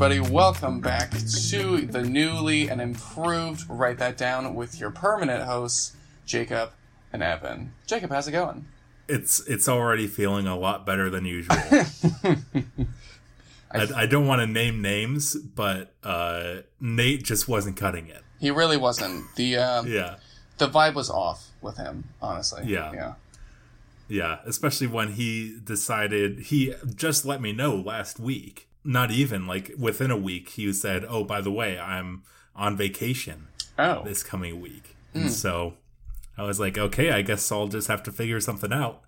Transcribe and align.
everybody. 0.00 0.32
Welcome 0.32 0.78
back 0.78 1.10
to 1.10 1.80
the 1.80 2.04
newly 2.04 2.68
and 2.68 2.80
improved 2.80 3.68
Write 3.68 3.98
That 3.98 4.16
Down 4.16 4.54
with 4.54 4.78
your 4.78 4.92
permanent 4.92 5.42
hosts, 5.42 5.96
Jacob 6.24 6.70
and 7.12 7.20
Evan. 7.20 7.72
Jacob, 7.84 8.12
how's 8.12 8.28
it 8.28 8.30
going? 8.30 8.64
It's 9.08 9.40
it's 9.48 9.68
already 9.68 10.06
feeling 10.06 10.46
a 10.46 10.56
lot 10.56 10.86
better 10.86 11.10
than 11.10 11.24
usual. 11.24 11.56
I, 13.72 13.88
I 13.96 14.06
don't 14.06 14.28
want 14.28 14.40
to 14.40 14.46
name 14.46 14.80
names, 14.80 15.34
but 15.34 15.92
uh, 16.04 16.58
Nate 16.80 17.24
just 17.24 17.48
wasn't 17.48 17.76
cutting 17.76 18.06
it. 18.06 18.22
He 18.38 18.52
really 18.52 18.76
wasn't. 18.76 19.24
The 19.34 19.56
uh, 19.56 19.82
Yeah, 19.82 20.18
the 20.58 20.68
vibe 20.68 20.94
was 20.94 21.10
off 21.10 21.48
with 21.60 21.76
him, 21.76 22.04
honestly. 22.22 22.62
Yeah. 22.66 22.92
Yeah. 22.92 23.14
yeah. 24.08 24.38
Especially 24.46 24.86
when 24.86 25.14
he 25.14 25.58
decided 25.64 26.38
he 26.38 26.74
just 26.94 27.24
let 27.26 27.42
me 27.42 27.52
know 27.52 27.74
last 27.74 28.20
week. 28.20 28.67
Not 28.84 29.10
even 29.10 29.46
like 29.46 29.72
within 29.78 30.10
a 30.10 30.16
week, 30.16 30.50
he 30.50 30.72
said, 30.72 31.04
"Oh, 31.08 31.24
by 31.24 31.40
the 31.40 31.50
way, 31.50 31.78
I'm 31.78 32.22
on 32.54 32.76
vacation 32.76 33.48
Oh. 33.78 34.02
this 34.04 34.22
coming 34.22 34.60
week," 34.60 34.96
Hmm. 35.12 35.20
and 35.22 35.32
so 35.32 35.74
I 36.36 36.42
was 36.44 36.58
like, 36.60 36.78
"Okay, 36.78 37.10
I 37.10 37.22
guess 37.22 37.50
I'll 37.52 37.68
just 37.68 37.88
have 37.88 38.02
to 38.04 38.12
figure 38.12 38.40
something 38.40 38.72
out." 38.72 39.02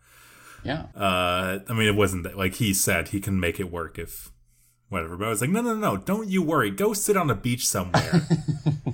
Yeah. 0.63 0.87
Uh, 0.95 1.61
I 1.69 1.73
mean, 1.73 1.89
it 1.89 1.95
wasn't 1.97 2.25
that, 2.25 2.37
like 2.37 2.57
he 2.57 2.75
said 2.75 3.09
he 3.09 3.21
can 3.21 3.41
make 3.41 3.59
it 3.59 3.71
work 3.73 3.99
if 3.99 4.31
whatever. 4.91 5.17
But 5.17 5.27
I 5.27 5.31
was 5.31 5.41
like, 5.41 5.51
no, 5.51 5.63
no, 5.63 5.75
no, 5.77 5.97
don't 5.97 6.29
you 6.29 6.43
worry. 6.43 6.71
Go 6.71 6.93
sit 6.93 7.17
on 7.17 7.31
a 7.31 7.35
beach 7.35 7.67
somewhere 7.67 8.27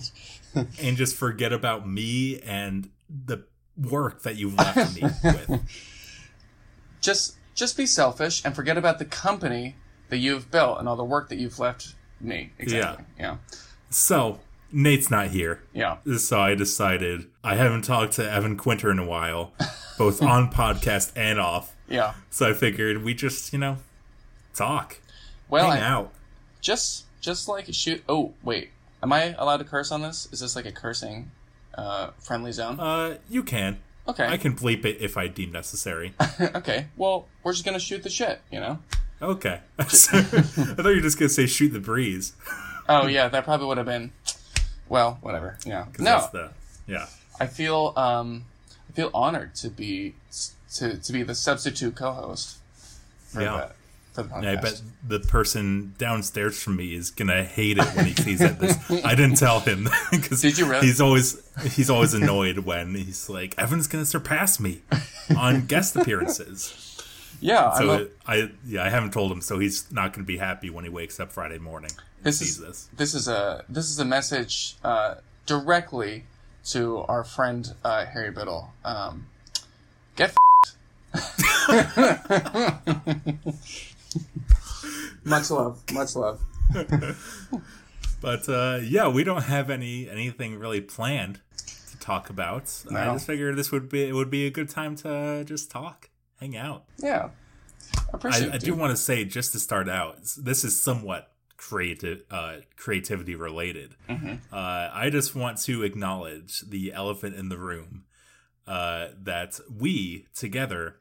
and 0.81 0.97
just 0.97 1.17
forget 1.17 1.53
about 1.53 1.89
me 1.89 2.39
and 2.41 2.91
the 3.09 3.45
work 3.77 4.23
that 4.23 4.37
you've 4.37 4.55
left 4.55 4.95
me 4.95 5.03
with. 5.25 5.61
Just 7.01 7.37
just 7.55 7.77
be 7.77 7.87
selfish 7.87 8.45
and 8.45 8.55
forget 8.55 8.77
about 8.77 8.99
the 8.99 9.05
company 9.07 9.75
that 10.09 10.19
you've 10.19 10.51
built 10.51 10.79
and 10.79 10.89
all 10.89 10.97
the 10.97 11.05
work 11.05 11.29
that 11.29 11.37
you've 11.39 11.59
left 11.59 11.95
me. 12.21 12.51
Exactly. 12.59 13.05
Yeah. 13.19 13.37
So 13.91 14.41
Nate's 14.73 15.11
not 15.11 15.29
here, 15.29 15.63
Yeah. 15.73 15.99
so 16.19 16.41
I 16.41 16.55
decided 16.55 17.27
I 17.45 17.55
haven't 17.55 17.83
talked 17.83 18.15
to 18.15 18.31
Evan 18.31 18.57
Quinter 18.57 18.91
in 18.91 18.99
a 18.99 19.05
while, 19.07 19.53
both 19.99 20.21
on 20.23 20.51
podcast 20.53 21.13
and 21.17 21.39
off. 21.39 21.75
Yeah. 21.89 22.15
So 22.31 22.49
I 22.49 22.53
figured 22.53 23.05
we 23.05 23.15
just, 23.15 23.53
you 23.53 23.59
know, 23.59 23.79
talk, 24.55 24.99
Well, 25.49 25.71
hang 25.71 25.83
I- 25.83 25.87
out. 25.87 26.13
just 26.61 27.05
just 27.21 27.49
like 27.49 27.67
shoot. 27.73 28.03
Oh 28.09 28.35
wait, 28.43 28.71
am 29.03 29.13
I 29.13 29.35
allowed 29.39 29.57
to 29.59 29.65
curse 29.65 29.91
on 29.93 30.03
this? 30.03 30.29
Is 30.33 30.41
this 30.41 30.55
like 30.57 30.67
a 30.67 30.73
cursing 30.73 31.31
uh, 31.77 32.11
friendly 32.19 32.53
zone? 32.53 32.79
Uh, 32.81 33.19
you 33.29 33.43
can. 33.43 33.79
Okay. 34.09 34.27
I 34.27 34.37
can 34.37 34.55
bleep 34.55 34.85
it 34.85 34.99
if 35.01 35.17
I 35.17 35.27
deem 35.27 35.51
necessary. 35.53 36.15
okay. 36.41 36.87
Well, 36.97 37.27
we're 37.43 37.53
just 37.53 37.65
gonna 37.65 37.81
shoot 37.81 38.03
the 38.05 38.11
shit. 38.11 38.41
You 38.53 38.61
know. 38.61 38.79
Okay. 39.23 39.61
I 39.79 39.85
thought 39.85 40.85
you 40.89 40.97
were 40.97 41.01
just 41.01 41.19
gonna 41.19 41.29
say 41.29 41.47
shoot 41.47 41.69
the 41.71 41.81
breeze. 41.81 42.33
Oh 42.89 43.09
yeah, 43.09 43.27
that 43.27 43.43
probably 43.43 43.67
would 43.67 43.79
have 43.79 43.87
been. 43.87 44.13
Well, 44.89 45.19
whatever. 45.21 45.59
Yeah. 45.67 45.87
No, 45.99 46.05
That's 46.05 46.29
the, 46.29 46.51
yeah. 46.87 47.07
I 47.41 47.47
feel 47.49 47.93
um, 47.97 48.45
I 48.89 48.93
feel 48.93 49.11
honored 49.13 49.57
to 49.57 49.71
be 49.71 50.15
to 50.77 50.97
to 50.97 51.13
be 51.13 51.25
the 51.25 51.35
substitute 51.35 51.97
co-host 51.97 52.59
for 53.27 53.43
Yeah. 53.43 53.57
the 53.57 53.73
for 54.15 54.23
the 54.23 54.29
podcast. 54.29 54.43
Yeah, 54.45 54.53
I 54.53 54.57
bet 54.57 54.83
the 55.09 55.19
person 55.19 55.95
downstairs 55.99 56.63
from 56.63 56.77
me 56.77 56.95
is 56.95 57.11
gonna 57.11 57.43
hate 57.43 57.79
it 57.79 57.85
when 57.97 58.05
he 58.07 58.15
sees 58.15 58.39
that. 58.39 58.61
This 58.61 58.79
I 59.05 59.17
didn't 59.17 59.37
tell 59.39 59.59
him 59.59 59.89
because 60.13 60.41
Did 60.43 60.57
you 60.57 60.67
really? 60.71 60.87
he's 60.87 61.01
always 61.01 61.43
he's 61.73 61.91
always 61.91 62.15
annoyed 62.15 62.59
when 62.59 62.95
he's 62.95 63.29
like 63.29 63.57
Evan's 63.59 63.89
gonna 63.89 64.07
surpass 64.07 64.61
me 64.61 64.83
on 65.37 65.67
guest 65.67 65.97
appearances. 65.97 66.86
Yeah. 67.41 67.73
So 67.75 68.09
a- 68.29 68.51
yeah 68.67 68.85
I 68.85 68.89
haven't 68.89 69.13
told 69.13 69.31
him, 69.33 69.41
so 69.41 69.59
he's 69.59 69.91
not 69.93 70.13
gonna 70.13 70.27
be 70.27 70.39
happy 70.39 70.71
when 70.71 70.85
he 70.85 70.91
wakes 70.91 71.19
up 71.21 71.33
Friday 71.33 71.59
morning. 71.59 71.91
this 72.23 72.39
sees 72.39 72.59
is 72.59 72.59
this. 72.59 72.89
this 72.97 73.15
is 73.15 73.29
a 73.29 73.65
this 73.69 73.89
is 73.91 73.99
a 73.99 74.05
message 74.05 74.77
uh, 74.85 75.17
directly 75.47 76.25
to 76.67 76.99
our 77.09 77.25
friend 77.25 77.75
uh, 77.85 78.05
Harry 78.07 78.31
Biddle. 78.31 78.73
Um, 78.85 79.27
get 80.17 80.35
much 85.25 85.51
love, 85.51 85.83
much 85.93 86.17
love. 86.17 86.41
But 88.19 88.49
uh, 88.49 88.81
yeah, 88.83 89.09
we 89.09 89.25
don't 89.25 89.43
have 89.45 89.69
any 89.71 90.09
anything 90.09 90.59
really 90.59 90.81
planned 90.81 91.41
to 91.91 91.99
talk 91.99 92.31
about. 92.31 92.63
I 92.91 93.13
just 93.13 93.27
figured 93.27 93.57
this 93.57 93.71
would 93.71 93.89
be 93.91 94.05
it 94.09 94.15
would 94.15 94.31
be 94.31 94.47
a 94.47 94.51
good 94.51 94.71
time 94.71 94.97
to 94.97 95.45
just 95.45 95.71
talk, 95.71 96.09
hang 96.41 96.57
out. 96.57 96.85
Yeah, 96.99 97.31
I 97.95 98.11
appreciate 98.13 98.51
I, 98.53 98.55
I 98.55 98.59
do 98.59 98.75
want 98.75 98.91
to 98.91 98.97
say 98.97 99.25
just 99.25 99.53
to 99.53 99.59
start 99.59 99.89
out, 99.89 100.19
this 100.39 100.65
is 100.65 100.81
somewhat 100.81 101.33
creative, 101.57 102.23
uh, 102.31 102.57
creativity 102.77 103.35
related. 103.35 103.95
Mhm. 104.09 104.41
Uh, 104.53 104.91
I 104.93 105.09
just 105.11 105.35
want 105.35 105.59
to 105.63 105.83
acknowledge 105.83 106.61
the 106.61 106.93
elephant 106.93 107.35
in 107.35 107.49
the 107.49 107.59
room 107.59 108.05
uh, 108.67 109.09
that 109.23 109.61
we 109.75 110.27
together 110.35 110.97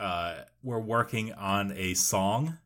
uh, 0.00 0.42
were 0.62 0.80
working 0.80 1.32
on 1.34 1.72
a 1.72 1.94
song 1.94 2.58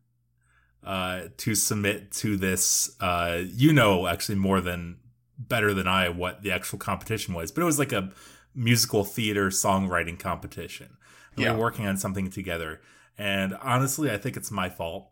uh, 0.85 1.23
to 1.39 1.55
submit 1.55 2.13
to 2.13 2.37
this. 2.37 2.95
Uh, 3.01 3.43
you 3.45 3.73
know, 3.73 4.07
actually 4.07 4.37
more 4.37 4.61
than 4.61 4.99
better 5.39 5.75
than 5.75 5.87
I 5.87 6.09
what 6.09 6.43
the 6.43 6.51
actual 6.53 6.79
competition 6.79 7.35
was, 7.35 7.51
but 7.51 7.63
it 7.63 7.65
was 7.65 7.79
like 7.79 7.93
a 7.93 8.13
musical 8.55 9.05
theater 9.05 9.49
songwriting 9.49 10.19
competition. 10.19 10.97
And 11.37 11.45
Yeah. 11.45 11.53
We 11.53 11.57
were 11.57 11.63
working 11.63 11.87
on 11.87 11.97
something 11.97 12.31
together, 12.31 12.81
and 13.19 13.55
honestly, 13.63 14.11
I 14.11 14.17
think 14.19 14.37
it's 14.37 14.51
my 14.51 14.69
fault 14.69 15.09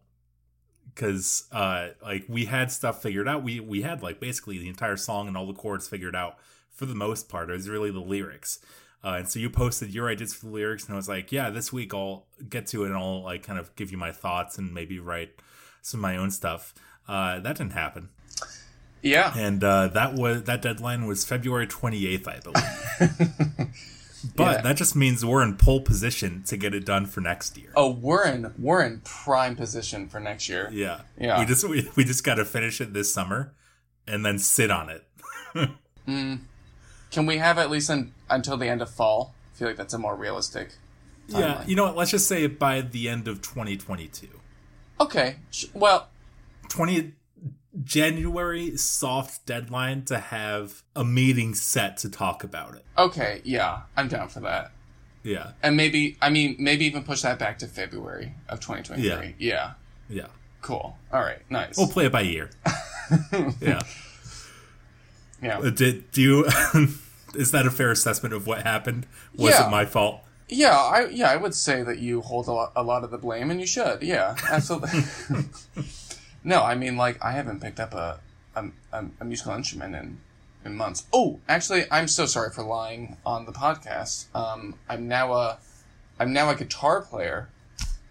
because 0.94 1.44
uh, 1.52 1.88
like 2.02 2.24
we 2.28 2.44
had 2.46 2.70
stuff 2.70 3.02
figured 3.02 3.28
out. 3.28 3.42
We 3.42 3.60
we 3.60 3.82
had 3.82 4.02
like 4.02 4.20
basically 4.20 4.58
the 4.58 4.68
entire 4.68 4.96
song 4.96 5.28
and 5.28 5.36
all 5.36 5.46
the 5.46 5.54
chords 5.54 5.88
figured 5.88 6.14
out 6.16 6.38
for 6.70 6.86
the 6.86 6.94
most 6.94 7.28
part. 7.28 7.50
It 7.50 7.54
was 7.54 7.68
really 7.68 7.90
the 7.90 8.00
lyrics. 8.00 8.58
Uh, 9.02 9.16
and 9.18 9.28
so 9.28 9.38
you 9.38 9.50
posted 9.50 9.92
your 9.92 10.08
ideas 10.08 10.32
for 10.32 10.46
the 10.46 10.52
lyrics, 10.52 10.84
and 10.86 10.94
I 10.94 10.96
was 10.96 11.08
like, 11.08 11.30
"Yeah, 11.30 11.50
this 11.50 11.72
week 11.72 11.92
I'll 11.92 12.26
get 12.48 12.66
to 12.68 12.84
it 12.84 12.86
and 12.88 12.96
I'll 12.96 13.22
like 13.22 13.42
kind 13.42 13.58
of 13.58 13.74
give 13.76 13.92
you 13.92 13.98
my 13.98 14.12
thoughts 14.12 14.56
and 14.56 14.72
maybe 14.72 14.98
write 14.98 15.30
some 15.82 15.98
of 16.00 16.02
my 16.02 16.16
own 16.16 16.30
stuff." 16.30 16.72
Uh, 17.06 17.38
that 17.40 17.58
didn't 17.58 17.72
happen, 17.74 18.08
Yeah, 19.02 19.34
and 19.36 19.62
uh, 19.62 19.88
that 19.88 20.14
was 20.14 20.44
that 20.44 20.62
deadline 20.62 21.04
was 21.06 21.22
February 21.22 21.66
twenty 21.66 22.06
eighth, 22.06 22.26
I 22.26 22.40
believe. 22.40 23.68
but 24.36 24.56
Yeah. 24.56 24.60
that 24.62 24.76
just 24.76 24.96
means 24.96 25.24
we're 25.24 25.42
in 25.42 25.56
pole 25.56 25.80
position 25.80 26.42
to 26.46 26.56
get 26.56 26.74
it 26.74 26.84
done 26.86 27.06
for 27.06 27.20
next 27.20 27.56
year. 27.58 27.70
Oh, 27.76 27.90
we're 27.90 28.26
in 28.26 28.52
we're 28.58 28.82
in 28.82 29.00
prime 29.04 29.56
position 29.56 30.08
for 30.08 30.20
next 30.20 30.48
year. 30.48 30.68
Yeah, 30.72 31.00
Yeah. 31.18 31.40
We 31.40 31.46
just 31.46 31.68
we, 31.68 31.88
we 31.96 32.04
just 32.04 32.24
got 32.24 32.34
to 32.36 32.44
finish 32.44 32.80
it 32.80 32.92
this 32.94 33.12
summer, 33.12 33.52
and 34.06 34.24
then 34.24 34.38
sit 34.38 34.70
on 34.70 34.88
it. 34.90 35.04
Mm. 36.06 36.40
Can 37.10 37.24
we 37.24 37.38
have 37.38 37.56
at 37.56 37.70
least 37.70 37.88
un- 37.88 38.12
until 38.28 38.56
the 38.58 38.68
end 38.68 38.82
of 38.82 38.90
fall? 38.90 39.34
I 39.54 39.58
feel 39.58 39.68
like 39.68 39.76
that's 39.78 39.94
a 39.94 39.98
more 39.98 40.14
realistic. 40.14 40.72
Yeah, 41.28 41.64
you 41.66 41.76
know 41.76 41.84
what? 41.84 41.96
Let's 41.96 42.10
just 42.10 42.26
say 42.28 42.46
by 42.46 42.82
the 42.82 43.08
end 43.08 43.26
of 43.26 43.40
2022. 43.40 44.28
Okay. 45.00 45.36
Well, 45.72 46.08
20 46.68 47.12
January 47.82 48.76
soft 48.76 49.46
deadline 49.46 50.04
to 50.04 50.18
have 50.18 50.82
a 50.94 51.04
meeting 51.04 51.54
set 51.54 51.96
to 51.98 52.08
talk 52.08 52.44
about 52.44 52.74
it. 52.74 52.84
okay. 52.96 53.40
Yeah, 53.44 53.80
I'm 53.96 54.08
down 54.08 54.28
for 54.28 54.40
that. 54.40 54.70
Yeah. 55.22 55.52
And 55.62 55.76
maybe 55.76 56.16
I 56.22 56.28
mean 56.30 56.56
maybe 56.58 56.84
even 56.84 57.02
push 57.02 57.22
that 57.22 57.38
back 57.38 57.58
to 57.60 57.66
February 57.66 58.34
of 58.48 58.60
2023. 58.60 59.08
Yeah. 59.08 59.32
yeah. 59.38 59.72
Yeah. 60.08 60.26
Cool. 60.60 60.96
All 61.12 61.20
right. 61.20 61.38
Nice. 61.50 61.76
We'll 61.76 61.88
play 61.88 62.06
it 62.06 62.12
by 62.12 62.20
year. 62.22 62.50
yeah. 63.60 63.80
yeah. 65.42 65.58
Uh, 65.58 65.70
Did 65.70 66.10
do 66.12 66.20
you 66.22 66.44
is 67.34 67.50
that 67.52 67.66
a 67.66 67.70
fair 67.70 67.90
assessment 67.90 68.34
of 68.34 68.46
what 68.46 68.62
happened? 68.62 69.06
Was 69.34 69.54
Yeah. 69.54 69.66
it 69.66 69.70
my 69.70 69.84
fault? 69.84 70.20
Yeah, 70.48 70.76
I 70.76 71.06
yeah, 71.06 71.30
I 71.30 71.36
would 71.36 71.54
say 71.54 71.82
that 71.82 71.98
you 71.98 72.20
hold 72.20 72.48
a 72.48 72.52
lot, 72.52 72.72
a 72.76 72.82
lot 72.82 73.02
of 73.02 73.10
the 73.10 73.16
blame, 73.18 73.50
and 73.50 73.58
you 73.58 73.66
should. 73.66 74.02
Yeah, 74.02 74.36
absolutely. 74.50 75.00
no, 76.44 76.62
I 76.62 76.74
mean, 76.74 76.96
like, 76.96 77.24
I 77.24 77.32
haven't 77.32 77.60
picked 77.60 77.80
up 77.80 77.94
a 77.94 78.20
a, 78.54 78.66
a, 78.92 79.04
a 79.20 79.24
musical 79.24 79.52
instrument 79.54 79.94
in 79.96 80.18
in 80.64 80.76
months. 80.76 81.04
Oh, 81.12 81.40
actually, 81.48 81.84
I'm 81.90 82.06
so 82.08 82.26
sorry 82.26 82.50
for 82.50 82.62
lying 82.62 83.16
on 83.26 83.44
the 83.46 83.52
podcast. 83.52 84.26
Um, 84.34 84.74
I'm 84.88 85.08
now 85.08 85.32
a 85.32 85.58
I'm 86.20 86.32
now 86.32 86.50
a 86.50 86.54
guitar 86.54 87.02
player. 87.02 87.48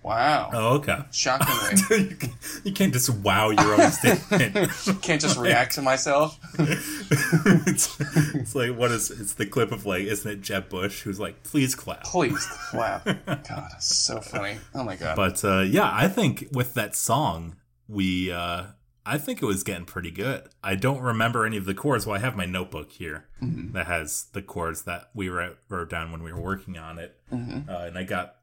Wow, 0.04 0.50
Oh, 0.54 0.76
okay. 0.80 0.98
shockingly, 1.14 2.10
you 2.10 2.16
can- 2.18 2.34
you 2.66 2.74
can't 2.74 2.92
just 2.92 3.10
wow 3.10 3.52
your 3.52 3.82
own 3.82 3.90
statement. 3.90 4.70
can't 5.02 5.22
just 5.22 5.38
react 5.40 5.76
to 5.76 5.82
myself. 5.82 6.38
it's, 6.60 7.98
it's 8.36 8.54
like 8.54 8.76
what 8.76 8.92
is 8.92 9.10
it's 9.12 9.34
the 9.36 9.46
clip 9.46 9.72
of 9.72 9.86
like 9.86 10.04
isn't 10.04 10.30
it 10.30 10.42
Jeb 10.42 10.68
Bush 10.70 11.04
who's 11.04 11.22
like 11.22 11.42
please 11.44 11.74
clap. 11.74 12.04
Please 12.04 12.46
clap. 12.70 13.06
God, 13.48 13.70
so 13.80 14.20
funny. 14.20 14.58
Oh 14.76 14.84
my 14.84 14.96
god. 14.98 15.16
But 15.16 15.44
uh, 15.46 15.62
yeah, 15.62 15.90
I 15.92 16.08
think 16.10 16.50
with 16.52 16.74
that 16.74 16.96
song, 16.98 17.56
we 17.88 18.32
uh, 18.32 18.64
I 19.06 19.18
think 19.18 19.42
it 19.42 19.46
was 19.46 19.64
getting 19.64 19.86
pretty 19.86 20.12
good. 20.12 20.50
I 20.64 20.76
don't 20.76 21.02
remember 21.02 21.46
any 21.46 21.58
of 21.58 21.66
the 21.66 21.74
chords. 21.74 22.06
Well, 22.06 22.16
I 22.16 22.20
have 22.20 22.36
my 22.38 22.46
notebook 22.46 22.92
here 22.92 23.26
that 23.42 23.88
has 23.88 24.26
the 24.34 24.42
chords 24.42 24.84
that 24.84 25.10
we 25.14 25.28
wrote, 25.30 25.58
wrote 25.70 25.90
down 25.90 26.12
when 26.12 26.24
we 26.24 26.32
were 26.32 26.40
working 26.42 26.78
on 26.78 27.00
it, 27.00 27.18
Mhm. 27.32 27.68
uh, 27.70 27.86
and 27.88 27.98
I 27.98 28.04
got 28.04 28.36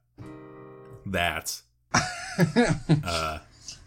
that. 1.06 1.60
uh, 3.04 3.38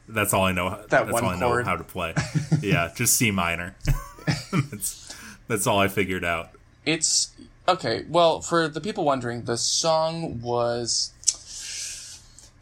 That's 0.09 0.33
all 0.33 0.43
I 0.43 0.51
know. 0.51 0.69
That 0.69 0.89
that's 0.89 1.11
one 1.11 1.23
all 1.23 1.29
I 1.31 1.39
know 1.39 1.47
chord. 1.49 1.65
how 1.65 1.75
to 1.77 1.83
play. 1.83 2.13
yeah, 2.61 2.91
just 2.95 3.15
C 3.15 3.31
minor. 3.31 3.75
that's 4.51 5.15
that's 5.47 5.65
all 5.67 5.79
I 5.79 5.87
figured 5.87 6.25
out. 6.25 6.49
It's 6.85 7.31
okay. 7.67 8.03
Well, 8.09 8.41
for 8.41 8.67
the 8.67 8.81
people 8.81 9.05
wondering, 9.05 9.43
the 9.43 9.57
song 9.57 10.41
was 10.41 11.13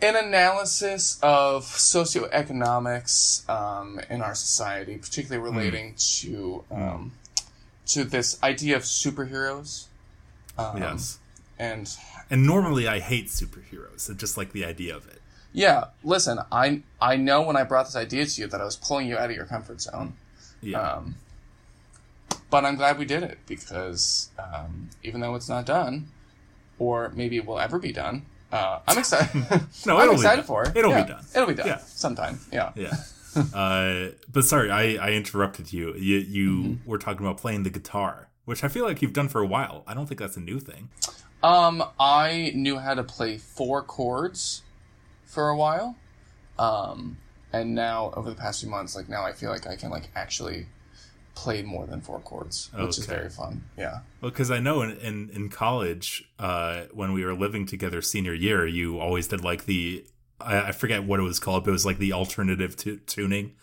an 0.02 0.16
analysis 0.16 1.20
of 1.22 1.66
socioeconomics 1.66 3.48
um, 3.50 4.00
in 4.10 4.22
our 4.22 4.36
society, 4.36 4.98
particularly 4.98 5.44
relating 5.44 5.94
to 5.96 6.64
um, 6.72 7.12
to 7.88 8.04
this 8.04 8.42
idea 8.44 8.76
of 8.76 8.84
superheroes. 8.84 9.86
Um, 10.58 10.78
yes. 10.78 11.20
and 11.60 11.90
And 12.30 12.46
normally 12.46 12.88
I 12.88 13.00
hate 13.00 13.28
superheroes. 13.28 14.16
Just 14.18 14.38
like 14.38 14.52
the 14.54 14.66
idea 14.66 14.96
of 14.96 15.08
it. 15.08 15.22
yeah, 15.54 15.86
listen, 16.04 16.40
I 16.52 16.82
I 17.00 17.16
know 17.18 17.42
when 17.42 17.56
I 17.56 17.64
brought 17.64 17.86
this 17.86 17.96
idea 17.96 18.26
to 18.26 18.42
you 18.42 18.48
that 18.48 18.62
I 18.62 18.66
was 18.66 18.76
pulling 18.76 19.08
you 19.08 19.18
out 19.18 19.30
of 19.30 19.36
your 19.36 19.46
comfort 19.46 19.82
zone. 19.82 20.14
Yeah. 20.62 20.80
Um, 20.80 21.16
but 22.50 22.66
I'm 22.66 22.76
glad 22.76 22.98
we 23.00 23.06
did 23.06 23.24
it 23.24 23.40
because 23.48 24.30
um, 24.38 24.90
even 25.04 25.22
though 25.22 25.36
it's 25.36 25.50
not 25.50 25.66
done, 25.66 26.08
or 26.80 27.12
maybe 27.16 27.38
it 27.38 27.46
will 27.46 27.60
ever 27.60 27.80
be 27.80 27.92
done, 27.92 28.26
uh, 28.52 28.80
I'm 28.88 28.98
excited. 28.98 29.46
No, 29.86 29.98
I'm 30.00 30.12
excited 30.12 30.46
for 30.46 30.64
it. 30.64 30.76
It'll 30.76 30.94
be 30.94 31.04
done. 31.04 31.24
It'll 31.36 31.48
be 31.48 31.54
done 31.56 31.68
Yeah. 31.68 31.78
sometime. 31.80 32.40
Yeah. 32.52 32.72
yeah. 32.76 32.96
uh, 33.54 34.10
but 34.32 34.44
sorry, 34.44 34.70
I, 34.72 34.96
I 34.96 35.12
interrupted 35.14 35.72
you. 35.72 35.94
You 35.96 36.18
you 36.18 36.50
Mm-hmm. 36.52 36.90
were 36.90 36.98
talking 36.98 37.26
about 37.26 37.38
playing 37.38 37.64
the 37.64 37.70
guitar, 37.70 38.28
which 38.46 38.64
I 38.64 38.68
feel 38.68 38.86
like 38.86 39.02
you've 39.02 39.14
done 39.14 39.30
for 39.30 39.42
a 39.42 39.48
while. 39.48 39.84
I 39.88 39.94
don't 39.94 40.06
think 40.08 40.20
that's 40.20 40.38
a 40.38 40.42
new 40.42 40.60
thing. 40.60 40.90
Um, 41.44 41.82
I 42.00 42.52
knew 42.54 42.78
how 42.78 42.94
to 42.94 43.04
play 43.04 43.38
four 43.38 43.82
chords 43.84 44.62
for 45.26 45.50
a 45.50 45.56
while, 45.58 45.96
um, 46.60 47.18
and 47.54 47.74
now 47.74 48.12
over 48.16 48.30
the 48.30 48.36
past 48.36 48.62
few 48.62 48.70
months, 48.70 48.96
like 48.96 49.08
now 49.10 49.24
I 49.26 49.32
feel 49.32 49.50
like 49.50 49.66
I 49.66 49.76
can 49.76 49.90
like 49.90 50.10
actually 50.16 50.68
play 51.36 51.62
more 51.62 51.86
than 51.88 52.02
four 52.02 52.20
chords, 52.20 52.70
which 52.76 52.98
is 52.98 53.06
very 53.06 53.30
fun. 53.30 53.64
Yeah. 53.78 54.00
Well, 54.22 54.32
because 54.32 54.52
I 54.52 54.60
know 54.60 54.82
in, 54.82 54.92
in, 54.98 55.30
in 55.34 55.50
college, 55.50 56.24
uh, 56.40 56.84
when 56.94 57.14
we 57.14 57.24
were 57.26 57.34
living 57.34 57.66
together 57.66 58.02
senior 58.02 58.34
year, 58.34 58.68
you 58.68 59.00
always 59.00 59.28
did 59.28 59.44
like 59.44 59.66
the, 59.66 60.04
I, 60.40 60.68
I 60.68 60.72
forget 60.72 61.04
what 61.04 61.20
it 61.20 61.24
was 61.24 61.40
called, 61.40 61.64
but 61.64 61.70
it 61.70 61.74
was 61.74 61.86
like 61.86 61.98
the 62.00 62.14
alternative 62.14 62.76
tu- 62.76 62.98
tuning. 63.08 63.54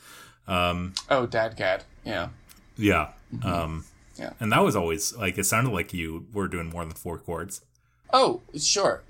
Um, 0.47 0.95
Oh, 1.11 1.27
DADGAD. 1.27 1.83
Yeah. 2.05 2.29
yeah. 2.77 3.11
Um, 3.43 3.85
Mm-hmm. 4.17 4.23
Yeah. 4.23 4.33
And 4.41 4.51
that 4.51 4.65
was 4.65 4.75
always 4.75 5.15
like, 5.15 5.39
it 5.39 5.45
sounded 5.45 5.73
like 5.73 5.93
you 5.95 6.27
were 6.33 6.49
doing 6.49 6.71
more 6.71 6.85
than 6.85 6.95
four 6.95 7.19
chords. 7.19 7.61
Oh, 8.13 8.41
sure. 8.57 9.03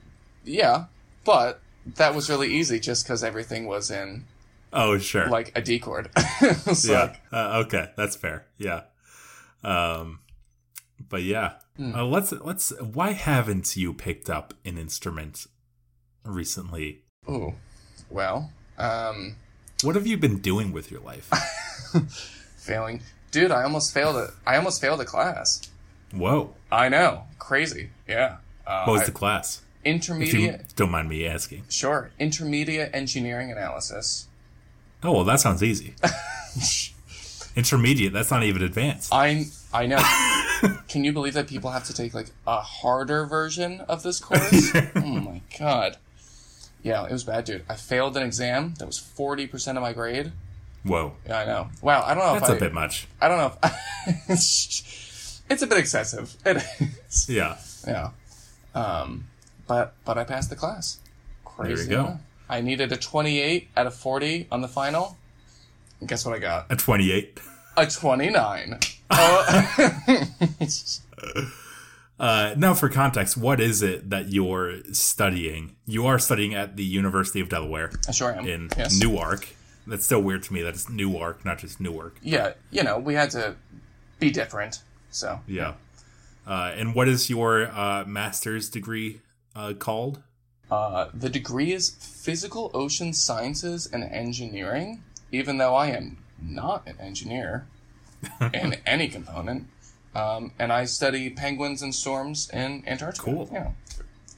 Yeah, 0.44 0.84
but 1.25 1.61
that 1.96 2.14
was 2.14 2.28
really 2.28 2.49
easy 2.52 2.78
just 2.78 3.04
because 3.06 3.25
everything 3.25 3.66
was 3.66 3.90
in 3.90 4.25
Oh, 4.73 4.99
sure. 4.99 5.29
like 5.29 5.53
a 5.56 5.62
D 5.62 5.79
chord. 5.79 6.11
so 6.75 6.93
yeah. 6.93 7.00
like, 7.03 7.20
Uh, 7.32 7.62
okay. 7.67 7.91
That's 7.97 8.17
fair. 8.17 8.47
Yeah. 8.59 8.82
Um, 9.65 10.20
but 11.09 11.23
yeah, 11.23 11.55
Hmm. 11.76 11.94
uh, 11.94 12.05
let's, 12.05 12.32
let's, 12.32 12.70
why 12.81 13.12
haven't 13.12 13.76
you 13.76 13.93
picked 13.94 14.29
up 14.29 14.53
an 14.65 14.76
instrument 14.79 15.47
recently? 16.25 17.03
Oh, 17.26 17.55
well, 18.11 18.53
um, 18.79 19.37
What 19.82 19.94
have 19.94 20.06
you 20.06 20.17
been 20.19 20.38
doing 20.38 20.73
with 20.73 20.91
your 20.91 21.00
life? 21.00 21.31
failing, 22.56 23.00
dude. 23.31 23.50
I 23.50 23.62
almost 23.62 23.93
failed 23.94 24.17
it. 24.17 24.31
I 24.47 24.56
almost 24.56 24.81
failed 24.81 25.00
a 25.00 25.05
class. 25.05 25.62
Whoa. 26.12 26.55
I 26.71 26.88
know, 26.88 27.25
crazy. 27.38 27.91
Yeah. 28.09 28.38
Uh, 28.67 28.85
What 28.85 28.93
was 28.94 29.03
I- 29.03 29.06
the 29.06 29.12
class? 29.12 29.62
Intermediate? 29.85 30.75
don't 30.76 30.91
mind 30.91 31.09
me 31.09 31.26
asking. 31.26 31.64
Sure, 31.71 32.11
intermediate 32.19 32.91
engineering 32.94 33.50
analysis. 33.50 34.27
Oh 35.03 35.12
well, 35.12 35.25
that 35.25 35.41
sounds 35.41 35.62
easy. 35.62 35.95
Intermediate. 37.56 38.12
That's 38.12 38.31
not 38.31 38.43
even 38.43 38.62
advanced. 38.62 39.11
I 39.12 39.47
I 39.73 39.87
know. 39.87 40.03
Can 40.89 41.05
you 41.05 41.12
believe 41.12 41.35
that 41.35 41.47
people 41.47 41.71
have 41.71 41.85
to 41.85 41.95
take 41.95 42.15
like 42.15 42.31
a 42.47 42.61
harder 42.61 43.27
version 43.27 43.81
of 43.83 44.03
this 44.03 44.21
course? 44.21 44.73
oh 44.97 45.00
my 45.00 45.41
god. 45.59 45.97
Yeah, 46.83 47.05
it 47.05 47.12
was 47.12 47.25
bad, 47.25 47.45
dude. 47.45 47.65
I 47.69 47.75
failed 47.75 48.17
an 48.17 48.23
exam 48.23 48.75
that 48.79 48.87
was 48.87 48.99
forty 48.99 49.47
percent 49.47 49.79
of 49.79 49.83
my 49.83 49.93
grade. 49.93 50.33
Whoa, 50.85 51.15
Yeah, 51.27 51.41
I 51.41 51.45
know. 51.45 51.69
Wow, 51.83 52.05
I 52.06 52.15
don't 52.15 52.25
know 52.25 52.35
if 52.35 52.41
that's 52.41 52.53
if 52.53 52.56
a 52.56 52.61
bit 52.61 52.73
much. 52.73 53.09
I 53.21 53.29
don't 53.29 53.39
know 53.39 53.71
if 54.29 55.43
it's 55.50 55.62
a 55.62 55.67
bit 55.67 55.79
excessive. 55.79 56.35
It 56.47 56.59
is. 56.81 57.29
Yeah. 57.29 57.59
Yeah. 57.87 58.11
Um, 58.75 59.27
but 59.67 59.95
but 60.05 60.19
I 60.19 60.25
passed 60.25 60.50
the 60.50 60.56
class. 60.56 60.99
Crazy. 61.45 61.89
go. 61.91 62.03
huh? 62.05 62.17
I 62.49 62.61
needed 62.61 62.93
a 62.93 62.97
twenty-eight 62.97 63.69
out 63.77 63.87
of 63.87 63.95
forty 63.95 64.47
on 64.50 64.61
the 64.62 64.69
final. 64.69 65.17
And 66.00 66.09
guess 66.09 66.25
what 66.25 66.35
I 66.35 66.39
got? 66.39 66.67
A 66.71 66.77
twenty-eight. 66.77 67.41
A 67.77 67.87
twenty-nine. 67.87 68.79
Oh. 69.11 70.25
Uh, 72.21 72.53
now, 72.56 72.75
for 72.75 72.89
context, 72.89 73.37
what 73.37 73.61
is 73.61 73.81
it 73.81 74.11
that 74.11 74.33
you're 74.33 74.81
studying? 74.93 75.77
You 75.87 76.05
are 76.06 76.19
studying 76.19 76.53
at 76.53 76.75
the 76.77 76.83
University 76.83 77.39
of 77.39 77.49
Delaware 77.49 77.93
I 78.09 78.11
sure 78.11 78.35
am. 78.35 78.45
in 78.45 78.71
yes. 78.77 78.99
Newark. 78.99 79.47
That's 79.87 80.05
still 80.05 80.21
weird 80.21 80.43
to 80.45 80.53
me 80.53 80.62
that 80.62 80.71
it's 80.75 80.89
Newark, 80.89 81.45
not 81.45 81.59
just 81.59 81.81
Newark. 81.81 82.19
yeah, 82.21 82.55
you 82.73 82.83
know, 82.83 82.99
we 82.99 83.15
had 83.15 83.31
to 83.31 83.55
be 84.19 84.31
different. 84.33 84.83
So 85.11 85.39
Yeah. 85.47 85.75
Uh, 86.45 86.73
and 86.77 86.93
what 86.95 87.06
is 87.09 87.31
your 87.31 87.69
uh, 87.71 88.05
master's 88.05 88.69
degree 88.69 89.21
uh, 89.55 89.75
called? 89.79 90.21
Uh, 90.70 91.09
the 91.15 91.29
degree 91.29 91.73
is 91.73 91.91
physical 91.91 92.70
ocean 92.75 93.12
sciences 93.12 93.87
and 93.93 94.05
engineering. 94.05 95.03
Even 95.31 95.59
though 95.59 95.75
I 95.75 95.88
am 95.88 96.19
not 96.41 96.87
an 96.87 96.97
engineer 97.00 97.67
in 98.55 98.76
any 98.87 99.09
component, 99.09 99.67
um, 100.15 100.53
and 100.59 100.73
I 100.73 100.85
study 100.87 101.29
penguins 101.31 101.82
and 101.82 101.94
storms 101.94 102.49
in 102.50 102.82
Antarctica. 102.87 103.25
Cool. 103.25 103.49
Yeah, 103.53 103.70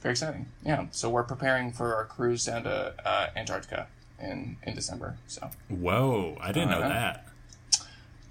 very 0.01 0.11
exciting. 0.11 0.47
Yeah, 0.65 0.87
so 0.91 1.09
we're 1.09 1.23
preparing 1.23 1.71
for 1.71 1.95
our 1.95 2.05
cruise 2.05 2.45
down 2.45 2.63
to 2.63 2.93
uh, 3.05 3.27
Antarctica 3.35 3.87
in 4.19 4.57
in 4.63 4.75
December. 4.75 5.17
So. 5.27 5.49
Whoa, 5.69 6.37
I 6.41 6.51
didn't 6.51 6.71
know 6.71 6.79
Uh-huh. 6.79 6.89
that. 6.89 7.25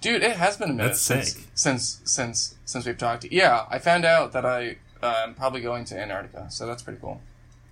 Dude, 0.01 0.23
it 0.23 0.37
has 0.37 0.57
been 0.57 0.69
a 0.71 0.73
minute 0.73 0.89
That's 0.89 1.01
since, 1.01 1.33
sick. 1.33 1.43
since 1.53 2.01
since 2.05 2.55
since 2.65 2.85
we've 2.85 2.97
talked. 2.97 3.25
Yeah, 3.31 3.65
I 3.69 3.77
found 3.79 4.05
out 4.05 4.31
that 4.33 4.45
I 4.45 4.77
uh, 5.01 5.23
am 5.27 5.33
probably 5.35 5.61
going 5.61 5.85
to 5.85 5.99
Antarctica, 5.99 6.47
so 6.49 6.65
that's 6.67 6.81
pretty 6.83 6.99
cool. 6.99 7.21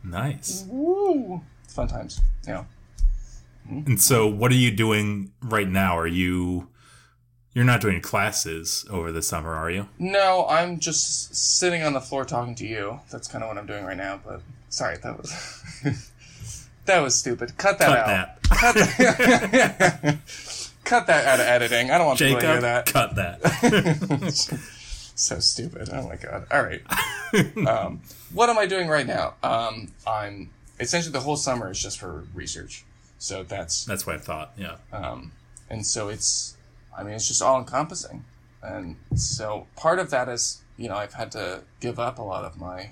Nice. 0.04 0.66
Woo! 0.68 1.42
Fun 1.68 1.88
times. 1.88 2.22
Yeah. 2.48 2.66
Hmm? 3.68 3.82
And 3.86 4.02
so, 4.02 4.28
what 4.28 4.52
are 4.52 4.56
you 4.56 4.72
doing 4.72 5.32
right 5.42 5.68
now? 5.68 5.98
Are 5.98 6.08
you 6.08 6.68
you're 7.54 7.66
not 7.66 7.82
doing 7.82 8.00
classes 8.00 8.86
over 8.90 9.12
the 9.12 9.22
summer, 9.22 9.54
are 9.54 9.72
you? 9.72 9.90
No, 9.98 10.46
I'm 10.48 10.80
just 10.80 11.36
sitting 11.36 11.84
on 11.84 11.94
the 11.94 12.00
floor 12.02 12.24
talking 12.24 12.56
to 12.56 12.66
you. 12.66 13.00
That's 13.12 13.28
kind 13.28 13.44
of 13.44 13.48
what 13.50 13.58
I'm 13.58 13.66
doing 13.66 13.86
right 13.86 13.98
now. 13.98 14.20
But 14.24 14.42
sorry, 14.70 14.98
that 14.98 15.18
was 15.18 15.64
that 16.86 17.00
was 17.00 17.16
stupid. 17.16 17.58
Cut 17.58 17.80
that 17.80 17.88
Cut 17.88 17.98
out. 17.98 18.08
that, 18.08 18.42
Cut 18.44 18.76
that. 18.76 20.18
Cut 20.84 21.08
that 21.08 21.26
out 21.28 21.40
of 21.40 21.46
editing. 21.46 21.92
I 21.92 21.98
don't 21.98 22.08
want 22.08 22.20
people 22.20 22.40
to 22.40 22.48
hear 22.48 22.62
that. 22.62 22.86
Cut 22.86 23.16
that. 23.16 24.60
so 25.20 25.40
stupid. 25.40 25.90
Oh 25.92 26.08
my 26.08 26.16
god. 26.16 26.48
All 26.52 26.64
right. 26.64 26.82
um, 27.68 28.02
what 28.34 28.50
am 28.50 28.58
I 28.58 28.66
doing 28.66 28.88
right 28.88 29.06
now? 29.06 29.36
Um, 29.44 29.94
I'm 30.08 30.50
essentially 30.80 31.12
the 31.12 31.20
whole 31.22 31.36
summer 31.36 31.72
is 31.72 31.82
just 31.82 32.00
for 32.00 32.26
research. 32.34 32.86
So 33.18 33.44
that's 33.44 33.86
That's 33.86 34.06
what 34.08 34.16
I 34.16 34.20
thought. 34.20 34.54
Yeah. 34.58 34.78
um, 34.94 35.32
and 35.70 35.86
so 35.86 36.10
it's 36.10 36.56
I 36.98 37.04
mean 37.04 37.14
it's 37.14 37.28
just 37.28 37.42
all 37.42 37.60
encompassing, 37.60 38.26
and 38.64 38.96
so 39.16 39.68
part 39.76 40.00
of 40.00 40.10
that 40.12 40.30
is 40.30 40.62
you 40.78 40.88
know 40.90 40.96
I've 40.96 41.14
had 41.14 41.32
to 41.34 41.64
give 41.80 42.00
up 42.00 42.18
a 42.18 42.24
lot 42.24 42.46
of 42.46 42.58
my 42.58 42.92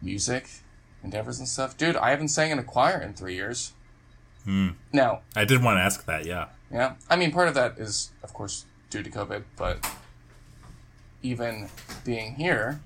music 0.00 0.48
endeavors 1.02 1.38
and 1.38 1.48
stuff. 1.48 1.76
Dude, 1.76 1.96
I 1.96 2.10
haven't 2.10 2.28
sang 2.28 2.50
in 2.50 2.58
a 2.58 2.64
choir 2.64 3.00
in 3.00 3.14
three 3.14 3.34
years. 3.34 3.72
Hmm. 4.44 4.70
Now, 4.92 5.20
I 5.34 5.44
did 5.44 5.62
want 5.62 5.76
to 5.78 5.80
ask 5.80 6.04
that. 6.06 6.24
Yeah. 6.26 6.46
yeah. 6.70 6.94
I 7.10 7.16
mean, 7.16 7.32
part 7.32 7.48
of 7.48 7.54
that 7.54 7.78
is, 7.78 8.10
of 8.22 8.32
course, 8.32 8.64
due 8.90 9.02
to 9.02 9.10
COVID, 9.10 9.44
but 9.56 9.88
even 11.22 11.68
being 12.04 12.34
here, 12.36 12.80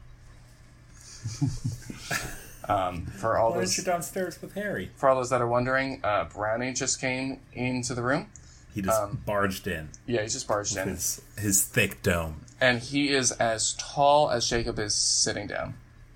um, 2.68 3.06
for 3.06 3.36
all 3.36 3.52
those 3.52 3.76
you're 3.76 3.84
downstairs 3.84 4.40
with 4.40 4.54
Harry? 4.54 4.90
for 4.96 5.08
all 5.08 5.16
those 5.16 5.30
that 5.30 5.40
are 5.40 5.46
wondering, 5.48 6.00
uh, 6.04 6.24
Brownie 6.24 6.72
just 6.72 7.00
came 7.00 7.40
into 7.52 7.94
the 7.94 8.02
room. 8.02 8.26
He 8.74 8.82
just 8.82 9.00
Um, 9.00 9.20
barged 9.26 9.66
in 9.66 9.88
Yeah, 10.06 10.22
he 10.22 10.28
just 10.28 10.46
barged 10.46 10.76
in, 10.76 10.88
his 10.88 11.20
his 11.36 11.62
thick 11.62 12.02
dome. 12.02 12.44
and 12.60 12.78
he 12.80 13.12
is 13.12 13.32
as 13.32 13.74
tall 13.78 14.30
as 14.30 14.48
Jacob 14.48 14.78
is 14.78 14.94
sitting 14.94 15.46
down. 15.48 15.74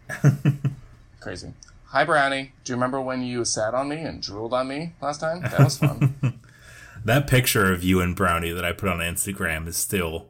Crazy. 1.21 1.52
Hi, 1.87 2.04
Brownie. 2.04 2.52
Do 2.64 2.73
you 2.73 2.76
remember 2.76 3.00
when 3.00 3.23
you 3.23 3.44
sat 3.44 3.75
on 3.75 3.88
me 3.88 3.97
and 4.02 4.21
drooled 4.23 4.52
on 4.52 4.68
me 4.68 4.92
last 5.00 5.21
time? 5.21 5.42
That 5.42 5.61
was 5.61 5.78
fun. 5.78 6.14
That 7.04 7.26
picture 7.26 7.71
of 7.71 7.85
you 7.85 8.00
and 8.00 8.16
Brownie 8.16 8.52
that 8.52 8.64
I 8.64 8.73
put 8.73 8.88
on 8.88 9.00
Instagram 9.00 9.66
is 9.68 9.76
still 9.76 10.28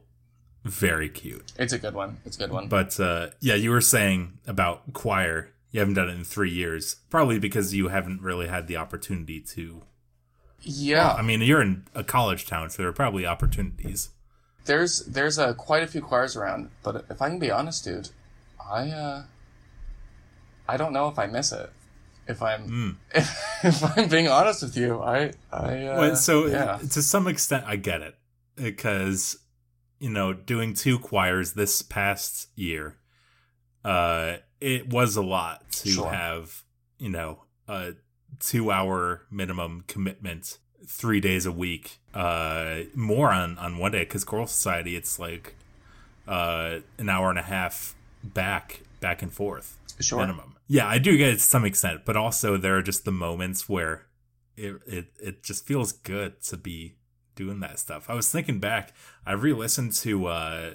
very 0.64 1.08
cute. 1.08 1.52
it's 1.58 1.72
a 1.72 1.78
good 1.78 1.94
one. 1.94 2.18
It's 2.24 2.36
a 2.36 2.40
good 2.40 2.50
one. 2.50 2.68
But 2.68 2.98
uh, 2.98 3.28
yeah, 3.40 3.54
you 3.54 3.70
were 3.70 3.80
saying 3.80 4.38
about 4.46 4.92
choir. 4.94 5.50
You 5.70 5.80
haven't 5.80 5.94
done 5.94 6.08
it 6.08 6.12
in 6.14 6.24
three 6.24 6.50
years, 6.50 6.96
probably 7.10 7.38
because 7.38 7.74
you 7.74 7.88
haven't 7.88 8.22
really 8.22 8.46
had 8.46 8.66
the 8.68 8.76
opportunity 8.76 9.40
to 9.40 9.82
Yeah, 10.62 11.12
I 11.12 11.22
mean, 11.22 11.42
you're 11.42 11.60
in 11.60 11.84
a 11.94 12.04
college 12.04 12.46
town, 12.46 12.70
so 12.70 12.82
there 12.82 12.88
are 12.88 12.92
probably 12.92 13.26
opportunities. 13.26 14.10
there's 14.64 15.00
there's 15.00 15.38
uh, 15.38 15.52
quite 15.54 15.82
a 15.82 15.86
few 15.86 16.00
choirs 16.00 16.36
around, 16.36 16.70
but 16.82 17.04
if 17.10 17.20
I 17.20 17.28
can 17.28 17.38
be 17.38 17.50
honest, 17.50 17.84
dude, 17.84 18.08
I 18.64 18.88
uh, 18.88 19.22
I 20.68 20.76
don't 20.76 20.92
know 20.92 21.08
if 21.08 21.18
I 21.18 21.26
miss 21.26 21.52
it. 21.52 21.70
If 22.26 22.40
I'm 22.40 22.98
if, 23.14 23.98
I'm 23.98 24.08
being 24.08 24.28
honest 24.28 24.62
with 24.62 24.76
you, 24.76 25.02
I 25.02 25.32
I 25.52 25.86
uh, 25.86 25.98
Well, 25.98 26.16
so 26.16 26.46
yeah 26.46 26.78
to 26.78 27.02
some 27.02 27.26
extent, 27.26 27.64
I 27.66 27.76
get 27.76 28.00
it 28.00 28.14
because 28.54 29.36
you 30.04 30.10
know 30.10 30.32
doing 30.34 30.74
two 30.74 30.98
choirs 30.98 31.54
this 31.54 31.80
past 31.80 32.48
year, 32.56 32.96
uh, 33.84 34.36
it 34.60 34.88
was 34.90 35.16
a 35.16 35.22
lot 35.22 35.70
to 35.80 35.88
Sure. 35.88 36.10
have 36.12 36.62
you 36.98 37.08
know 37.08 37.44
a 37.66 37.94
two-hour 38.38 39.22
minimum 39.30 39.84
commitment, 39.86 40.58
three 40.86 41.20
days 41.20 41.46
a 41.46 41.52
week, 41.52 42.00
uh, 42.12 42.80
more 42.94 43.30
on 43.32 43.56
on 43.58 43.78
one 43.78 43.92
day 43.92 44.04
because 44.04 44.24
choral 44.24 44.46
society 44.46 44.94
it's 44.94 45.18
like 45.18 45.56
uh 46.28 46.80
an 46.98 47.08
hour 47.08 47.28
and 47.30 47.38
a 47.38 47.42
half 47.56 47.94
back 48.22 48.80
back 49.00 49.22
and 49.22 49.32
forth 49.32 49.78
sure 50.00 50.20
minimum. 50.20 50.56
Yeah, 50.68 50.86
I 50.86 50.98
do 50.98 51.16
get 51.16 51.28
it 51.30 51.34
to 51.34 51.40
some 51.54 51.64
extent, 51.64 52.02
but 52.04 52.16
also 52.16 52.56
there 52.56 52.76
are 52.78 52.82
just 52.82 53.04
the 53.04 53.12
moments 53.12 53.68
where 53.68 54.06
it 54.56 54.74
it 54.86 55.06
it 55.18 55.42
just 55.42 55.66
feels 55.66 55.92
good 55.92 56.42
to 56.50 56.56
be 56.56 56.94
doing 57.34 57.60
that 57.60 57.78
stuff. 57.78 58.08
I 58.08 58.14
was 58.14 58.30
thinking 58.30 58.58
back, 58.60 58.92
I 59.26 59.32
re-listened 59.32 59.92
to 59.94 60.26
uh 60.26 60.70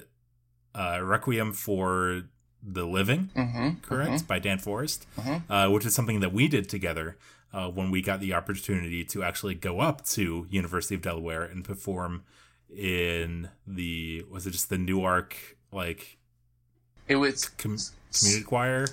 uh 0.75 0.99
Requiem 1.01 1.53
for 1.53 2.23
the 2.61 2.85
Living, 2.85 3.29
mm-hmm, 3.35 3.79
correct, 3.81 4.27
by 4.27 4.37
Dan 4.39 4.59
Forrest, 4.59 5.07
Mhm. 5.17 5.43
uh, 5.49 5.71
which 5.71 5.85
is 5.85 5.95
something 5.95 6.19
that 6.19 6.33
we 6.33 6.47
did 6.49 6.67
together 6.67 7.17
uh, 7.53 7.69
when 7.69 7.89
we 7.89 8.01
got 8.01 8.19
the 8.19 8.33
opportunity 8.33 9.03
to 9.05 9.23
actually 9.23 9.55
go 9.55 9.79
up 9.79 10.05
to 10.05 10.45
University 10.49 10.93
of 10.95 11.01
Delaware 11.01 11.43
and 11.43 11.63
perform 11.63 12.23
in 12.75 13.49
the 13.65 14.23
was 14.29 14.45
it 14.45 14.51
just 14.51 14.69
the 14.69 14.77
Newark 14.77 15.35
like 15.71 16.17
it 17.07 17.15
was 17.15 17.45
com- 17.49 17.77
community 18.13 18.43
choir? 18.43 18.85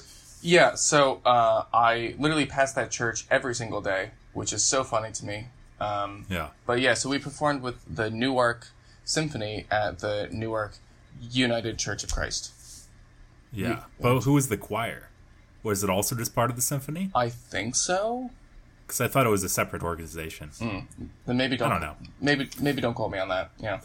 Yeah, 0.43 0.75
so 0.77 1.21
uh, 1.27 1.65
I 1.75 2.15
literally 2.19 2.47
passed 2.47 2.77
that 2.77 2.91
church 2.91 3.27
every 3.31 3.55
single 3.55 3.81
day, 3.81 4.13
which 4.33 4.53
is 4.53 4.63
so 4.65 4.85
funny 4.85 5.11
to 5.13 5.27
me. 5.27 5.49
Um, 5.81 6.25
Yeah. 6.29 6.49
but 6.67 6.81
yeah, 6.81 6.95
so 6.95 7.09
we 7.11 7.19
performed 7.19 7.63
with 7.63 7.77
the 7.93 8.11
Newark 8.11 8.69
Symphony 9.05 9.67
at 9.71 9.99
the 10.01 10.29
Newark 10.33 10.75
United 11.21 11.79
Church 11.79 12.03
of 12.05 12.13
Christ. 12.13 12.53
Yeah. 13.53 13.85
But 14.01 14.21
who 14.21 14.33
was 14.35 14.49
the 14.49 14.57
choir? 14.57 15.11
Was 15.63 15.83
it 15.83 15.91
also 15.91 16.15
just 16.15 16.35
part 16.35 16.51
of 16.51 16.57
the 16.57 16.63
symphony? 16.63 17.11
I 17.15 17.29
think 17.29 17.75
so. 17.77 18.31
Because 18.87 19.01
I 19.01 19.09
thought 19.09 19.27
it 19.27 19.31
was 19.31 19.43
a 19.43 19.49
separate 19.49 19.83
organization. 19.83 20.51
Then 21.27 21.37
maybe 21.37 21.57
don't. 21.57 21.73
I 21.73 21.75
don't 21.75 21.81
know. 21.81 21.97
Maybe 22.21 22.49
maybe 22.61 22.81
don't 22.81 22.95
quote 22.95 23.11
me 23.11 23.19
on 23.19 23.29
that. 23.29 23.51
Yeah. 23.59 23.81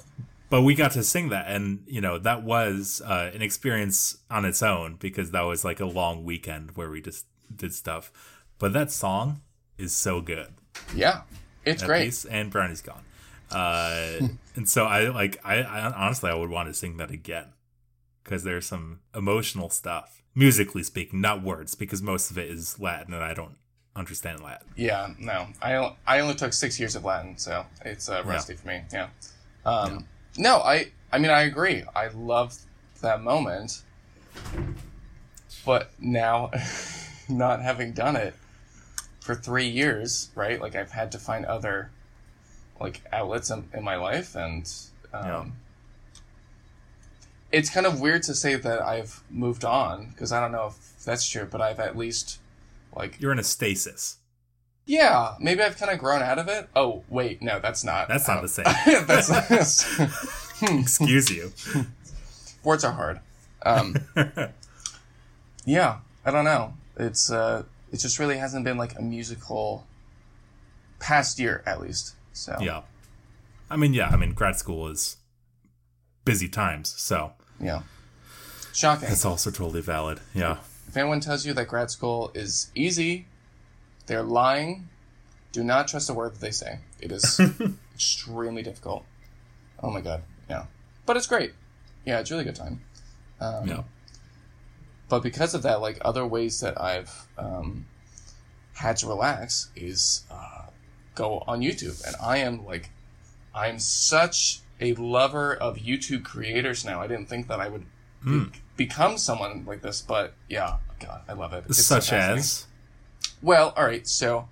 But 0.52 0.62
we 0.62 0.76
got 0.76 0.92
to 0.92 1.04
sing 1.04 1.30
that, 1.30 1.48
and 1.50 1.84
you 1.88 2.02
know 2.02 2.20
that 2.20 2.44
was 2.44 3.02
uh, 3.06 3.32
an 3.34 3.42
experience 3.42 4.18
on 4.30 4.46
its 4.46 4.62
own 4.62 4.98
because 4.98 5.32
that 5.32 5.42
was 5.42 5.66
like 5.66 5.80
a 5.80 5.86
long 5.86 6.24
weekend 6.24 6.76
where 6.76 6.90
we 6.92 7.02
just 7.02 7.26
did 7.56 7.74
stuff. 7.74 8.12
But 8.60 8.74
that 8.74 8.92
song 8.92 9.42
is 9.78 9.92
so 9.94 10.22
good. 10.22 10.54
Yeah. 10.94 11.22
It's 11.66 11.84
great. 11.84 12.06
piece 12.06 12.26
and 12.26 12.52
Brownie's 12.52 12.82
gone. 12.82 13.04
Uh, 13.52 14.28
and 14.56 14.68
so 14.68 14.86
I 14.86 15.10
like 15.10 15.40
I, 15.44 15.62
I 15.62 15.92
honestly 15.92 16.30
I 16.30 16.36
would 16.36 16.50
want 16.50 16.68
to 16.70 16.74
sing 16.74 16.98
that 16.98 17.12
again 17.12 17.54
because 18.24 18.44
there's 18.44 18.66
some 18.66 19.00
emotional 19.16 19.70
stuff 19.70 20.22
musically 20.34 20.84
speaking, 20.84 21.20
not 21.22 21.44
words, 21.44 21.76
because 21.76 22.02
most 22.02 22.32
of 22.32 22.38
it 22.38 22.50
is 22.50 22.80
Latin 22.80 23.14
and 23.14 23.24
I 23.24 23.34
don't 23.34 23.56
understand 23.96 24.42
Latin. 24.42 24.68
Yeah, 24.76 25.14
no. 25.20 25.48
I 25.62 25.94
I 26.08 26.20
only 26.20 26.36
took 26.36 26.54
six 26.54 26.80
years 26.80 26.96
of 26.96 27.04
Latin, 27.04 27.38
so 27.38 27.66
it's 27.84 28.10
uh, 28.10 28.24
rusty 28.26 28.56
for 28.56 28.68
me. 28.68 28.82
Yeah. 28.92 29.08
Um, 29.66 30.06
No, 30.38 30.58
I 30.60 30.92
I 31.12 31.18
mean 31.20 31.32
I 31.32 31.42
agree. 31.42 31.84
I 31.96 32.08
love 32.08 32.56
that 33.02 33.22
moment, 33.22 33.82
but 35.66 35.92
now, 36.00 36.52
not 37.30 37.62
having 37.62 37.92
done 37.94 38.16
it 38.16 38.34
for 39.22 39.36
three 39.36 39.68
years, 39.68 40.30
right? 40.36 40.60
Like 40.60 40.76
I've 40.76 40.92
had 40.92 41.12
to 41.14 41.18
find 41.20 41.46
other 41.46 41.92
like 42.80 43.02
outlets 43.14 43.50
in, 43.50 43.70
in 43.74 43.84
my 43.84 43.96
life, 43.96 44.36
and 44.36 44.70
um, 45.14 45.26
Yeah. 45.26 45.46
it's 47.52 47.70
kind 47.70 47.86
of 47.86 48.00
weird 48.02 48.24
to 48.24 48.34
say 48.36 48.56
that 48.56 48.82
I've 48.82 49.22
moved 49.30 49.64
on 49.66 50.08
because 50.10 50.32
I 50.32 50.40
don't 50.40 50.52
know 50.52 50.68
if 50.68 51.04
that's 51.06 51.28
true, 51.30 51.48
but 51.50 51.62
I've 51.62 51.80
at 51.80 51.98
least 51.98 52.40
like 52.96 53.20
You're 53.22 53.32
in 53.32 53.40
a 53.40 53.44
stasis. 53.44 54.18
yeah, 54.86 55.36
maybe 55.40 55.62
I've 55.62 55.78
kind 55.78 55.92
of 55.92 56.00
grown 56.00 56.22
out 56.22 56.40
of 56.40 56.48
it. 56.48 56.68
Oh, 56.76 57.04
wait, 57.10 57.42
no, 57.42 57.60
that's 57.60 57.84
not. 57.84 58.08
That's 58.08 58.28
not 58.28 58.42
the 58.42 58.48
same. 58.50 58.66
that's 59.06 59.30
not, 59.30 60.10
Excuse 60.80 61.30
you. 61.30 61.52
words 62.64 62.84
are 62.84 62.92
hard. 62.94 63.20
Um, 63.64 63.96
yeah, 65.66 65.98
I 66.26 66.32
don't 66.32 66.46
know. 66.46 66.74
It's 66.98 67.32
uh, 67.32 67.64
it 67.92 68.00
just 68.00 68.20
really 68.20 68.38
hasn't 68.38 68.64
been 68.64 68.78
like 68.78 68.98
a 68.98 69.02
musical 69.02 69.86
past 71.00 71.40
year 71.40 71.64
at 71.66 71.82
least. 71.82 72.16
So 72.34 72.56
yeah. 72.62 72.82
I 73.70 73.76
mean, 73.76 73.94
yeah. 73.94 74.10
I 74.10 74.18
mean, 74.18 74.34
grad 74.34 74.58
school 74.58 74.88
is 74.88 75.18
busy 76.26 76.48
times, 76.48 76.94
so 76.98 77.34
yeah. 77.60 77.84
Shocking. 78.74 79.10
that's 79.10 79.26
also 79.26 79.52
totally 79.52 79.82
valid. 79.82 80.20
Yeah. 80.34 80.58
If 80.88 80.96
anyone 80.98 81.20
tells 81.20 81.46
you 81.46 81.54
that 81.54 81.68
grad 81.68 81.92
school 81.92 82.32
is 82.34 82.72
easy, 82.76 83.28
they're 84.08 84.24
lying. 84.24 84.90
Do 85.52 85.64
not 85.64 85.88
trust 85.88 86.10
a 86.10 86.14
word 86.14 86.34
that 86.34 86.40
they 86.42 86.52
say. 86.52 86.80
It 87.02 87.12
is 87.12 87.40
extremely 87.94 88.64
difficult. 88.64 89.04
Oh 89.84 89.90
my 89.90 90.02
god, 90.02 90.24
yeah. 90.50 90.66
But 91.06 91.18
it's 91.18 91.28
great. 91.28 91.54
Yeah, 92.06 92.20
it's 92.20 92.32
a 92.32 92.34
really 92.34 92.46
good 92.46 92.56
time. 92.56 92.82
Um, 93.40 93.68
Yeah. 93.68 93.84
But 95.12 95.24
because 95.24 95.54
of 95.54 95.64
that, 95.64 95.82
like 95.82 95.98
other 96.06 96.26
ways 96.26 96.62
that 96.62 96.80
I've 96.80 97.28
um, 97.38 97.86
had 98.76 98.96
to 98.98 99.08
relax 99.08 99.70
is 99.76 100.24
uh, 100.32 100.68
go 101.16 101.44
on 101.46 101.60
YouTube, 101.60 102.02
and 102.08 102.16
I 102.24 102.38
am 102.38 102.66
like, 102.66 102.92
I'm 103.54 103.78
such 103.78 104.62
a 104.80 104.94
lover 104.94 105.54
of 105.54 105.80
YouTube 105.80 106.24
creators 106.24 106.86
now. 106.86 107.02
I 107.02 107.08
didn't 107.08 107.28
think 107.28 107.50
that 107.50 107.60
I 107.60 107.68
would 107.68 107.86
be- 108.24 108.52
become 108.78 109.18
someone 109.18 109.66
like 109.66 109.82
this, 109.82 110.02
but 110.02 110.34
yeah, 110.48 110.78
God, 111.02 111.24
I 111.28 111.34
love 111.34 111.52
it. 111.52 111.66
It's 111.68 111.86
Such 111.86 112.14
as. 112.14 112.68
Well, 113.42 113.74
all 113.76 113.84
right. 113.84 114.08
So 114.08 114.48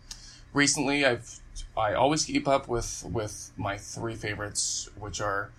recently, 0.52 1.06
I've 1.06 1.40
I 1.78 1.94
always 1.94 2.26
keep 2.26 2.50
up 2.50 2.68
with 2.68 3.06
with 3.10 3.54
my 3.56 3.78
three 3.78 4.16
favorites, 4.16 4.90
which 5.00 5.22
are 5.22 5.52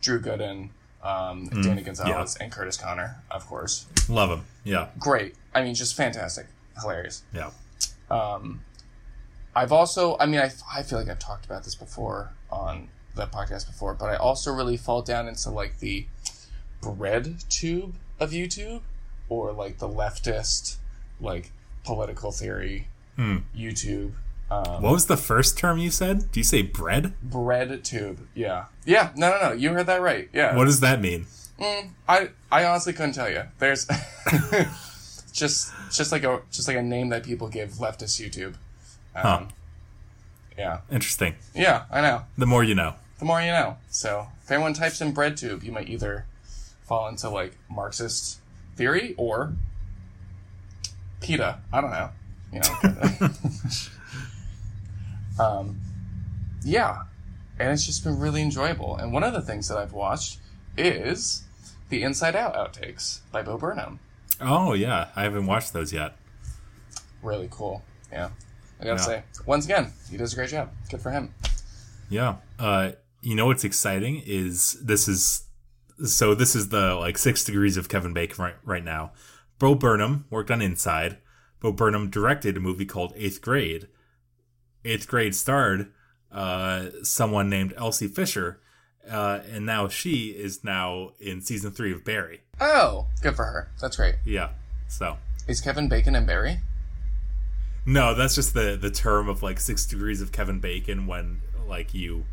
Drew 0.00 0.20
Gooden, 0.20 0.70
um, 1.02 1.46
Danny 1.62 1.82
Gonzalez, 1.82 2.36
and 2.36 2.52
Curtis 2.52 2.76
Connor, 2.76 3.16
of 3.30 3.46
course. 3.46 3.86
Love 4.08 4.30
them. 4.30 4.44
Yeah. 4.64 4.88
Great. 4.98 5.34
I 5.54 5.62
mean, 5.62 5.74
just 5.74 5.94
fantastic, 5.96 6.46
hilarious. 6.80 7.22
Yeah. 7.32 7.50
Um, 8.10 8.60
I've 9.54 9.72
also, 9.72 10.16
I 10.18 10.26
mean, 10.26 10.40
I, 10.40 10.50
I 10.72 10.82
feel 10.82 10.98
like 10.98 11.08
I've 11.08 11.18
talked 11.18 11.44
about 11.44 11.64
this 11.64 11.74
before 11.74 12.32
on 12.50 12.88
the 13.14 13.26
podcast 13.26 13.66
before, 13.66 13.94
but 13.94 14.06
I 14.06 14.16
also 14.16 14.52
really 14.52 14.76
fall 14.76 15.02
down 15.02 15.28
into 15.28 15.50
like 15.50 15.78
the 15.80 16.06
bread 16.80 17.36
tube 17.48 17.94
of 18.18 18.30
YouTube 18.30 18.80
or 19.28 19.52
like 19.52 19.78
the 19.78 19.88
leftist, 19.88 20.76
like 21.20 21.52
political 21.84 22.32
theory 22.32 22.88
YouTube. 23.18 24.12
Um, 24.52 24.82
What 24.82 24.92
was 24.92 25.06
the 25.06 25.16
first 25.16 25.56
term 25.58 25.78
you 25.78 25.90
said? 25.90 26.30
Do 26.32 26.40
you 26.40 26.44
say 26.44 26.62
bread? 26.62 27.14
bread 27.22 27.84
tube. 27.84 28.26
Yeah. 28.34 28.66
Yeah. 28.84 29.10
No, 29.16 29.30
no, 29.30 29.48
no. 29.48 29.52
You 29.52 29.70
heard 29.70 29.86
that 29.86 30.00
right. 30.02 30.28
Yeah. 30.32 30.56
What 30.56 30.66
does 30.66 30.80
that 30.80 31.00
mean? 31.00 31.26
I 32.08 32.30
I 32.50 32.64
honestly 32.64 32.92
couldn't 32.92 33.12
tell 33.12 33.30
you. 33.30 33.44
There's 33.60 33.86
just 35.32 35.72
just 35.92 36.10
like 36.12 36.24
a 36.24 36.42
just 36.50 36.66
like 36.68 36.76
a 36.76 36.82
name 36.82 37.08
that 37.10 37.22
people 37.22 37.48
give 37.48 37.70
leftist 37.74 38.20
YouTube. 38.20 38.54
Um, 39.14 39.22
Huh. 39.22 39.44
Yeah. 40.58 40.78
Interesting. 40.90 41.34
Yeah, 41.54 41.84
I 41.90 42.00
know. 42.00 42.22
The 42.36 42.46
more 42.46 42.62
you 42.64 42.74
know. 42.74 42.94
The 43.18 43.24
more 43.24 43.40
you 43.40 43.52
know. 43.52 43.76
So 43.90 44.26
if 44.42 44.50
anyone 44.50 44.74
types 44.74 45.00
in 45.00 45.12
bread 45.12 45.36
tube, 45.36 45.62
you 45.62 45.72
might 45.72 45.88
either 45.88 46.26
fall 46.82 47.08
into 47.08 47.28
like 47.30 47.56
Marxist 47.70 48.40
theory 48.76 49.14
or 49.16 49.52
PETA. 51.20 51.60
I 51.72 51.80
don't 51.80 51.90
know. 51.90 52.10
You 52.52 52.60
know. 52.60 53.28
um, 55.38 55.80
yeah, 56.64 57.02
and 57.58 57.70
it's 57.70 57.84
just 57.86 58.04
been 58.04 58.18
really 58.18 58.42
enjoyable. 58.42 58.96
And 58.96 59.12
one 59.12 59.24
of 59.24 59.32
the 59.32 59.40
things 59.42 59.68
that 59.68 59.78
I've 59.78 59.92
watched 59.92 60.38
is 60.76 61.44
the 61.88 62.02
Inside 62.02 62.34
Out 62.36 62.54
outtakes 62.54 63.20
by 63.30 63.42
Bo 63.42 63.58
Burnham. 63.58 63.98
Oh 64.40 64.72
yeah, 64.72 65.08
I 65.14 65.22
haven't 65.22 65.46
watched 65.46 65.72
those 65.72 65.92
yet. 65.92 66.16
Really 67.22 67.48
cool. 67.50 67.82
Yeah, 68.10 68.30
I 68.80 68.84
gotta 68.84 69.00
Yeah. 69.00 69.06
say, 69.06 69.22
once 69.46 69.64
again, 69.64 69.92
he 70.10 70.16
does 70.16 70.32
a 70.32 70.36
great 70.36 70.50
job. 70.50 70.70
Good 70.90 71.00
for 71.00 71.10
him. 71.10 71.34
Yeah. 72.08 72.36
Uh, 72.58 72.92
you 73.20 73.34
know 73.36 73.46
what's 73.46 73.64
exciting 73.64 74.22
is 74.26 74.72
this 74.82 75.06
is 75.08 75.44
so 76.04 76.34
this 76.34 76.56
is 76.56 76.70
the 76.70 76.94
like 76.96 77.16
six 77.16 77.44
degrees 77.44 77.76
of 77.76 77.88
Kevin 77.88 78.12
Bacon 78.12 78.42
right 78.44 78.54
right 78.64 78.84
now. 78.84 79.12
Bo 79.58 79.74
Burnham 79.76 80.24
worked 80.30 80.50
on 80.50 80.60
Inside. 80.60 81.18
Bo 81.60 81.70
Burnham 81.70 82.10
directed 82.10 82.56
a 82.56 82.60
movie 82.60 82.84
called 82.86 83.12
Eighth 83.14 83.40
Grade. 83.40 83.86
Eighth 84.84 85.06
Grade 85.08 85.34
starred 85.34 85.92
uh, 86.30 86.86
someone 87.02 87.48
named 87.48 87.74
Elsie 87.76 88.08
Fisher, 88.08 88.60
uh, 89.10 89.40
and 89.50 89.64
now 89.66 89.88
she 89.88 90.26
is 90.28 90.64
now 90.64 91.10
in 91.20 91.40
season 91.40 91.70
three 91.72 91.92
of 91.92 92.04
Barry. 92.04 92.40
Oh, 92.60 93.06
good 93.20 93.36
for 93.36 93.44
her. 93.44 93.70
That's 93.80 93.96
great. 93.96 94.16
Yeah. 94.24 94.50
So 94.88 95.16
Is 95.48 95.60
Kevin 95.60 95.88
Bacon 95.88 96.14
and 96.14 96.26
Barry? 96.26 96.58
no, 97.84 98.14
that's 98.14 98.34
just 98.34 98.54
the 98.54 98.76
the 98.80 98.90
term 98.90 99.28
of 99.28 99.42
like 99.42 99.58
six 99.58 99.84
degrees 99.86 100.20
of 100.20 100.30
Kevin 100.32 100.60
Bacon 100.60 101.06
when 101.06 101.40
like 101.66 101.94
you, 101.94 102.24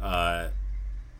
uh, 0.00 0.48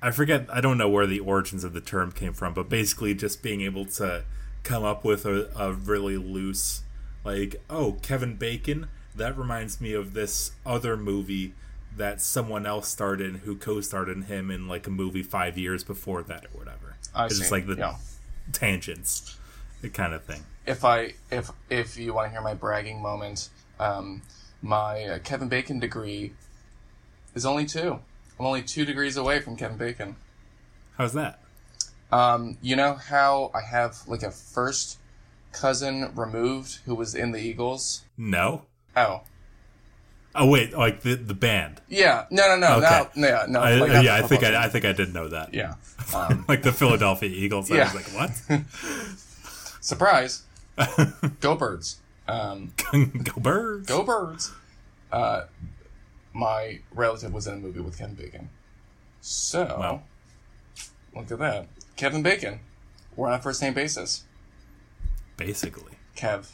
I 0.01 0.11
forget. 0.11 0.47
I 0.53 0.61
don't 0.61 0.79
know 0.79 0.89
where 0.89 1.07
the 1.07 1.21
origins 1.21 1.63
of 1.65 1.73
the 1.73 1.81
term 1.81 2.11
came 2.13 2.33
from, 2.33 2.55
but 2.55 2.69
basically 2.69 3.15
just 3.15 3.43
being 3.43 3.61
able 3.61 3.85
to 3.87 4.25
come 4.65 4.83
up 4.85 5.05
with 5.05 5.25
a, 5.27 5.51
a 5.57 5.73
really 5.73 6.17
loose 6.17 6.83
like 7.25 7.57
oh 7.71 7.99
Kevin 8.03 8.35
Bacon 8.37 8.89
that 9.17 9.37
reminds 9.37 9.81
me 9.81 9.93
of 9.93 10.15
this 10.15 10.53
other 10.65 10.97
movie 10.97 11.55
that 11.97 12.21
someone 12.21 12.65
else 12.67 12.89
starred 12.89 13.21
in 13.21 13.35
who 13.37 13.55
co-starred 13.57 14.09
in 14.09 14.23
him 14.23 14.51
in 14.51 14.67
like 14.67 14.87
a 14.87 14.91
movie 14.91 15.23
five 15.23 15.59
years 15.59 15.85
before 15.85 16.23
that 16.23 16.47
or 16.47 16.59
whatever. 16.59 16.97
I 17.15 17.27
it's 17.27 17.35
see. 17.35 17.41
just 17.41 17.53
like 17.53 17.67
the 17.67 17.75
Yeah. 17.77 17.97
tangents, 18.53 19.37
the 19.83 19.89
kind 19.91 20.15
of 20.15 20.25
thing. 20.25 20.43
if 20.67 20.85
I 20.85 21.15
if 21.31 21.51
if 21.69 21.97
you 21.99 22.15
want 22.15 22.27
to 22.27 22.31
hear 22.31 22.41
my 22.41 22.55
bragging 22.55 23.03
moment, 23.03 23.51
um, 23.79 24.23
my 24.63 25.05
uh, 25.05 25.19
Kevin 25.19 25.49
Bacon 25.49 25.79
degree 25.81 26.33
is 27.35 27.45
only 27.45 27.67
two. 27.67 27.99
I'm 28.39 28.47
only 28.47 28.63
two 28.63 28.85
degrees 28.85 29.17
away 29.17 29.41
from 29.41 29.57
Kevin 29.57 29.77
Bacon. 29.77 30.17
How's 30.97 31.13
that? 31.13 31.41
Um, 32.11 32.57
you 32.63 32.77
know 32.77 32.95
how 32.95 33.51
I 33.55 33.61
have 33.63 33.97
like 34.07 34.23
a 34.23 34.31
first 34.31 34.99
cousin 35.53 36.15
removed 36.15 36.79
who 36.87 36.95
was 36.95 37.15
in 37.15 37.33
the 37.33 37.41
Eagles? 37.41 38.05
No. 38.17 38.63
Oh, 38.97 39.23
Oh 40.35 40.47
wait, 40.49 40.73
like 40.77 41.03
the 41.03 41.15
the 41.15 41.35
band. 41.35 41.83
yeah, 41.89 42.25
no, 42.31 42.49
no, 42.49 42.57
no, 42.57 42.77
Okay. 42.79 43.09
no, 43.17 43.29
no, 43.29 43.47
no. 43.47 43.61
I, 43.61 43.75
like, 43.75 43.93
not 43.93 44.05
yeah, 44.05 44.15
I 44.15 44.23
think 44.23 44.43
I, 44.43 44.65
I 44.65 44.69
think 44.69 44.85
I 44.87 44.93
did 44.93 45.13
know 45.13 45.29
that. 45.29 45.53
yeah. 45.53 45.75
Um, 46.15 46.45
like 46.49 46.63
the 46.63 46.73
Philadelphia 46.73 47.29
Eagles. 47.29 47.71
I 47.71 47.77
Yeah. 47.77 47.93
was 47.93 47.95
like, 47.95 48.07
what? 48.49 48.63
surprise! 49.81 50.43
Go 51.41 51.55
Birds! 51.55 51.99
Um, 52.29 52.73
go 53.25 53.41
birds. 53.41 53.87
Go 53.89 54.03
Birds! 54.05 54.53
Uh, 55.13 55.43
my 56.33 56.81
relative 56.95 57.33
was 57.33 57.47
in 57.47 57.55
a 57.55 57.57
movie 57.59 57.81
with 57.81 57.99
Kevin 57.99 58.15
Bacon. 58.15 58.49
So, 59.21 59.65
Wow. 59.79 60.03
look 61.15 61.31
at 61.31 61.39
that. 61.39 61.67
Kevin 61.97 62.23
Bacon. 62.23 62.61
We're 63.17 63.29
on 63.29 63.35
a 63.35 63.43
first 63.43 63.61
name 63.61 63.75
basis. 63.75 64.25
Basically. 65.37 65.93
Kev. 66.17 66.51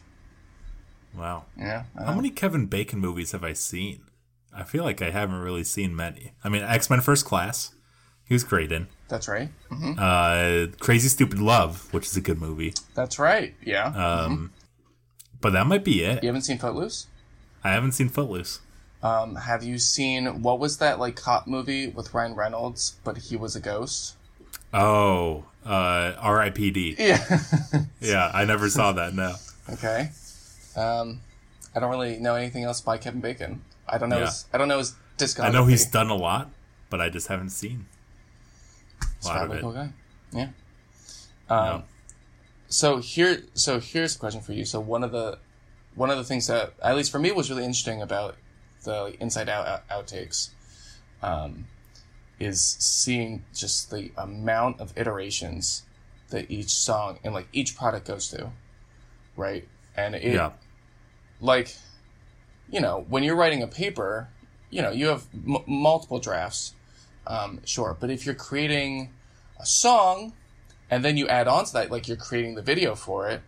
Wow. 1.17 1.45
Yeah. 1.59 1.85
How 1.99 2.15
many 2.15 2.31
Kevin 2.31 2.67
Bacon 2.67 2.99
movies 3.01 3.33
have 3.33 3.43
I 3.45 3.53
seen? 3.55 4.03
I 4.55 4.63
feel 4.65 4.85
like 4.85 5.03
I 5.03 5.11
haven't 5.11 5.41
really 5.41 5.65
seen 5.65 5.95
many. 5.95 6.33
I 6.45 6.49
mean, 6.49 6.63
X 6.63 6.91
Men 6.91 7.01
First 7.01 7.25
Class. 7.25 7.75
He 8.25 8.35
was 8.35 8.45
great 8.45 8.71
in. 8.73 8.89
That's 9.09 9.27
right. 9.27 9.49
hmm 9.71 9.93
Uh, 9.99 10.67
Crazy 10.81 11.09
Stupid 11.09 11.39
Love, 11.39 11.93
which 11.95 12.07
is 12.07 12.17
a 12.17 12.21
good 12.21 12.39
movie. 12.41 12.75
That's 12.95 13.19
right. 13.19 13.55
Yeah. 13.65 13.87
Um, 13.87 14.53
But 15.41 15.53
that 15.55 15.67
might 15.67 15.85
be 15.85 16.03
it. 16.05 16.23
you 16.23 16.29
haven't 16.29 16.43
seen 16.43 16.59
Footloose? 16.59 17.07
I 17.65 17.71
haven't 17.71 17.93
seen 17.93 18.09
Footloose. 18.11 18.61
Um, 19.03 19.37
have 19.37 19.63
you 19.63 19.79
seen 19.79 20.43
what 20.43 20.59
was 20.59 20.79
that 20.79 20.99
like 20.99 21.17
cop 21.17 21.47
movie 21.47 21.87
with 21.87 22.13
Ryan 22.13 22.35
Reynolds, 22.35 22.97
but 23.05 23.17
he 23.17 23.37
was 23.37 23.55
a 23.57 23.61
ghost? 23.61 24.17
Oh, 24.75 25.45
uh, 25.65 26.13
R.I.P.D. 26.19 26.97
Yeah. 26.99 27.25
Yeah, 28.01 28.31
I 28.35 28.45
never 28.45 28.69
saw 28.69 28.93
that. 28.93 29.15
No. 29.15 29.35
okay. 29.73 30.11
Um, 30.79 31.21
I 31.75 31.81
don't 31.81 31.91
really 31.91 32.19
know 32.19 32.35
anything 32.35 32.65
else 32.65 32.81
by 32.81 32.99
Kevin 32.99 33.21
Bacon. 33.21 33.63
I 33.89 33.99
don't 33.99 34.09
know. 34.09 34.19
Yeah. 34.19 34.27
His, 34.27 34.47
I 34.53 34.59
don't 34.59 34.69
know 34.69 34.79
his 34.79 34.95
discography. 35.17 35.45
I 35.45 35.51
know 35.51 35.67
he's 35.67 35.87
done 35.87 36.09
a 36.11 36.15
lot, 36.15 36.51
but 36.91 37.01
I 37.01 37.09
just 37.09 37.27
haven't 37.29 37.51
seen 37.51 37.87
a 39.25 39.27
lot 39.27 39.45
of 39.45 39.53
it. 39.53 39.61
cool 39.61 39.73
guy. 39.73 39.91
Yeah. 40.33 40.49
Um, 41.49 41.67
No. 41.67 41.85
So 42.71 42.99
here, 42.99 43.43
so 43.55 43.81
here's 43.81 44.15
a 44.17 44.19
question 44.19 44.43
for 44.43 44.53
you. 44.53 44.65
So 44.67 44.79
one 44.79 45.03
of 45.03 45.11
the, 45.11 45.39
one 45.95 46.11
of 46.11 46.19
the 46.19 46.25
things 46.25 46.47
that, 46.49 46.75
at 46.83 46.95
least 46.97 47.11
for 47.11 47.19
me, 47.19 47.33
was 47.33 47.49
really 47.51 47.65
interesting 47.65 48.03
about 48.03 48.37
the 48.85 49.03
like, 49.03 49.21
Inside 49.21 49.49
Out 49.49 49.67
out- 49.67 49.89
outtakes, 49.89 50.51
um, 51.23 51.67
is 52.39 52.61
seeing 52.79 53.45
just 53.55 53.91
the 53.91 54.13
amount 54.19 54.81
of 54.81 54.93
iterations 54.97 55.83
that 56.29 56.51
each 56.51 56.69
song 56.71 57.19
and 57.25 57.33
like 57.35 57.49
each 57.55 57.75
product 57.77 58.07
goes 58.07 58.31
through, 58.31 58.53
right? 59.37 59.67
And 59.97 60.15
it, 60.15 60.35
Yeah. 60.35 60.51
Like, 61.41 61.77
you 62.71 62.81
know, 62.81 63.05
when 63.09 63.23
you're 63.23 63.37
writing 63.37 63.63
a 63.63 63.67
paper, 63.67 64.29
you 64.71 64.83
know, 64.83 64.91
you 64.91 65.07
have 65.07 65.27
m- 65.35 65.65
multiple 65.67 66.19
drafts, 66.19 66.75
um, 67.27 67.61
sure. 67.65 67.97
But 67.99 68.11
if 68.11 68.27
you're 68.27 68.35
creating 68.35 69.11
a 69.59 69.67
song, 69.67 70.33
and 70.91 71.05
then 71.05 71.17
you 71.17 71.29
add 71.29 71.49
on 71.49 71.65
to 71.67 71.73
that, 71.75 71.91
like 71.91 72.09
you're 72.09 72.17
creating 72.17 72.55
the 72.55 72.63
video 72.63 72.95
for 72.95 73.29
it, 73.29 73.43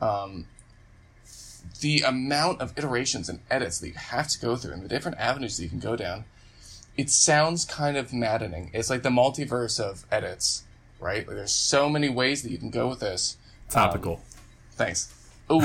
um, 0.00 0.46
the 1.80 2.00
amount 2.00 2.60
of 2.60 2.76
iterations 2.76 3.28
and 3.28 3.40
edits 3.50 3.78
that 3.80 3.88
you 3.88 3.94
have 3.94 4.28
to 4.28 4.40
go 4.40 4.56
through 4.56 4.72
and 4.72 4.82
the 4.82 4.88
different 4.88 5.18
avenues 5.18 5.56
that 5.56 5.62
you 5.62 5.68
can 5.68 5.80
go 5.80 5.96
down, 5.96 6.24
it 6.96 7.10
sounds 7.10 7.64
kind 7.64 7.96
of 7.96 8.12
maddening. 8.12 8.70
It's 8.72 8.88
like 8.88 9.02
the 9.02 9.10
multiverse 9.10 9.78
of 9.78 10.06
edits, 10.10 10.64
right? 10.98 11.26
Like 11.26 11.36
there's 11.36 11.52
so 11.52 11.90
many 11.90 12.08
ways 12.08 12.42
that 12.42 12.50
you 12.50 12.58
can 12.58 12.70
go 12.70 12.88
with 12.88 13.00
this. 13.00 13.36
Topical. 13.68 14.20
Thanks. 14.72 15.12
Oh, 15.50 15.60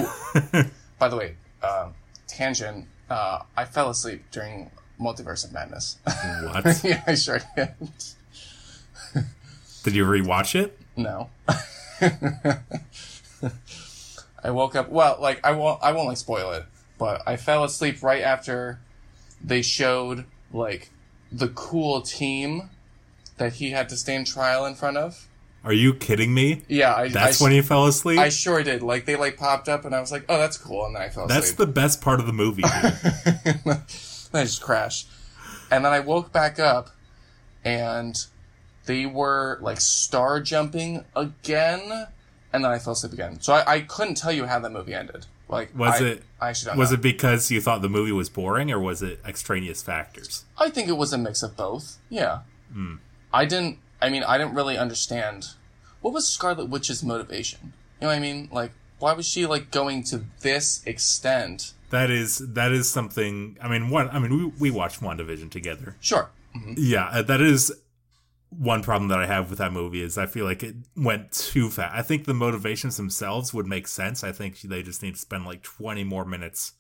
by 1.00 1.08
the 1.08 1.16
way, 1.16 1.36
uh, 1.62 1.90
tangent. 2.28 2.88
Uh, 3.10 3.40
I 3.58 3.66
fell 3.66 3.90
asleep 3.90 4.24
during 4.32 4.72
Multiverse 5.00 5.46
of 5.46 5.52
Madness. 5.52 5.98
what? 6.06 6.82
yeah, 6.84 7.04
I 7.06 7.16
sure 7.16 7.40
did. 7.56 7.70
Did 9.84 9.96
you 9.96 10.06
rewatch 10.06 10.56
it? 10.56 10.78
No. 10.96 11.30
I 14.44 14.52
woke 14.52 14.76
up. 14.76 14.90
Well, 14.90 15.18
like 15.20 15.40
I 15.44 15.52
won't. 15.52 15.82
I 15.82 15.92
won't 15.92 16.08
like 16.08 16.18
spoil 16.18 16.52
it, 16.52 16.66
but 16.98 17.22
I 17.26 17.36
fell 17.36 17.64
asleep 17.64 18.02
right 18.04 18.22
after 18.22 18.80
they 19.44 19.62
showed 19.62 20.26
like 20.54 20.90
the 21.32 21.48
cool 21.50 22.02
team 22.02 22.70
that 23.38 23.54
he 23.54 23.72
had 23.72 23.90
to 23.90 23.98
stand 23.98 24.28
trial 24.28 24.66
in 24.66 24.76
front 24.76 24.98
of. 24.98 25.28
Are 25.64 25.74
you 25.74 25.94
kidding 25.94 26.34
me? 26.34 26.64
Yeah, 26.68 26.96
I. 26.96 27.08
That's 27.10 27.40
I, 27.42 27.44
when 27.44 27.54
you 27.54 27.62
fell 27.62 27.86
asleep. 27.86 28.18
I 28.20 28.30
sure 28.30 28.64
did. 28.64 28.82
Like 28.82 29.06
they 29.06 29.16
like 29.16 29.38
popped 29.38 29.70
up, 29.70 29.86
and 29.86 29.94
I 29.94 30.00
was 30.00 30.12
like, 30.12 30.26
"Oh, 30.28 30.38
that's 30.38 30.58
cool," 30.58 30.86
and 30.86 30.96
then 30.96 31.04
I 31.04 31.10
fell 31.10 31.28
That's 31.28 31.52
asleep. 31.52 31.58
the 31.68 31.74
best 31.74 32.02
part 32.02 32.20
of 32.20 32.26
the 32.26 32.34
movie. 32.34 32.64
then 33.46 33.84
I 34.34 34.44
just 34.44 34.62
crashed. 34.62 35.08
And 35.70 35.86
then 35.86 35.92
I 35.94 36.00
woke 36.00 36.32
back 36.34 36.60
up 36.60 36.90
and 37.64 38.18
they 38.86 39.06
were 39.06 39.58
like 39.62 39.80
star 39.80 40.40
jumping 40.42 41.06
again. 41.16 42.08
And 42.54 42.64
then 42.66 42.72
I 42.72 42.80
fell 42.80 42.94
asleep 42.94 43.14
again. 43.14 43.40
So 43.40 43.54
I, 43.54 43.76
I 43.76 43.80
couldn't 43.82 44.16
tell 44.16 44.32
you 44.34 44.46
how 44.46 44.60
that 44.60 44.72
movie 44.72 44.94
ended. 44.94 45.26
Like, 45.48 45.78
Was 45.78 46.02
I, 46.02 46.06
it- 46.06 46.24
I 46.42 46.52
don't 46.54 46.78
was 46.78 46.92
know. 46.92 46.96
it 46.96 47.02
because 47.02 47.50
you 47.52 47.62
thought 47.62 47.82
the 47.82 47.90
movie 47.90 48.12
was 48.12 48.30
boring, 48.30 48.72
or 48.72 48.80
was 48.80 49.02
it 49.02 49.20
extraneous 49.26 49.82
factors? 49.82 50.44
I 50.58 50.70
think 50.70 50.90
it 50.90 50.98
was 50.98 51.14
a 51.14 51.18
mix 51.18 51.44
of 51.44 51.56
both. 51.56 51.98
Yeah. 52.10 52.40
Hmm. 52.74 52.96
I 53.34 53.46
didn't, 53.46 53.78
I 54.02 54.10
mean, 54.10 54.24
I 54.24 54.38
didn't 54.38 54.54
really 54.54 54.78
understand. 54.78 55.50
What 56.02 56.14
was 56.14 56.28
Scarlet 56.28 56.70
Witch's 56.70 57.04
motivation? 57.04 57.74
You 58.00 58.08
know 58.08 58.08
what 58.08 58.18
I 58.18 58.20
mean? 58.20 58.50
Like, 58.52 58.72
why 59.00 59.14
was 59.14 59.28
she 59.28 59.46
like 59.46 59.72
going 59.72 60.04
to 60.06 60.24
this 60.42 60.82
extent? 60.86 61.74
That 61.92 62.10
is 62.10 62.40
that 62.40 62.72
is 62.72 62.90
something. 62.90 63.58
I 63.62 63.68
mean, 63.68 63.90
one. 63.90 64.10
I 64.10 64.20
mean, 64.20 64.36
we 64.36 64.46
we 64.60 64.72
watched 64.72 65.02
WandaVision 65.02 65.52
together. 65.52 65.96
Sure. 66.00 66.30
Yeah, 66.76 67.08
uh, 67.08 67.22
that 67.22 67.42
is 67.42 67.72
one 68.50 68.84
problem 68.84 69.08
that 69.08 69.20
I 69.20 69.26
have 69.26 69.50
with 69.50 69.60
that 69.60 69.72
movie 69.72 70.02
is 70.02 70.18
I 70.18 70.26
feel 70.26 70.46
like 70.46 70.64
it 70.64 70.76
went 70.96 71.32
too 71.32 71.70
fast. 71.70 71.96
I 71.96 72.02
think 72.02 72.26
the 72.26 72.34
motivations 72.34 72.98
themselves 72.98 73.54
would 73.54 73.66
make 73.66 73.88
sense. 73.88 74.24
I 74.24 74.34
think 74.34 74.62
they 74.62 74.84
just 74.84 75.02
need 75.02 75.16
to 75.16 75.20
spend 75.20 75.46
like 75.46 75.64
20 75.64 76.04
more 76.04 76.26
minutes 76.26 76.74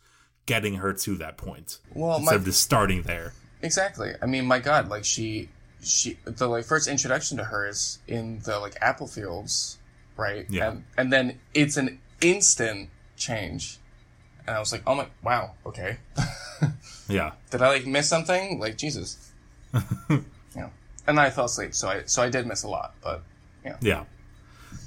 getting 0.46 0.76
her 0.76 0.92
to 0.92 1.16
that 1.16 1.38
point 1.38 1.80
Well, 1.94 2.18
instead 2.18 2.32
my, 2.32 2.36
of 2.36 2.46
just 2.46 2.62
starting 2.62 3.04
there. 3.04 3.34
Exactly. 3.62 4.12
I 4.22 4.26
mean, 4.26 4.46
my 4.46 4.60
God, 4.60 4.90
like 4.90 5.06
she, 5.06 5.48
she, 5.84 6.17
the 6.26 6.48
like 6.48 6.65
first 6.65 6.88
introduction 6.88 7.38
to 7.38 7.44
her 7.46 7.67
is 7.67 8.00
in 8.08 8.39
the 8.46 8.60
like 8.60 8.76
apple 8.82 9.08
fields, 9.08 9.78
right? 10.17 10.46
Yeah. 10.50 10.70
And, 10.72 10.84
and 10.98 11.13
then 11.13 11.39
it's 11.54 11.78
an 11.78 12.00
instant 12.22 12.89
change, 13.17 13.78
and 14.48 14.56
I 14.56 14.60
was 14.60 14.72
like, 14.72 14.84
oh 14.88 14.96
my, 14.96 15.08
wow, 15.24 15.52
okay. 15.65 15.98
Yeah. 17.10 17.32
Did 17.50 17.62
I 17.62 17.67
like 17.70 17.86
miss 17.86 18.08
something? 18.08 18.60
Like 18.60 18.78
Jesus. 18.78 19.32
yeah. 20.56 20.70
And 21.08 21.20
I 21.20 21.30
fell 21.30 21.46
asleep, 21.46 21.74
so 21.74 21.89
I 21.89 22.04
so 22.06 22.22
I 22.24 22.30
did 22.30 22.46
miss 22.48 22.63
a 22.63 22.70
lot, 22.70 22.94
but 23.04 23.24
Yeah. 23.65 23.78
Yeah. 23.82 24.04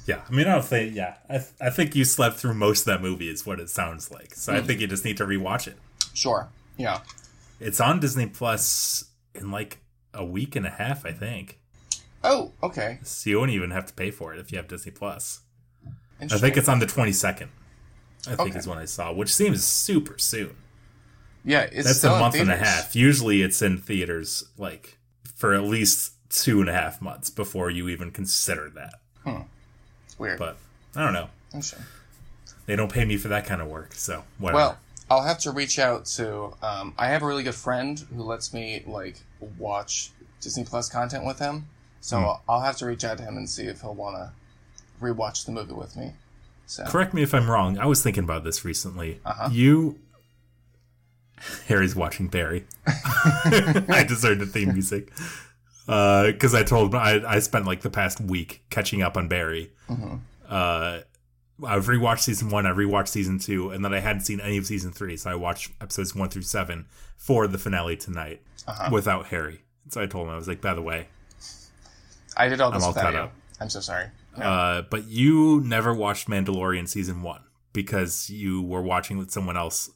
yeah, 0.06 0.22
I 0.26 0.32
mean, 0.32 0.46
I 0.46 0.52
don't 0.52 0.64
think, 0.64 0.94
yeah. 0.94 1.16
I, 1.28 1.34
th- 1.38 1.50
I 1.60 1.70
think 1.70 1.94
you 1.94 2.04
slept 2.04 2.36
through 2.36 2.54
most 2.54 2.80
of 2.80 2.86
that 2.86 3.02
movie, 3.02 3.28
is 3.28 3.44
what 3.44 3.60
it 3.60 3.68
sounds 3.68 4.10
like. 4.10 4.34
So 4.34 4.52
I 4.54 4.60
Hmm. 4.60 4.66
think 4.66 4.80
you 4.80 4.86
just 4.86 5.04
need 5.04 5.16
to 5.18 5.24
rewatch 5.26 5.66
it. 5.66 5.76
sure. 6.14 6.48
Yeah. 6.78 7.00
It's 7.60 7.80
on 7.80 8.00
Disney 8.00 8.26
Plus 8.26 9.04
in 9.34 9.50
like 9.50 9.78
a 10.14 10.24
week 10.24 10.56
and 10.56 10.66
a 10.66 10.70
half, 10.70 11.04
I 11.04 11.12
think. 11.12 11.58
Oh, 12.22 12.52
okay. 12.62 12.98
So 13.02 13.28
you 13.30 13.38
won't 13.38 13.50
even 13.50 13.70
have 13.70 13.86
to 13.86 13.92
pay 13.94 14.10
for 14.10 14.32
it 14.32 14.40
if 14.40 14.50
you 14.52 14.58
have 14.58 14.68
Disney 14.68 14.92
Plus. 14.92 15.40
I 16.20 16.26
think 16.38 16.56
it's 16.56 16.68
on 16.68 16.78
the 16.78 16.86
22nd. 16.86 17.48
I 18.26 18.36
think 18.36 18.40
Okay. 18.40 18.58
is 18.58 18.66
when 18.66 18.78
I 18.78 18.86
saw, 18.86 19.12
which 19.12 19.34
seems 19.34 19.62
super 19.64 20.16
soon. 20.18 20.56
Yeah, 21.44 21.62
it's 21.70 21.86
That's 21.86 22.04
a 22.04 22.18
month 22.18 22.36
and 22.36 22.50
a 22.50 22.56
half. 22.56 22.96
Usually 22.96 23.42
it's 23.42 23.60
in 23.60 23.76
theaters 23.76 24.44
like 24.56 24.96
for 25.34 25.52
at 25.52 25.64
least 25.64 26.12
two 26.30 26.60
and 26.60 26.70
a 26.70 26.72
half 26.72 27.02
months 27.02 27.28
before 27.28 27.68
you 27.70 27.88
even 27.90 28.10
consider 28.10 28.70
that. 28.70 28.94
It's 30.06 30.18
weird. 30.18 30.38
But 30.38 30.56
I 30.96 31.04
don't 31.04 31.12
know. 31.12 31.28
Interesting. 31.52 31.84
They 32.64 32.76
don't 32.76 32.90
pay 32.90 33.04
me 33.04 33.18
for 33.18 33.28
that 33.28 33.44
kind 33.44 33.60
of 33.60 33.68
work, 33.68 33.92
so 33.92 34.24
whatever. 34.38 34.56
Well, 34.56 34.78
I'll 35.10 35.22
have 35.22 35.38
to 35.40 35.50
reach 35.50 35.78
out 35.78 36.06
to. 36.16 36.54
Um, 36.62 36.94
I 36.98 37.08
have 37.08 37.22
a 37.22 37.26
really 37.26 37.42
good 37.42 37.54
friend 37.54 37.98
who 38.14 38.22
lets 38.22 38.52
me 38.54 38.82
like 38.86 39.20
watch 39.58 40.10
Disney 40.40 40.64
Plus 40.64 40.88
content 40.88 41.24
with 41.26 41.38
him, 41.38 41.66
so 42.00 42.18
Hmm. 42.18 42.24
I'll, 42.24 42.42
I'll 42.48 42.60
have 42.60 42.76
to 42.78 42.86
reach 42.86 43.04
out 43.04 43.18
to 43.18 43.24
him 43.24 43.36
and 43.36 43.48
see 43.48 43.64
if 43.66 43.80
he'll 43.82 43.94
want 43.94 44.16
to 44.16 44.32
rewatch 45.04 45.44
the 45.46 45.52
movie 45.52 45.74
with 45.74 45.96
me. 45.96 46.12
So 46.66 46.84
Correct 46.86 47.12
me 47.12 47.22
if 47.22 47.34
I'm 47.34 47.50
wrong. 47.50 47.78
I 47.78 47.84
was 47.86 48.02
thinking 48.02 48.24
about 48.24 48.44
this 48.44 48.64
recently. 48.64 49.20
Uh-huh. 49.24 49.50
You 49.52 49.98
Harry's 51.66 51.94
watching 51.94 52.28
Barry. 52.28 52.64
I 52.86 54.04
deserved 54.08 54.40
the 54.40 54.46
theme 54.46 54.72
music. 54.72 55.12
Because 55.86 56.54
I 56.54 56.62
told 56.62 56.94
I 56.94 57.20
I 57.30 57.38
spent 57.40 57.66
like 57.66 57.82
the 57.82 57.90
past 57.90 58.18
week 58.20 58.62
catching 58.70 59.02
up 59.02 59.16
on 59.18 59.28
Barry. 59.28 59.70
Mhm. 59.90 60.20
Uh, 60.48 61.00
I've 61.64 61.86
rewatched 61.86 62.20
season 62.20 62.50
one. 62.50 62.66
I 62.66 62.70
rewatched 62.70 63.08
season 63.08 63.38
two, 63.38 63.70
and 63.70 63.84
then 63.84 63.94
I 63.94 64.00
hadn't 64.00 64.22
seen 64.22 64.40
any 64.40 64.56
of 64.56 64.66
season 64.66 64.90
three, 64.92 65.16
so 65.16 65.30
I 65.30 65.34
watched 65.36 65.70
episodes 65.80 66.14
one 66.14 66.28
through 66.28 66.42
seven 66.42 66.86
for 67.16 67.46
the 67.46 67.58
finale 67.58 67.96
tonight 67.96 68.42
Uh-huh. 68.66 68.88
without 68.92 69.26
Harry. 69.26 69.60
So 69.90 70.00
I 70.00 70.06
told 70.06 70.26
him 70.26 70.32
I 70.32 70.36
was 70.36 70.48
like, 70.48 70.60
by 70.60 70.74
the 70.74 70.82
way, 70.82 71.06
I 72.36 72.48
did 72.48 72.60
all 72.60 72.70
this 72.72 72.82
I'm 72.82 72.88
all 72.88 72.94
caught 72.94 73.12
you. 73.12 73.20
up. 73.20 73.32
I'm 73.60 73.70
so 73.70 73.80
sorry. 73.80 74.06
Uh, 74.36 74.82
but 74.90 75.04
you 75.06 75.60
never 75.64 75.94
watched 75.94 76.26
Mandalorian 76.28 76.88
season 76.88 77.22
one 77.22 77.42
because 77.72 78.28
you 78.28 78.60
were 78.62 78.82
watching 78.82 79.16
with 79.18 79.30
someone 79.30 79.56
else 79.56 79.90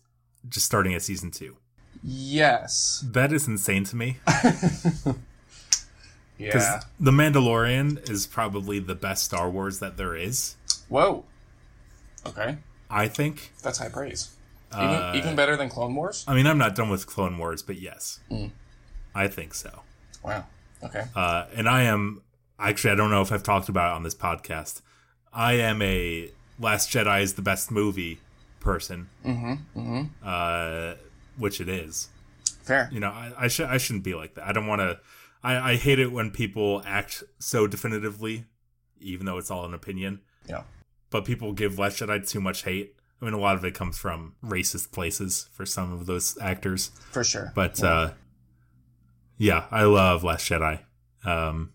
just 0.48 0.64
starting 0.66 0.94
at 0.94 1.02
season 1.02 1.32
two. 1.32 1.56
Yes. 2.04 3.04
That 3.10 3.32
is 3.32 3.48
insane 3.48 3.82
to 3.84 3.96
me 3.96 4.18
Yeah. 6.38 6.82
The 7.00 7.10
Mandalorian 7.10 8.08
is 8.08 8.26
probably 8.28 8.78
the 8.78 8.94
best 8.94 9.24
Star 9.24 9.50
Wars 9.50 9.80
that 9.80 9.96
there 9.96 10.14
is. 10.14 10.54
Whoa. 10.88 11.24
Okay, 12.26 12.58
I 12.90 13.08
think. 13.08 13.52
that's 13.62 13.78
high 13.78 13.88
praise. 13.88 14.30
Even, 14.74 14.84
Uh, 14.86 15.12
even 15.16 15.34
better 15.36 15.56
than 15.56 15.68
Clone 15.70 15.94
Wars. 15.94 16.24
I 16.28 16.34
mean, 16.34 16.46
I'm 16.46 16.58
not 16.58 16.74
done 16.74 16.90
with 16.90 17.06
Clone 17.06 17.38
Wars, 17.38 17.62
but 17.62 17.78
yes, 17.80 18.20
Mm. 18.30 18.50
I 19.14 19.26
think 19.28 19.54
so. 19.54 19.80
Wow. 20.22 20.44
Okay. 20.82 21.04
Uh, 21.16 21.46
and 21.54 21.68
I 21.68 21.82
am 21.84 22.22
actually, 22.58 22.90
I 22.90 22.94
don't 22.96 23.10
know 23.10 23.22
if 23.22 23.32
I've 23.32 23.42
talked 23.42 23.68
about 23.70 23.92
it 23.92 23.96
on 23.96 24.02
this 24.02 24.14
podcast. 24.14 24.82
I 25.32 25.54
am 25.54 25.80
a 25.82 26.30
Last 26.60 26.90
Jedi 26.90 27.22
is 27.22 27.34
the 27.34 27.42
best 27.42 27.70
movie 27.70 28.20
person, 28.60 29.08
Mm-hmm. 29.24 29.52
Mm-hmm. 29.80 30.02
uh, 30.24 30.94
which 31.38 31.60
it 31.60 31.68
is. 31.68 32.08
Fair. 32.62 32.90
you 32.92 33.00
know, 33.00 33.08
I, 33.08 33.32
I 33.38 33.48
should 33.48 33.66
I 33.70 33.78
shouldn't 33.78 34.04
be 34.04 34.14
like 34.14 34.34
that. 34.34 34.46
I 34.46 34.52
don't 34.52 34.66
want 34.66 34.80
to. 34.82 34.98
I, 35.42 35.72
I 35.72 35.76
hate 35.76 35.98
it 35.98 36.12
when 36.12 36.30
people 36.30 36.82
act 36.84 37.22
so 37.38 37.66
definitively, 37.66 38.44
even 39.00 39.24
though 39.24 39.38
it's 39.38 39.50
all 39.50 39.64
an 39.64 39.72
opinion. 39.72 40.20
Yeah. 40.46 40.64
But 41.10 41.24
people 41.24 41.52
give 41.52 41.78
Last 41.78 42.00
Jedi 42.00 42.28
too 42.28 42.40
much 42.40 42.64
hate. 42.64 42.94
I 43.20 43.24
mean, 43.24 43.34
a 43.34 43.38
lot 43.38 43.56
of 43.56 43.64
it 43.64 43.74
comes 43.74 43.98
from 43.98 44.34
racist 44.44 44.92
places 44.92 45.48
for 45.52 45.66
some 45.66 45.92
of 45.92 46.06
those 46.06 46.36
actors. 46.40 46.90
For 47.10 47.24
sure. 47.24 47.50
But 47.54 47.82
uh, 47.82 48.10
yeah, 49.38 49.66
I 49.70 49.84
love 49.84 50.22
Last 50.24 50.48
Jedi. 50.48 50.80
Um, 51.24 51.72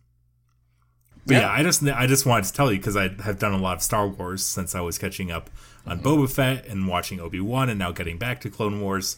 but 1.26 1.34
Yeah. 1.34 1.39
yeah. 1.41 1.52
I 1.52 1.63
just 1.63 1.84
I 1.84 2.08
just 2.08 2.26
wanted 2.26 2.46
to 2.46 2.54
tell 2.54 2.72
you 2.72 2.78
because 2.78 2.96
I 2.96 3.10
have 3.24 3.39
done 3.39 3.54
a 3.54 3.58
lot 3.58 3.78
of 3.78 3.84
Star 3.84 4.08
Wars 4.08 4.46
since 4.46 4.76
I 4.76 4.82
was 4.82 4.98
catching 4.98 5.32
up 5.32 5.50
on 5.86 6.00
Boba 6.00 6.30
Fett 6.32 6.65
and 6.67 6.88
watching 6.88 7.19
Obi 7.19 7.41
Wan 7.41 7.69
and 7.69 7.78
now 7.80 7.91
getting 7.91 8.17
back 8.17 8.39
to 8.41 8.50
Clone 8.50 8.80
Wars. 8.82 9.17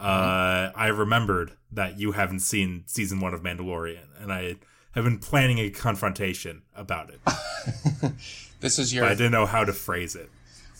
Uh, 0.00 0.70
I 0.76 0.88
remembered 0.94 1.52
that 1.72 1.98
you 1.98 2.12
haven't 2.12 2.40
seen 2.40 2.84
season 2.86 3.18
one 3.20 3.34
of 3.34 3.42
Mandalorian, 3.42 4.04
and 4.20 4.32
I 4.32 4.56
have 4.92 5.02
been 5.04 5.18
planning 5.18 5.58
a 5.58 5.70
confrontation 5.70 6.62
about 6.76 7.10
it. 7.10 7.20
this 8.64 8.78
is 8.78 8.90
But 8.90 8.96
your 8.96 9.04
I 9.04 9.10
didn't 9.14 9.32
know 9.32 9.46
how 9.46 9.64
to 9.64 9.72
phrase 9.72 10.16
it, 10.16 10.30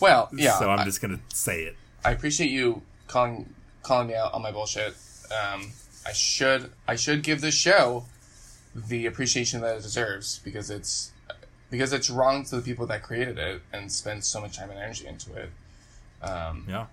well. 0.01 0.29
Yeah. 0.35 0.59
so 0.59 0.71
I'm 0.71 0.81
I- 0.81 0.85
just 0.85 1.01
gonna 1.03 1.21
say 1.33 1.63
it. 1.63 1.77
I 2.05 2.11
appreciate 2.11 2.51
you 2.51 2.83
calling 3.09 3.55
calling 3.83 4.09
me 4.09 4.15
out 4.15 4.33
on 4.35 4.43
my 4.43 4.51
bullshit. 4.51 4.95
Um, 5.31 5.71
I 6.07 6.13
should 6.13 6.71
I 6.89 6.97
should 6.97 7.23
give 7.23 7.41
this 7.41 7.55
show 7.55 8.05
the 8.75 9.07
appreciation 9.07 9.61
that 9.61 9.77
it 9.77 9.83
deserves 9.83 10.41
because 10.45 10.69
it's 10.71 11.13
because 11.71 11.93
it's 11.93 12.09
wrong 12.11 12.45
to 12.45 12.57
the 12.57 12.63
people 12.63 12.87
that 12.87 13.03
created 13.03 13.39
it 13.39 13.63
and 13.73 13.91
spent 13.91 14.25
so 14.25 14.41
much 14.41 14.57
time 14.59 14.71
and 14.71 14.79
energy 14.79 15.07
into 15.07 15.33
it. 15.35 15.51
Um, 16.23 16.65
Yeah, 16.69 16.87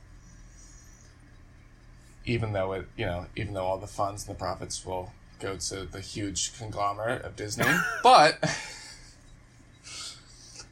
even 2.26 2.54
though 2.54 2.74
it 2.74 2.88
you 2.98 3.06
know 3.06 3.26
even 3.36 3.54
though 3.54 3.66
all 3.66 3.78
the 3.78 3.88
funds 3.88 4.28
and 4.28 4.36
the 4.36 4.40
profits 4.40 4.86
will 4.86 5.12
go 5.40 5.56
to 5.58 5.86
the 5.86 6.00
huge 6.02 6.58
conglomerate 6.58 7.24
of 7.24 7.36
Disney, 7.36 7.66
but 8.04 8.38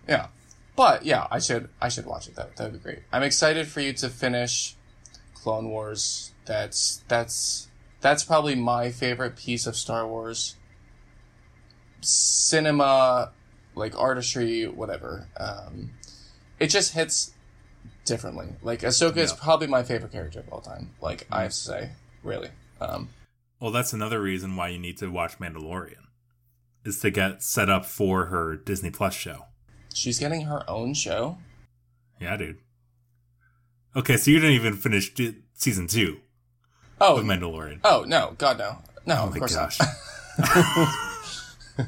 yeah, 0.10 0.28
but 0.76 1.06
yeah, 1.06 1.28
I 1.32 1.39
should 1.39 1.69
I 1.82 1.89
should 1.89 2.06
watch 2.06 2.28
it. 2.28 2.36
That 2.36 2.56
that 2.58 2.72
would 2.72 2.74
be 2.74 2.80
great. 2.80 3.04
I'm 3.12 3.24
excited 3.24 3.67
for 3.67 3.80
you 3.80 3.93
to 3.93 4.10
finish 4.10 4.76
Clone 5.34 5.69
Wars. 5.69 6.34
That's 6.45 7.04
that's 7.08 7.69
that's 8.02 8.24
probably 8.24 8.56
my 8.56 8.91
favorite 8.91 9.38
piece 9.38 9.67
of 9.67 9.76
Star 9.76 10.08
Wars 10.08 10.56
cinema, 12.02 13.32
like 13.76 13.98
artistry, 13.98 14.67
whatever. 14.67 15.28
Um, 15.38 15.91
it 16.60 16.67
just 16.67 16.93
hits 16.93 17.34
differently. 18.06 18.48
Like 18.62 18.82
Ahsoka 18.82 19.17
is 19.17 19.34
probably 19.34 19.67
my 19.67 19.84
favorite 19.84 20.12
character 20.12 20.39
of 20.39 20.50
all 20.52 20.62
time. 20.62 20.91
Like 21.02 21.28
I 21.32 21.43
have 21.43 21.52
to 21.52 21.58
say, 21.58 21.89
really. 22.24 22.50
Um, 22.82 23.10
well, 23.60 23.72
that's 23.72 23.93
another 23.93 24.22
reason 24.22 24.56
why 24.56 24.69
you 24.69 24.80
need 24.80 24.98
to 24.98 25.12
watch 25.12 25.39
Mandalorian, 25.39 26.08
is 26.86 27.00
to 27.02 27.12
get 27.12 27.43
set 27.43 27.69
up 27.69 27.86
for 27.86 28.28
her 28.28 28.56
Disney 28.56 28.89
Plus 28.89 29.13
show. 29.13 29.45
She's 29.93 30.19
getting 30.19 30.41
her 30.41 30.67
own 30.69 30.93
show. 30.93 31.38
Yeah, 32.19 32.38
dude. 32.38 32.58
Okay, 33.95 34.17
so 34.17 34.30
you 34.32 34.39
didn't 34.39 34.56
even 34.56 34.73
finish 34.75 35.12
season 35.54 35.88
two 35.88 36.19
Oh, 37.02 37.17
of 37.17 37.25
Mandalorian. 37.25 37.80
oh 37.84 38.04
no, 38.08 38.36
God 38.38 38.58
no, 38.60 38.78
no, 39.06 39.15
Oh 39.23 39.28
of 39.30 39.36
course 39.38 39.56
gosh. 39.56 39.80
not. 39.80 40.89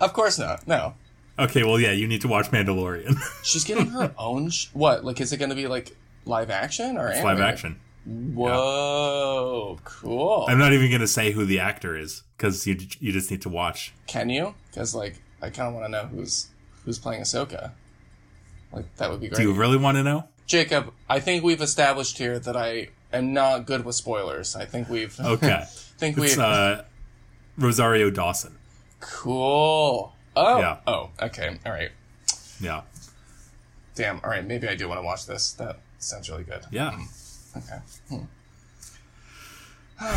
Of 0.00 0.12
course 0.12 0.38
not. 0.38 0.66
No, 0.68 0.94
okay, 1.38 1.64
well, 1.64 1.80
yeah, 1.80 1.90
you 1.90 2.06
need 2.06 2.20
to 2.20 2.28
watch 2.28 2.50
Mandalorian. 2.52 3.18
she's 3.42 3.64
getting 3.64 3.86
her 3.88 4.14
own. 4.16 4.50
Sh- 4.50 4.68
what? 4.72 5.04
Like, 5.04 5.20
is 5.20 5.32
it 5.32 5.38
going 5.38 5.48
to 5.50 5.56
be 5.56 5.66
like 5.66 5.96
live 6.24 6.50
action 6.50 6.96
or 6.96 7.08
it's 7.08 7.22
live 7.24 7.40
action. 7.40 7.80
Whoa, 8.06 9.78
cool. 9.84 10.46
I'm 10.48 10.58
not 10.58 10.72
even 10.72 10.88
going 10.88 11.00
to 11.00 11.08
say 11.08 11.32
who 11.32 11.44
the 11.44 11.58
actor 11.60 11.96
is 11.96 12.22
because 12.36 12.66
you 12.66 12.78
you 13.00 13.10
just 13.12 13.30
need 13.30 13.42
to 13.42 13.48
watch. 13.48 13.92
Can 14.06 14.30
you? 14.30 14.54
Because 14.70 14.94
like, 14.94 15.20
I 15.42 15.50
kind 15.50 15.68
of 15.68 15.74
want 15.74 15.86
to 15.86 15.90
know 15.90 16.06
who's 16.06 16.46
who's 16.88 16.98
playing 16.98 17.20
Ahsoka. 17.20 17.72
Like, 18.72 18.96
that 18.96 19.10
would 19.10 19.20
be 19.20 19.28
great. 19.28 19.36
Do 19.36 19.42
you 19.42 19.52
really 19.52 19.76
want 19.76 19.98
to 19.98 20.02
know? 20.02 20.24
Jacob, 20.46 20.94
I 21.06 21.20
think 21.20 21.44
we've 21.44 21.60
established 21.60 22.16
here 22.16 22.38
that 22.38 22.56
I 22.56 22.88
am 23.12 23.34
not 23.34 23.66
good 23.66 23.84
with 23.84 23.94
spoilers. 23.94 24.56
I 24.56 24.64
think 24.64 24.88
we've. 24.88 25.14
Okay, 25.22 25.64
think 25.98 26.16
it's 26.16 26.36
we've. 26.36 26.38
uh, 26.38 26.82
Rosario 27.58 28.08
Dawson. 28.08 28.56
cool. 29.00 30.14
Oh. 30.34 30.58
Yeah. 30.58 30.78
Oh. 30.86 31.10
Okay. 31.20 31.58
All 31.66 31.72
right. 31.72 31.90
Yeah, 32.58 32.82
Damn. 33.94 34.20
All 34.24 34.30
right. 34.30 34.46
Maybe 34.46 34.66
I 34.66 34.74
do 34.74 34.88
want 34.88 34.98
to 34.98 35.04
watch 35.04 35.26
this. 35.26 35.52
That 35.54 35.80
sounds 35.98 36.30
really 36.30 36.44
good. 36.44 36.62
yeah. 36.70 36.98
Okay. 37.54 37.78
Hmm. 38.08 38.14
All 40.00 40.08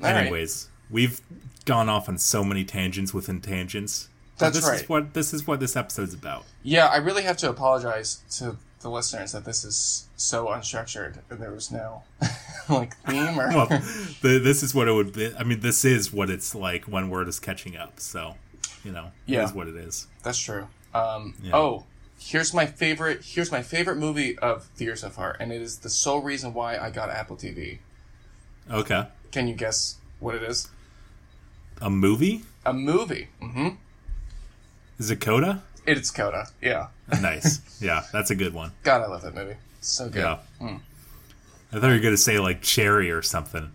right. 0.00 0.16
Anyways, 0.16 0.70
we've 0.90 1.20
gone 1.66 1.88
off 1.88 2.08
on 2.08 2.18
so 2.18 2.42
many 2.42 2.64
tangents 2.64 3.14
within 3.14 3.40
tangents. 3.40 4.08
That's 4.38 4.56
this 4.56 4.66
right. 4.68 4.80
Is 4.82 4.88
what 4.88 5.14
this 5.14 5.32
is 5.34 5.46
what 5.46 5.60
this 5.60 5.76
episode's 5.76 6.14
about. 6.14 6.44
Yeah, 6.62 6.86
I 6.86 6.96
really 6.96 7.22
have 7.22 7.36
to 7.38 7.48
apologize 7.50 8.22
to 8.38 8.56
the 8.80 8.90
listeners 8.90 9.32
that 9.32 9.44
this 9.44 9.64
is 9.64 10.08
so 10.16 10.46
unstructured. 10.48 11.18
and 11.30 11.40
There 11.40 11.50
was 11.52 11.70
no 11.72 12.02
like 12.68 12.96
theme 12.98 13.40
or. 13.40 13.48
Well, 13.48 13.66
the, 14.22 14.40
this 14.42 14.62
is 14.62 14.74
what 14.74 14.88
it 14.88 14.92
would 14.92 15.12
be. 15.12 15.32
I 15.38 15.42
mean, 15.44 15.60
this 15.60 15.84
is 15.84 16.12
what 16.12 16.28
it's 16.30 16.54
like 16.54 16.84
when 16.84 17.08
word 17.08 17.28
is 17.28 17.40
catching 17.40 17.76
up. 17.76 17.98
So, 18.00 18.34
you 18.84 18.92
know, 18.92 19.10
Yeah. 19.24 19.40
it 19.40 19.44
is 19.44 19.52
what 19.54 19.68
it 19.68 19.76
is. 19.76 20.06
That's 20.22 20.38
true. 20.38 20.68
Um, 20.94 21.34
Yeah. 21.42 21.56
Oh, 21.56 21.84
here's 22.18 22.52
my 22.54 22.66
favorite. 22.66 23.22
Here's 23.24 23.50
my 23.50 23.62
favorite 23.62 23.96
movie 23.96 24.38
of 24.38 24.68
the 24.76 24.84
year 24.84 24.96
so 24.96 25.08
far, 25.10 25.36
and 25.40 25.50
it 25.52 25.62
is 25.62 25.78
the 25.78 25.90
sole 25.90 26.20
reason 26.20 26.52
why 26.54 26.76
I 26.78 26.90
got 26.90 27.08
Apple 27.10 27.36
TV. 27.36 27.78
Okay, 28.70 29.06
Can 29.32 29.46
you 29.48 29.54
guess 29.54 29.96
what 30.20 30.34
it 30.34 30.42
is? 30.42 30.68
a 31.80 31.88
movie 31.90 32.42
A 32.64 32.72
movie. 32.72 33.28
Mm-hmm. 33.42 33.68
Is 34.98 35.10
it 35.10 35.20
Coda? 35.20 35.62
It's 35.86 36.10
Coda. 36.10 36.46
Yeah. 36.60 36.88
Nice. 37.20 37.60
yeah, 37.80 38.02
that's 38.12 38.30
a 38.30 38.34
good 38.34 38.52
one. 38.54 38.72
God, 38.82 39.02
I 39.02 39.06
love 39.06 39.22
that 39.22 39.34
movie. 39.34 39.56
So 39.80 40.08
good. 40.08 40.20
Yeah. 40.20 40.38
Hmm. 40.58 40.76
I 41.72 41.80
thought 41.80 41.88
you 41.88 41.94
were 41.94 41.98
going 42.00 42.14
to 42.14 42.18
say 42.18 42.38
like 42.38 42.62
Cherry 42.62 43.10
or 43.10 43.22
something. 43.22 43.70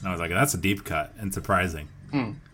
And 0.00 0.08
I 0.08 0.10
was 0.10 0.20
like, 0.20 0.30
that's 0.30 0.54
a 0.54 0.58
deep 0.58 0.84
cut 0.84 1.12
and 1.18 1.32
surprising. 1.32 1.88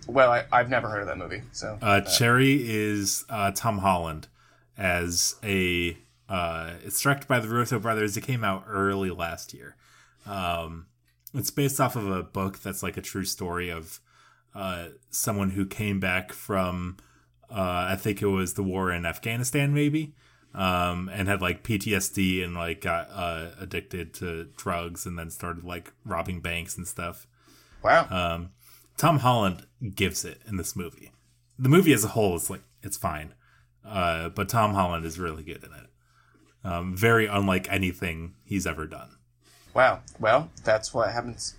Well, 0.06 0.30
I, 0.30 0.44
I've 0.52 0.68
never 0.68 0.88
heard 0.88 1.00
of 1.00 1.06
that 1.08 1.18
movie, 1.18 1.42
so 1.52 1.78
Uh, 1.80 2.00
Cherry 2.02 2.60
is 2.68 3.24
uh, 3.28 3.50
Tom 3.52 3.78
Holland 3.78 4.28
as 4.76 5.36
a. 5.42 5.96
Uh, 6.28 6.74
it's 6.84 7.00
directed 7.00 7.26
by 7.28 7.38
the 7.40 7.48
Russo 7.48 7.78
brothers. 7.78 8.16
It 8.16 8.22
came 8.22 8.44
out 8.44 8.64
early 8.68 9.10
last 9.10 9.54
year. 9.54 9.76
Um, 10.26 10.86
it's 11.32 11.50
based 11.50 11.80
off 11.80 11.96
of 11.96 12.10
a 12.10 12.22
book 12.22 12.58
that's 12.58 12.82
like 12.82 12.96
a 12.96 13.00
true 13.02 13.24
story 13.24 13.70
of 13.70 14.00
uh, 14.54 14.88
someone 15.10 15.50
who 15.50 15.64
came 15.66 16.00
back 16.00 16.32
from 16.32 16.96
uh, 17.50 17.86
I 17.90 17.96
think 17.96 18.22
it 18.22 18.26
was 18.26 18.54
the 18.54 18.62
war 18.62 18.90
in 18.90 19.06
Afghanistan, 19.06 19.72
maybe, 19.72 20.14
um, 20.54 21.08
and 21.12 21.28
had 21.28 21.40
like 21.40 21.62
PTSD 21.62 22.42
and 22.44 22.54
like 22.54 22.80
got 22.80 23.08
uh, 23.10 23.50
addicted 23.60 24.14
to 24.14 24.44
drugs 24.56 25.06
and 25.06 25.18
then 25.18 25.30
started 25.30 25.64
like 25.64 25.92
robbing 26.04 26.40
banks 26.40 26.76
and 26.76 26.86
stuff. 26.86 27.26
Wow. 27.82 28.06
Um, 28.10 28.50
Tom 28.96 29.18
Holland 29.18 29.66
gives 29.94 30.24
it 30.24 30.40
in 30.46 30.56
this 30.56 30.74
movie. 30.74 31.12
The 31.58 31.68
movie 31.68 31.92
as 31.92 32.04
a 32.04 32.08
whole 32.08 32.36
is 32.36 32.50
like 32.50 32.62
it's 32.82 32.96
fine, 32.96 33.34
uh, 33.84 34.30
but 34.30 34.48
Tom 34.48 34.74
Holland 34.74 35.04
is 35.04 35.18
really 35.18 35.42
good 35.42 35.62
in 35.64 35.72
it. 35.72 35.86
Um, 36.64 36.96
very 36.96 37.26
unlike 37.26 37.70
anything 37.70 38.34
he's 38.44 38.66
ever 38.66 38.86
done. 38.86 39.10
Wow. 39.72 40.00
Well, 40.18 40.50
that's 40.64 40.92
what 40.92 41.12
happens. 41.12 41.54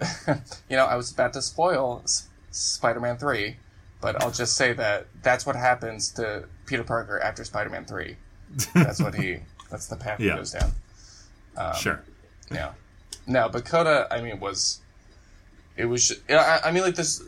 you 0.68 0.76
know, 0.76 0.84
I 0.84 0.94
was 0.96 1.10
about 1.10 1.32
to 1.32 1.42
spoil 1.42 2.02
S- 2.04 2.28
Spider-Man 2.50 3.16
Three, 3.16 3.56
but 4.00 4.22
I'll 4.22 4.30
just 4.30 4.56
say 4.56 4.72
that 4.74 5.06
that's 5.22 5.46
what 5.46 5.56
happens 5.56 6.10
to 6.12 6.44
Peter 6.66 6.84
Parker 6.84 7.18
after 7.20 7.44
Spider-Man 7.44 7.84
Three. 7.84 8.16
That's 8.74 9.00
what 9.00 9.14
he. 9.14 9.38
That's 9.70 9.86
the 9.88 9.96
path 9.96 10.20
Yeah. 10.20 10.32
he 10.32 10.38
goes 10.38 10.52
down. 10.52 11.74
sure. 11.76 12.00
Yeah. 12.50 12.72
No, 13.26 13.48
but 13.48 13.64
Coda, 13.64 14.06
I 14.10 14.20
mean, 14.20 14.38
was 14.38 14.80
it 15.76 15.86
was? 15.86 16.12
I, 16.30 16.60
I 16.66 16.70
mean, 16.70 16.82
like 16.84 16.94
this. 16.94 17.22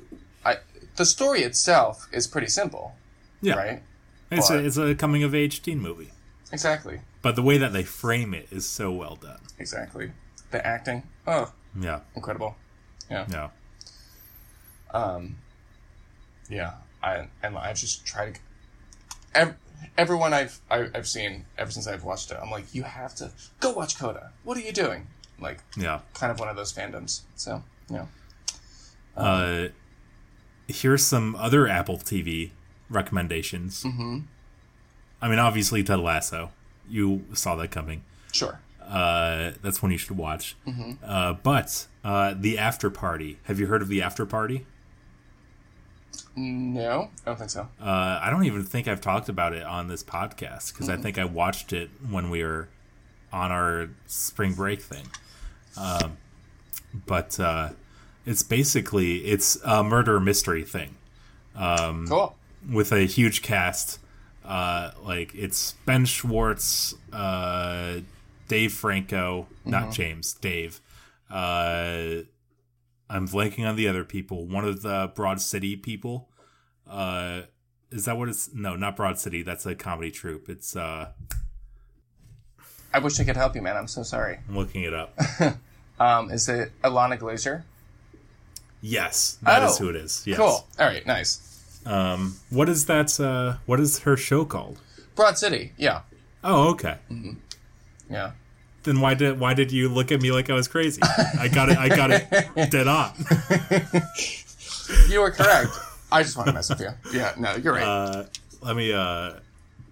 I 0.44 0.58
the 0.96 1.04
story 1.04 1.40
itself 1.42 2.08
is 2.12 2.26
pretty 2.28 2.46
simple, 2.46 2.94
Yeah, 3.40 3.54
right? 3.54 3.82
it's 4.30 4.48
But- 4.48 4.60
a 4.60 4.64
it's 4.64 4.76
a 4.76 4.94
coming 4.94 5.22
of 5.24 5.34
age 5.34 5.60
teen 5.62 5.80
movie, 5.80 6.12
Exactly. 6.52 7.00
but 7.22 7.34
the 7.34 7.42
way 7.42 7.58
that 7.58 7.72
they 7.72 7.82
frame 7.82 8.32
it 8.32 8.46
is 8.52 8.64
so 8.66 8.92
well 8.92 9.16
done. 9.16 9.40
Exactly. 9.58 10.12
The 10.52 10.64
acting, 10.64 11.02
oh, 11.26 11.52
Yeah, 11.78 12.00
incredible. 12.14 12.54
Yeah. 13.10 13.26
Yeah, 13.30 13.48
Um, 14.92 15.36
yeah, 16.48 16.74
I 17.02 17.28
and 17.42 17.56
I've 17.56 17.76
just 17.76 18.06
try 18.06 18.32
to. 18.32 18.40
Ev- 19.34 19.56
everyone 19.96 20.32
I've 20.32 20.60
I, 20.70 20.88
I've 20.94 21.06
seen 21.08 21.44
ever 21.56 21.70
since 21.70 21.86
I've 21.86 22.04
watched 22.04 22.30
it, 22.30 22.38
I'm 22.42 22.50
like, 22.50 22.74
you 22.74 22.82
have 22.82 23.14
to 23.16 23.30
go 23.60 23.72
watch 23.72 23.98
Coda. 23.98 24.32
What 24.44 24.56
are 24.56 24.60
you 24.60 24.72
doing? 24.72 25.06
Like, 25.40 25.62
yeah. 25.76 26.00
kind 26.14 26.32
of 26.32 26.40
one 26.40 26.48
of 26.48 26.56
those 26.56 26.72
fandoms. 26.72 27.20
So, 27.36 27.62
yeah. 27.88 28.06
Uh, 29.16 29.68
here's 30.66 31.04
some 31.04 31.36
other 31.36 31.68
Apple 31.68 31.98
TV 31.98 32.50
recommendations. 32.90 33.84
Mm-hmm. 33.84 34.20
I 35.20 35.28
mean, 35.28 35.38
obviously 35.38 35.82
Ted 35.82 36.00
Lasso. 36.00 36.50
You 36.88 37.24
saw 37.34 37.54
that 37.56 37.70
coming. 37.70 38.02
Sure. 38.32 38.60
Uh, 38.82 39.52
that's 39.62 39.82
one 39.82 39.92
you 39.92 39.98
should 39.98 40.16
watch. 40.16 40.56
Uh, 41.04 41.34
but 41.34 41.86
uh, 42.04 42.34
the 42.36 42.58
After 42.58 42.90
Party. 42.90 43.38
Have 43.44 43.60
you 43.60 43.66
heard 43.66 43.82
of 43.82 43.88
the 43.88 44.00
After 44.02 44.24
Party? 44.24 44.66
No, 46.38 47.10
I 47.24 47.30
don't 47.30 47.36
think 47.38 47.50
so. 47.50 47.68
Uh, 47.80 48.20
I 48.22 48.28
don't 48.30 48.44
even 48.44 48.62
think 48.64 48.86
I've 48.86 49.00
talked 49.00 49.28
about 49.28 49.52
it 49.52 49.64
on 49.64 49.88
this 49.88 50.04
podcast 50.04 50.72
because 50.72 50.88
I 50.88 50.96
think 50.96 51.18
I 51.18 51.24
watched 51.24 51.72
it 51.72 51.90
when 52.08 52.30
we 52.30 52.44
were 52.44 52.68
on 53.32 53.50
our 53.50 53.90
spring 54.06 54.54
break 54.54 54.80
thing. 54.80 55.06
Um, 55.76 56.16
but 57.06 57.38
uh, 57.40 57.70
it's 58.24 58.42
basically 58.42 59.18
it's 59.24 59.58
a 59.64 59.82
murder 59.82 60.20
mystery 60.20 60.64
thing 60.64 60.94
Cool. 61.56 62.36
with 62.70 62.92
a 62.92 63.00
huge 63.00 63.42
cast. 63.42 63.98
Uh, 64.44 64.92
like 65.02 65.34
it's 65.34 65.72
Ben 65.84 66.04
Schwartz, 66.06 66.94
uh, 67.12 67.98
Dave 68.46 68.72
Franco, 68.72 69.46
not 69.64 69.92
James, 69.92 70.34
Dave. 70.34 70.80
Uh, 71.30 72.22
I'm 73.10 73.26
blanking 73.26 73.68
on 73.68 73.76
the 73.76 73.88
other 73.88 74.04
people. 74.04 74.46
One 74.46 74.64
of 74.64 74.82
the 74.82 75.10
Broad 75.14 75.40
City 75.40 75.76
people. 75.76 76.27
Uh, 76.88 77.42
is 77.90 78.04
that 78.06 78.16
what 78.16 78.28
it's? 78.28 78.50
No, 78.52 78.76
not 78.76 78.96
Broad 78.96 79.18
City. 79.18 79.42
That's 79.42 79.66
a 79.66 79.74
comedy 79.74 80.10
troupe. 80.10 80.48
It's. 80.48 80.74
Uh, 80.76 81.10
I 82.92 82.98
wish 83.00 83.20
I 83.20 83.24
could 83.24 83.36
help 83.36 83.54
you, 83.54 83.62
man. 83.62 83.76
I'm 83.76 83.88
so 83.88 84.02
sorry. 84.02 84.38
I'm 84.48 84.56
looking 84.56 84.82
it 84.82 84.94
up. 84.94 85.16
Um, 86.00 86.30
is 86.30 86.48
it 86.48 86.70
Ilana 86.84 87.18
Glazer? 87.18 87.64
yes, 88.80 89.36
that 89.42 89.64
is 89.64 89.80
Oh, 89.80 89.84
who 89.84 89.90
it 89.90 89.96
is. 89.96 90.22
Yes. 90.24 90.36
Cool. 90.38 90.64
All 90.78 90.86
right. 90.86 91.04
Nice. 91.04 91.80
Um, 91.84 92.36
what 92.50 92.68
is 92.68 92.86
that? 92.86 93.18
Uh, 93.18 93.56
what 93.66 93.80
is 93.80 93.98
her 94.00 94.16
show 94.16 94.44
called? 94.44 94.78
Broad 95.16 95.36
City. 95.38 95.72
Yeah. 95.76 96.02
Oh, 96.44 96.68
okay. 96.70 96.98
Yeah. 98.08 98.30
Then 98.84 99.00
why 99.00 99.14
did 99.14 99.40
why 99.40 99.54
did 99.54 99.72
you 99.72 99.88
look 99.88 100.12
at 100.12 100.22
me 100.22 100.30
like 100.30 100.48
I 100.50 100.54
was 100.54 100.68
crazy? 100.68 101.02
I 101.02 101.48
got 101.48 101.68
it. 101.68 101.76
I 101.78 101.88
got 101.88 102.12
it 102.12 102.30
dead 102.70 102.86
on. 102.86 103.12
You 105.08 105.18
were 105.20 105.32
correct. 105.32 105.70
I 106.10 106.22
just 106.22 106.36
want 106.36 106.48
to 106.48 106.52
mess 106.54 106.68
with 106.70 106.80
you. 106.80 106.90
Yeah. 107.12 107.34
No, 107.38 107.54
you're 107.56 107.74
right. 107.74 107.82
Uh, 107.82 108.24
let 108.62 108.76
me 108.76 108.92
uh, 108.92 109.34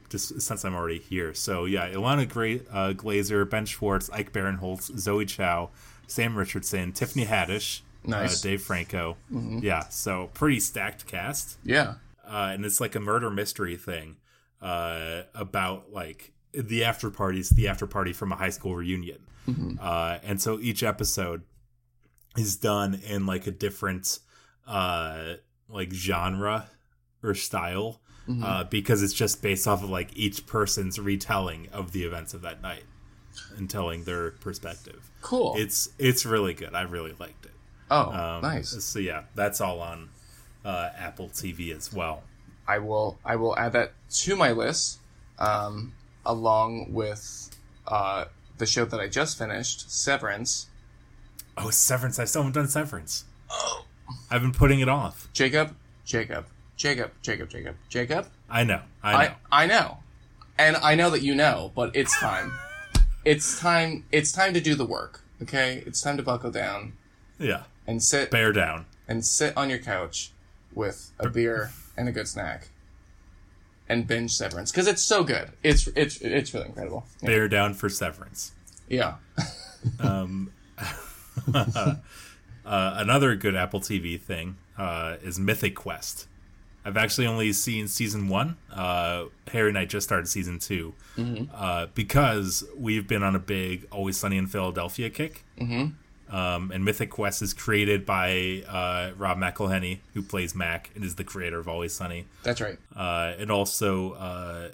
just 0.09 0.41
since 0.41 0.65
I'm 0.65 0.75
already 0.75 0.99
here. 0.99 1.35
So 1.35 1.65
yeah, 1.67 1.89
Ilana 1.91 2.29
Gra- 2.29 2.61
uh, 2.73 2.93
Glazer, 2.95 3.49
Ben 3.49 3.67
Schwartz, 3.67 4.09
Ike 4.11 4.33
Barinholtz, 4.33 4.97
Zoe 4.99 5.25
Chao, 5.27 5.71
Sam 6.07 6.37
Richardson, 6.37 6.93
Tiffany 6.93 7.27
Haddish, 7.27 7.81
Nice. 8.05 8.41
uh, 8.45 8.49
Dave 8.49 8.63
Franco. 8.63 9.17
Yeah, 9.31 9.89
so 9.89 10.31
pretty 10.35 10.61
stacked 10.61 11.07
cast. 11.07 11.59
yeah. 11.65 11.95
uh, 12.27 12.51
and 12.53 12.65
it's 12.65 12.81
like 12.81 12.95
a 12.95 13.01
murder 13.01 13.31
mystery 13.31 13.77
thing 13.77 14.17
uh, 14.63 15.23
about 15.35 15.93
like 15.93 16.33
the 16.53 16.85
after 16.85 17.11
parties, 17.11 17.51
the 17.51 17.69
after 17.69 17.87
party 17.87 18.13
from 18.13 18.33
a 18.33 18.37
high 18.37 18.51
school 18.51 18.75
reunion, 18.77 19.19
uh, 19.81 20.19
and 20.25 20.41
so 20.41 20.59
each 20.61 20.83
episode 20.83 21.43
is 22.37 22.57
done 22.57 22.95
in 23.07 23.27
like 23.27 23.47
a 23.47 23.51
different 23.51 24.19
uh, 24.67 25.35
like 25.69 25.93
genre 25.93 26.69
or 27.23 27.35
style 27.35 28.01
uh, 28.43 28.65
because 28.65 29.03
it's 29.05 29.13
just 29.13 29.41
based 29.41 29.69
off 29.69 29.83
of 29.85 29.91
like 29.91 30.11
each 30.17 30.47
person's 30.47 30.99
retelling 30.99 31.69
of 31.73 31.93
the 31.93 32.03
events 32.03 32.35
of 32.35 32.43
that 32.43 32.61
night 32.61 32.83
and 33.57 33.71
telling 33.71 34.03
their 34.05 34.33
perspective. 34.33 35.11
Cool. 35.23 35.55
It's 35.57 35.91
it's 35.99 36.27
really 36.27 36.53
good. 36.55 36.75
I 36.75 36.83
really 36.83 37.15
liked 37.21 37.47
it. 37.47 37.53
oh, 37.91 38.11
Um, 38.11 38.43
nice. 38.43 38.71
So 38.85 38.99
yeah, 38.99 39.25
that's 39.37 39.61
all 39.61 39.81
on 39.81 40.09
uh, 40.65 40.91
Apple 40.99 41.29
TV 41.29 41.75
as 41.75 41.93
well. 41.93 42.25
I 42.67 42.79
will. 42.79 43.19
I 43.25 43.37
will 43.37 43.57
add 43.57 43.73
that 43.75 43.93
to 44.25 44.35
my 44.35 44.51
list, 44.51 44.99
um, 45.39 45.95
along 46.25 46.93
with 46.93 47.51
uh, 47.87 48.25
the 48.59 48.67
show 48.67 48.85
that 48.87 48.99
I 48.99 49.07
just 49.07 49.39
finished, 49.39 49.89
Severance. 49.91 50.67
Oh, 51.57 51.71
Severance! 51.71 52.19
I 52.19 52.25
still 52.25 52.43
haven't 52.43 52.55
done 52.61 52.69
Severance. 52.69 53.25
Oh, 53.49 53.86
I've 54.31 54.43
been 54.43 54.53
putting 54.53 54.81
it 54.81 54.89
off. 54.89 55.29
Jacob. 55.33 55.75
Jacob. 56.05 56.47
Jacob. 56.77 57.13
Jacob. 57.23 57.49
Jacob. 57.49 57.77
Jacob. 57.89 58.27
I 58.49 58.65
know. 58.65 58.83
I 59.03 59.13
know. 59.13 59.35
I 59.51 59.63
I 59.65 59.67
know, 59.67 59.99
and 60.59 60.77
I 60.77 60.95
know 60.95 61.11
that 61.11 61.23
you 61.23 61.35
know, 61.35 61.73
but 61.75 61.95
it's 61.95 62.19
time. 62.21 62.53
it's 63.25 63.59
time. 63.59 64.05
It's 64.13 64.33
time 64.33 64.55
to 64.55 64.61
do 64.61 64.75
the 64.75 64.85
work. 64.87 65.23
Okay, 65.43 65.83
it's 65.87 66.01
time 66.01 66.17
to 66.17 66.23
buckle 66.23 66.51
down 66.51 66.95
yeah. 67.39 67.65
and 67.87 68.03
sit 68.03 68.31
Bear 68.31 68.53
down. 68.53 68.87
and 69.09 69.25
sit 69.25 69.55
on 69.57 69.69
your 69.69 69.79
couch 69.79 70.33
with 70.75 71.13
a 71.19 71.29
beer 71.29 71.73
and 71.97 72.09
a 72.09 72.13
good 72.13 72.29
snack 72.29 72.69
and 73.89 74.07
binge 74.07 74.33
Severance 74.33 74.71
because 74.73 74.87
it's 74.87 75.03
so 75.03 75.25
good. 75.25 75.51
It's 75.63 75.89
it's 75.89 76.21
it's 76.21 76.55
really 76.55 76.67
incredible. 76.67 77.05
Yeah. 77.21 77.29
Bear 77.29 77.49
down 77.49 77.75
for 77.75 77.89
Severance. 77.89 78.53
yeah. 78.89 79.15
Um, 80.01 80.51
Uh, 82.67 82.95
another 82.97 83.37
good 83.37 83.55
Apple 83.55 83.81
TV 83.81 84.21
thing 84.21 84.57
uh, 84.77 85.17
is 85.23 85.39
Mythic 85.39 85.75
Quest. 85.77 86.27
I've 86.85 86.97
actually 86.97 87.27
only 87.27 87.53
seen 87.53 87.89
season 87.89 88.29
one. 88.29 88.57
Uh, 88.73 89.25
Harry 89.49 89.71
and 89.71 89.79
I 89.79 89.87
just 89.87 90.07
started 90.07 90.29
season 90.29 90.61
2 90.61 90.95
uh, 91.53 91.87
because 91.95 92.65
we've 92.77 93.09
been 93.09 93.25
on 93.25 93.35
a 93.35 93.41
big 93.41 93.87
Always 93.91 94.17
Sunny 94.17 94.37
in 94.37 94.47
Philadelphia 94.47 95.11
kick. 95.11 95.45
Mm-hmm. 95.59 96.35
Um, 96.35 96.71
and 96.73 96.85
Mythic 96.85 97.11
Quest 97.11 97.43
is 97.43 97.55
created 97.55 98.05
by 98.07 98.63
uh, 98.69 99.13
Rob 99.17 99.39
McElhenney, 99.39 99.99
who 100.15 100.23
plays 100.23 100.55
Mac 100.55 100.91
and 100.95 101.05
is 101.05 101.17
the 101.17 101.25
creator 101.25 101.59
of 101.59 101.67
Always 101.69 101.93
Sunny. 101.93 102.27
That's 102.43 102.61
right. 102.61 102.79
uh, 102.95 103.35
and 103.39 103.51
also 103.51 104.13
uh, 104.13 104.69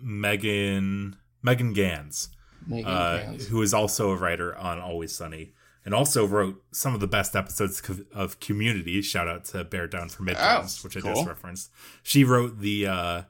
Megan 0.00 1.16
Megan 1.42 1.72
Ganz, 1.72 2.30
Megan 2.66 2.84
Ganz. 2.84 3.46
who 3.46 3.62
is 3.62 3.72
also 3.74 4.10
a 4.10 4.16
writer 4.16 4.56
on 4.56 4.80
Always 4.80 5.12
Sunny, 5.14 5.52
and 5.84 5.94
also 5.94 6.26
wrote 6.26 6.62
some 6.72 6.94
of 6.94 7.00
the 7.00 7.06
best 7.06 7.34
episodes 7.36 7.82
of 8.14 8.40
Community. 8.40 9.00
Shout 9.02 9.28
out 9.28 9.44
to 9.46 9.64
Bear 9.64 9.86
Down 9.86 10.08
for 10.08 10.22
Midterms, 10.22 10.80
Oh, 10.80 10.84
which 10.84 10.96
I 10.96 11.00
cool. 11.00 11.14
just 11.14 11.26
referenced. 11.26 11.70
She 12.02 12.24
wrote 12.24 12.60
the. 12.60 12.86
Uh, 12.86 13.22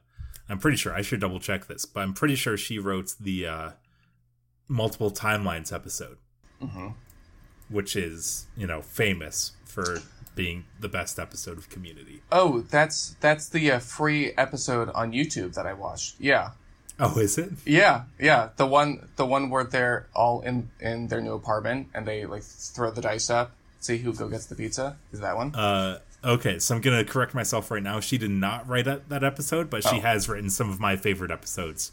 I'm 0.49 0.59
pretty 0.59 0.77
sure 0.79 0.95
I 0.95 1.03
should 1.03 1.21
double 1.21 1.41
check 1.41 1.67
this, 1.67 1.85
but 1.85 2.01
I'm 2.01 2.15
pretty 2.15 2.35
sure 2.35 2.57
she 2.57 2.79
wrote 2.79 3.15
the 3.21 3.47
uh, 3.47 3.71
multiple 4.67 5.11
timelines 5.11 5.73
episode, 5.73 6.19
Mm-hmm. 6.63 6.89
which 7.69 7.95
is 7.97 8.47
you 8.57 8.67
know 8.67 8.83
famous 8.83 9.53
for 9.65 10.01
being 10.35 10.65
the 10.81 10.89
best 10.89 11.19
episode 11.19 11.59
of 11.59 11.69
Community. 11.69 12.23
Oh, 12.33 12.61
that's 12.63 13.17
that's 13.21 13.49
the 13.49 13.73
uh, 13.73 13.79
free 13.79 14.33
episode 14.39 14.89
on 14.95 15.13
YouTube 15.13 15.55
that 15.55 15.67
I 15.67 15.73
watched. 15.75 16.17
Yeah. 16.21 16.51
Oh, 17.01 17.17
is 17.19 17.39
it? 17.39 17.51
Yeah, 17.65 18.03
yeah. 18.19 18.49
The 18.57 18.67
one, 18.67 19.09
the 19.17 19.25
one 19.25 19.51
where 19.51 19.65
they're 19.65 20.09
all 20.15 20.41
in 20.41 20.69
in 20.81 21.07
their 21.09 21.21
new 21.21 21.35
apartment 21.35 21.89
and 21.95 22.07
they 22.07 22.27
like 22.27 22.43
throw 22.43 22.91
the 22.91 23.01
dice 23.01 23.31
up, 23.31 23.53
see 23.81 23.99
who 23.99 24.13
go 24.13 24.29
gets 24.29 24.47
the 24.47 24.55
pizza. 24.57 24.97
Is 25.13 25.21
that 25.21 25.37
one? 25.37 25.55
Uh, 25.55 26.01
okay, 26.25 26.59
so 26.59 26.75
I'm 26.75 26.81
gonna 26.81 27.05
correct 27.05 27.35
myself 27.35 27.71
right 27.71 27.83
now. 27.83 28.01
She 28.01 28.19
did 28.19 28.31
not 28.33 28.69
write 28.69 28.87
that, 28.87 29.09
that 29.11 29.23
episode, 29.23 29.71
but 29.71 29.85
she 29.85 29.97
Oh. 29.99 30.01
has 30.01 30.29
written 30.29 30.51
some 30.51 30.71
of 30.71 30.81
my 30.81 30.97
favorite 30.97 31.31
episodes. 31.31 31.93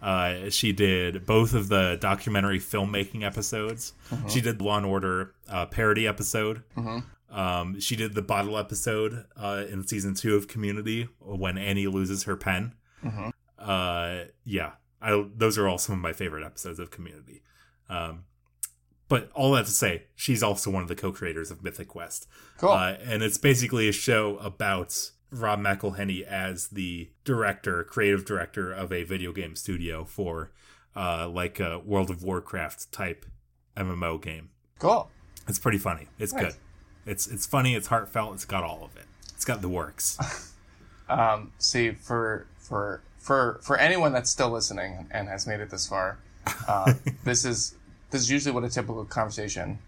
Uh, 0.00 0.48
she 0.48 0.72
did 0.72 1.26
both 1.26 1.52
of 1.54 1.68
the 1.68 1.98
documentary 2.00 2.60
filmmaking 2.60 3.24
episodes. 3.24 3.92
She 4.28 4.40
did 4.40 4.58
the 4.60 4.64
Law 4.64 4.76
and 4.78 4.86
Order 4.86 5.34
uh, 5.48 5.66
parody 5.66 6.06
episode. 6.06 6.62
Um, 7.30 7.78
she 7.80 7.96
did 7.96 8.14
the 8.14 8.22
bottle 8.22 8.56
episode 8.56 9.26
uh, 9.36 9.64
in 9.68 9.86
season 9.86 10.14
two 10.14 10.36
of 10.36 10.48
Community 10.48 11.08
when 11.20 11.58
Annie 11.58 11.86
loses 11.88 12.22
her 12.22 12.36
pen. 12.36 12.72
Uh, 13.58 14.24
yeah, 14.44 14.72
I, 15.02 15.24
those 15.34 15.58
are 15.58 15.68
all 15.68 15.78
some 15.78 15.94
of 15.94 16.00
my 16.00 16.12
favorite 16.12 16.44
episodes 16.44 16.78
of 16.78 16.90
Community. 16.90 17.42
Um, 17.88 18.24
but 19.08 19.30
all 19.34 19.52
that 19.52 19.64
to 19.66 19.70
say, 19.72 20.04
she's 20.14 20.42
also 20.42 20.70
one 20.70 20.82
of 20.82 20.88
the 20.88 20.94
co-creators 20.94 21.50
of 21.50 21.62
Mythic 21.64 21.88
Quest. 21.88 22.26
Cool. 22.58 22.70
Uh, 22.70 22.96
and 23.04 23.22
it's 23.22 23.38
basically 23.38 23.88
a 23.88 23.92
show 23.92 24.36
about 24.38 25.10
Rob 25.30 25.60
McElhenney 25.60 26.22
as 26.22 26.68
the 26.68 27.10
director, 27.24 27.84
creative 27.84 28.24
director 28.24 28.70
of 28.72 28.92
a 28.92 29.04
video 29.04 29.32
game 29.32 29.56
studio 29.56 30.04
for 30.04 30.52
uh, 30.94 31.28
like 31.28 31.58
a 31.60 31.78
World 31.78 32.10
of 32.10 32.22
Warcraft 32.22 32.92
type 32.92 33.24
MMO 33.76 34.20
game. 34.20 34.50
cool. 34.78 35.10
It's 35.46 35.58
pretty 35.58 35.78
funny. 35.78 36.08
It's 36.18 36.32
Nice. 36.34 36.42
good. 36.44 36.54
It's 37.06 37.26
it's 37.26 37.46
funny. 37.46 37.74
It's 37.74 37.86
heartfelt. 37.86 38.34
It's 38.34 38.44
got 38.44 38.64
all 38.64 38.84
of 38.84 38.94
it. 38.98 39.06
It's 39.34 39.46
got 39.46 39.62
the 39.62 39.68
works. 39.70 40.18
Um, 41.10 41.52
see, 41.56 41.92
for 41.92 42.46
for 42.58 43.02
for 43.18 43.60
for 43.62 43.76
anyone 43.76 44.12
that's 44.12 44.30
still 44.30 44.50
listening 44.50 45.06
and 45.10 45.28
has 45.28 45.46
made 45.46 45.60
it 45.60 45.70
this 45.70 45.86
far, 45.86 46.18
uh, 46.66 46.94
this 47.24 47.44
is 47.44 47.74
this 48.10 48.22
is 48.22 48.30
usually 48.30 48.54
what 48.54 48.64
a 48.64 48.68
typical 48.70 49.04
conversation 49.04 49.78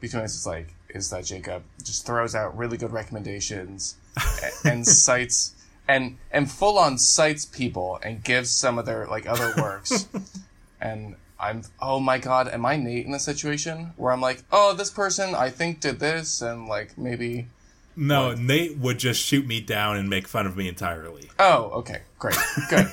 between 0.00 0.22
us 0.22 0.34
is 0.34 0.46
like. 0.46 0.74
Is 0.90 1.10
that 1.10 1.24
Jacob 1.24 1.64
just 1.82 2.06
throws 2.06 2.36
out 2.36 2.56
really 2.56 2.76
good 2.76 2.92
recommendations 2.92 3.96
a- 4.16 4.68
and 4.68 4.86
cites 5.02 5.54
and 5.88 6.18
and 6.30 6.50
full 6.50 6.78
on 6.78 6.98
cites 6.98 7.44
people 7.44 7.98
and 8.02 8.22
gives 8.22 8.50
some 8.50 8.78
of 8.78 8.86
their 8.86 9.06
like 9.06 9.26
other 9.26 9.52
works, 9.60 10.08
and 10.80 11.16
I'm 11.38 11.62
oh 11.80 12.00
my 12.00 12.18
god, 12.18 12.48
am 12.48 12.64
I 12.64 12.76
Nate 12.76 13.06
in 13.06 13.14
a 13.14 13.18
situation 13.18 13.92
where 13.96 14.12
I'm 14.12 14.20
like, 14.20 14.44
oh, 14.52 14.72
this 14.74 14.90
person 14.90 15.34
I 15.34 15.50
think 15.50 15.80
did 15.80 15.98
this 15.98 16.40
and 16.40 16.66
like 16.68 16.96
maybe. 16.96 17.48
No, 17.96 18.34
Nate 18.34 18.76
would 18.78 18.98
just 18.98 19.20
shoot 19.20 19.46
me 19.46 19.60
down 19.60 19.96
and 19.96 20.10
make 20.10 20.26
fun 20.26 20.46
of 20.48 20.56
me 20.56 20.66
entirely. 20.66 21.30
Oh, 21.38 21.70
okay, 21.74 22.02
great, 22.24 22.38
good. 22.70 22.88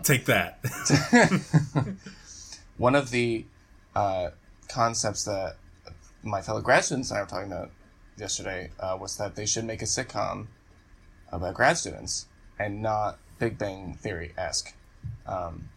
Take 0.04 0.24
that. 0.24 0.58
one 2.78 2.94
of 2.94 3.10
the 3.10 3.44
uh, 3.94 4.30
concepts 4.68 5.24
that 5.24 5.56
my 6.22 6.40
fellow 6.40 6.62
grad 6.62 6.84
students 6.84 7.10
and 7.10 7.18
I 7.18 7.22
were 7.22 7.28
talking 7.28 7.52
about 7.52 7.70
yesterday 8.16 8.70
uh, 8.80 8.96
was 8.98 9.18
that 9.18 9.36
they 9.36 9.44
should 9.44 9.64
make 9.64 9.82
a 9.82 9.86
sitcom 9.86 10.46
about 11.30 11.54
grad 11.54 11.76
students 11.76 12.26
and 12.58 12.80
not 12.80 13.18
Big 13.38 13.58
Bang 13.58 13.94
Theory 13.94 14.32
esque, 14.38 14.72
um, 15.26 15.68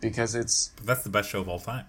because 0.00 0.34
it's 0.34 0.70
That's 0.82 1.04
the 1.04 1.10
best 1.10 1.28
show 1.28 1.40
of 1.40 1.48
all 1.48 1.60
time. 1.60 1.84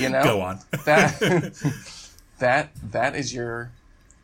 You 0.00 0.08
know? 0.08 0.22
Go 0.22 0.40
on. 0.40 0.60
that 0.84 1.52
that 2.38 2.70
that 2.90 3.14
is 3.14 3.34
your 3.34 3.70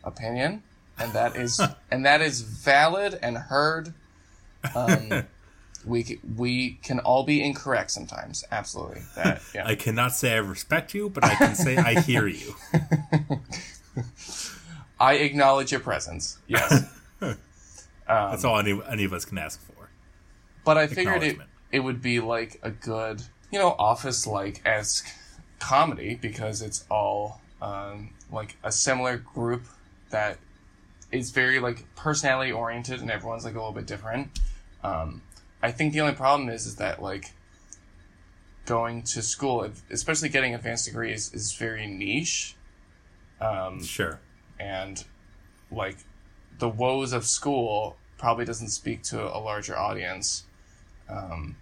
opinion 0.05 0.63
and 0.99 1.13
that 1.13 1.37
is 1.37 1.61
and 1.91 2.05
that 2.07 2.21
is 2.21 2.41
valid 2.41 3.19
and 3.23 3.37
heard. 3.37 3.95
Um 4.75 5.25
we 5.85 6.19
we 6.37 6.79
can 6.83 6.99
all 7.01 7.25
be 7.25 7.43
incorrect 7.43 7.91
sometimes. 7.91 8.45
Absolutely. 8.51 9.03
That 9.15 9.43
yeah. 9.55 9.67
I 9.67 9.75
cannot 9.75 10.13
say 10.13 10.35
I 10.35 10.39
respect 10.39 10.95
you, 10.95 11.09
but 11.09 11.25
I 11.25 11.35
can 11.35 11.55
say 11.55 11.77
I 11.77 12.01
hear 12.01 12.27
you. 12.27 12.55
i 14.99 15.15
acknowledge 15.15 15.73
your 15.73 15.81
presence. 15.81 16.39
Yes. 16.47 16.91
That's 18.09 18.45
all 18.45 18.59
any, 18.59 18.81
any 18.89 19.05
of 19.05 19.13
us 19.13 19.25
can 19.25 19.39
ask 19.39 19.61
for. 19.61 19.91
but 20.65 20.77
i 20.79 20.87
figured 20.87 21.23
it 21.23 21.39
it 21.73 21.81
would 21.81 22.01
be 22.01 22.21
like 22.21 22.59
a 22.63 22.71
good 22.71 23.23
you 23.51 23.59
know 23.59 23.75
office 23.79 24.27
like 24.27 24.63
esque 24.65 25.07
comedy 25.59 26.15
because 26.15 26.63
it's 26.63 26.85
all 26.91 27.41
um 27.63 28.11
like 28.31 28.57
a 28.63 28.71
similar 28.73 29.17
group 29.17 29.63
that 30.11 30.39
is 31.11 31.31
very 31.31 31.59
like 31.61 31.85
personality 31.97 32.53
oriented 32.53 33.01
and 33.01 33.11
everyone's 33.11 33.45
like 33.45 33.55
a 33.55 33.59
little 33.59 33.73
bit 33.73 33.87
different. 33.87 34.29
Um 34.83 35.23
i 35.63 35.73
think 35.73 35.93
the 35.93 36.01
only 36.01 36.15
problem 36.15 36.49
is 36.49 36.67
is 36.67 36.77
that 36.77 37.01
like 37.03 37.33
going 38.67 39.03
to 39.03 39.23
school 39.23 39.69
especially 39.91 40.29
getting 40.29 40.55
advanced 40.55 40.85
degrees 40.87 41.33
is 41.33 41.53
very 41.55 41.87
niche. 41.87 42.55
Um 43.41 43.83
Sure. 43.83 44.21
and 44.59 45.05
like 45.71 45.97
the 46.59 46.69
woes 46.69 47.13
of 47.13 47.25
school 47.25 47.97
probably 48.19 48.45
doesn't 48.45 48.69
speak 48.69 49.03
to 49.03 49.23
a 49.35 49.39
larger 49.39 49.77
audience 49.77 50.45
um 51.09 51.57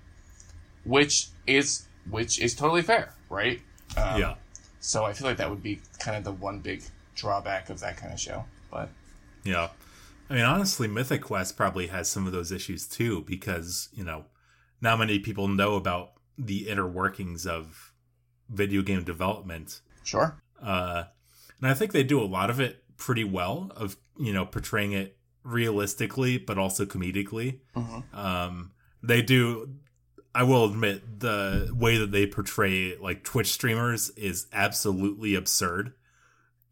which 0.85 1.29
is 1.47 1.87
which 2.09 2.39
is 2.41 2.55
totally 2.55 2.83
fair 2.83 3.13
right 3.29 3.61
um, 3.97 4.21
yeah. 4.21 4.35
so 4.81 5.05
i 5.05 5.13
feel 5.13 5.27
like 5.27 5.37
that 5.37 5.49
would 5.51 5.63
be 5.63 5.81
kind 5.99 6.17
of 6.17 6.25
the 6.25 6.33
one 6.33 6.61
big 6.61 6.83
drawback 7.15 7.71
of 7.71 7.81
that 7.81 7.97
kind 7.97 8.13
of 8.13 8.19
show 8.21 8.45
but 8.71 8.89
Yeah. 9.45 9.69
I 10.31 10.35
mean, 10.35 10.45
honestly, 10.45 10.89
Mythic 10.89 11.21
Quest 11.21 11.55
probably 11.55 11.89
has 11.89 12.09
some 12.09 12.27
of 12.27 12.33
those 12.33 12.51
issues 12.51 12.89
too, 12.89 13.21
because, 13.27 13.91
you 13.93 14.03
know, 14.03 14.25
not 14.81 14.99
many 14.99 15.19
people 15.19 15.49
know 15.49 15.75
about 15.75 16.13
the 16.39 16.67
inner 16.67 16.89
workings 16.89 17.47
of 17.47 17.93
video 18.49 18.81
game 18.81 19.05
development. 19.05 19.81
sure 20.03 20.41
Uh, 20.63 21.05
and 21.61 21.71
I 21.71 21.75
think 21.75 21.93
they 21.93 22.03
do 22.05 22.21
a 22.21 22.25
lot 22.25 22.49
of 22.49 22.59
it 22.59 22.83
pretty 22.97 23.23
well, 23.23 23.71
of, 23.77 23.97
you 24.19 24.33
know, 24.33 24.47
portraying 24.47 24.93
it 24.93 25.19
realistically, 25.43 26.39
but 26.39 26.57
also 26.57 26.87
comedically. 26.87 27.61
Mhm. 27.77 28.15
Um, 28.15 28.73
they 29.03 29.21
do, 29.21 29.75
I 30.35 30.43
will 30.43 30.65
admit, 30.65 31.21
the 31.21 31.73
way 31.75 31.97
that 31.99 32.11
they 32.11 32.27
portray, 32.27 32.97
like, 32.97 33.23
Twitch 33.23 33.53
streamers 33.53 34.11
is 34.11 34.47
absolutely 34.53 35.35
absurd 35.35 35.95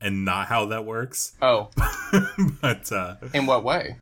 and 0.00 0.24
not 0.24 0.48
how 0.48 0.66
that 0.66 0.84
works. 0.84 1.32
oh. 1.40 1.70
But, 2.60 2.90
uh, 2.90 3.16
in 3.32 3.46
what 3.46 3.62
way? 3.64 3.96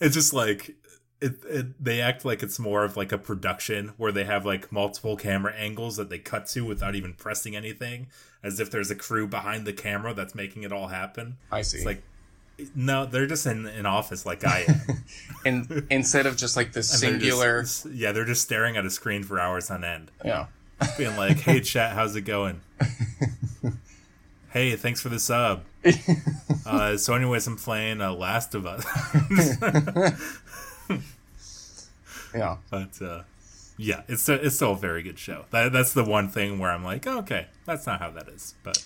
it's 0.00 0.14
just 0.14 0.32
like 0.34 0.74
it, 1.20 1.36
it 1.48 1.82
they 1.82 2.00
act 2.00 2.24
like 2.24 2.42
it's 2.42 2.58
more 2.58 2.84
of 2.84 2.96
like 2.96 3.12
a 3.12 3.18
production 3.18 3.92
where 3.96 4.12
they 4.12 4.24
have 4.24 4.44
like 4.44 4.70
multiple 4.72 5.16
camera 5.16 5.54
angles 5.54 5.96
that 5.96 6.10
they 6.10 6.18
cut 6.18 6.46
to 6.48 6.62
without 6.64 6.94
even 6.94 7.14
pressing 7.14 7.56
anything 7.56 8.08
as 8.42 8.60
if 8.60 8.70
there's 8.70 8.90
a 8.90 8.94
crew 8.94 9.26
behind 9.26 9.66
the 9.66 9.72
camera 9.72 10.12
that's 10.12 10.34
making 10.34 10.64
it 10.64 10.72
all 10.72 10.88
happen. 10.88 11.38
I 11.50 11.62
see. 11.62 11.78
It's 11.78 11.86
like 11.86 12.02
no 12.74 13.04
they're 13.06 13.26
just 13.26 13.46
in 13.46 13.66
an 13.66 13.86
office 13.86 14.24
like 14.24 14.44
i 14.46 14.60
am. 14.68 14.80
And 15.46 15.86
instead 15.90 16.24
of 16.26 16.36
just 16.36 16.56
like 16.56 16.72
this 16.72 16.92
And 16.94 17.02
they're 17.02 17.20
singular 17.20 17.60
just- 17.62 17.86
yeah 17.86 18.12
they're 18.12 18.24
just 18.24 18.42
staring 18.42 18.76
at 18.76 18.86
a 18.86 18.90
screen 18.90 19.22
for 19.22 19.38
hours 19.40 19.70
on 19.70 19.84
end. 19.84 20.10
Yeah. 20.24 20.46
Being 20.98 21.16
like 21.16 21.38
hey 21.40 21.60
chat 21.60 21.92
how's 21.94 22.14
it 22.16 22.22
going? 22.22 22.60
Hey 24.50 24.76
thanks 24.76 25.00
for 25.00 25.08
the 25.08 25.18
sub. 25.18 25.64
Uh, 26.64 26.96
so 26.96 27.12
anyways 27.14 27.46
i'm 27.48 27.56
playing 27.56 28.00
uh, 28.00 28.12
last 28.12 28.54
of 28.54 28.66
us. 28.66 28.84
Yeah. 32.34 32.56
But 32.70 33.00
uh, 33.02 33.22
yeah, 33.76 34.02
it's 34.08 34.22
still, 34.22 34.38
it's 34.40 34.56
still 34.56 34.72
a 34.72 34.76
very 34.76 35.02
good 35.02 35.18
show. 35.18 35.44
That, 35.50 35.72
that's 35.72 35.92
the 35.92 36.04
one 36.04 36.28
thing 36.28 36.58
where 36.58 36.70
I'm 36.70 36.84
like, 36.84 37.06
oh, 37.06 37.18
okay, 37.18 37.46
that's 37.64 37.86
not 37.86 38.00
how 38.00 38.10
that 38.10 38.28
is. 38.28 38.54
But 38.62 38.84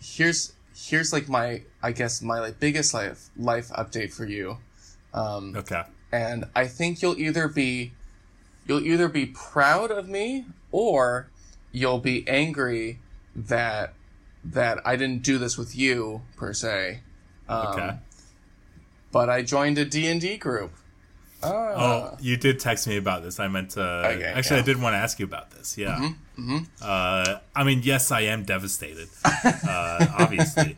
here's 0.00 0.52
here's 0.78 1.12
like 1.12 1.28
my 1.28 1.60
i 1.82 1.90
guess 1.90 2.22
my 2.22 2.38
like 2.38 2.60
biggest 2.60 2.94
life 2.94 3.30
life 3.36 3.68
update 3.70 4.12
for 4.12 4.24
you 4.24 4.56
um 5.12 5.54
okay, 5.56 5.82
and 6.12 6.46
I 6.54 6.66
think 6.66 7.02
you'll 7.02 7.18
either 7.18 7.48
be 7.48 7.92
you'll 8.66 8.84
either 8.84 9.08
be 9.08 9.26
proud 9.26 9.90
of 9.90 10.08
me 10.08 10.46
or 10.72 11.28
you'll 11.72 11.98
be 11.98 12.26
angry 12.28 12.98
that 13.34 13.94
that 14.44 14.78
I 14.86 14.96
didn't 14.96 15.22
do 15.22 15.38
this 15.38 15.58
with 15.58 15.76
you 15.76 16.22
per 16.36 16.52
se. 16.52 17.00
Um, 17.48 17.66
okay. 17.66 17.98
But 19.10 19.28
I 19.28 19.42
joined 19.42 19.78
a 19.78 19.84
D&D 19.84 20.36
group. 20.36 20.72
Ah. 21.42 21.48
oh, 21.48 22.16
you 22.20 22.36
did 22.36 22.58
text 22.58 22.88
me 22.88 22.96
about 22.96 23.22
this. 23.22 23.38
I 23.38 23.48
meant 23.48 23.70
to. 23.70 23.80
Okay, 23.80 24.24
actually, 24.24 24.56
yeah. 24.56 24.62
I 24.62 24.66
did 24.66 24.80
want 24.82 24.94
to 24.94 24.98
ask 24.98 25.18
you 25.18 25.24
about 25.24 25.50
this. 25.50 25.78
Yeah. 25.78 26.10
Uh, 26.82 27.38
I 27.54 27.64
mean, 27.64 27.80
yes, 27.82 28.10
I 28.10 28.22
am 28.22 28.44
devastated. 28.44 29.08
uh, 29.24 30.06
obviously, 30.18 30.76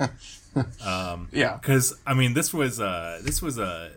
yeah. 1.33 1.57
because 1.57 1.99
I 2.07 2.15
mean, 2.15 2.35
this 2.35 2.53
was 2.53 2.81
a 2.81 3.19
this 3.23 3.41
was 3.41 3.59
a 3.59 3.93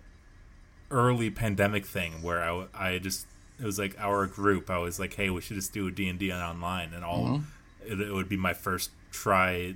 early 0.92 1.30
pandemic 1.30 1.86
thing 1.86 2.22
where 2.22 2.42
I 2.42 2.68
I 2.74 3.00
just 3.00 3.26
it 3.60 3.66
was 3.66 3.80
like 3.80 3.96
our 4.00 4.26
group. 4.28 4.70
I 4.70 4.78
was 4.78 5.00
like, 5.00 5.14
hey, 5.14 5.30
we 5.30 5.42
should 5.42 5.56
just 5.56 5.74
do 5.74 5.88
a 5.88 5.92
D 5.92 6.08
and 6.08 6.20
D 6.20 6.32
online, 6.32 6.94
and 6.94 7.04
all 7.04 7.42
it, 7.86 8.00
it 8.00 8.14
would 8.14 8.30
be 8.30 8.38
my 8.38 8.54
first 8.54 8.92
try 9.12 9.76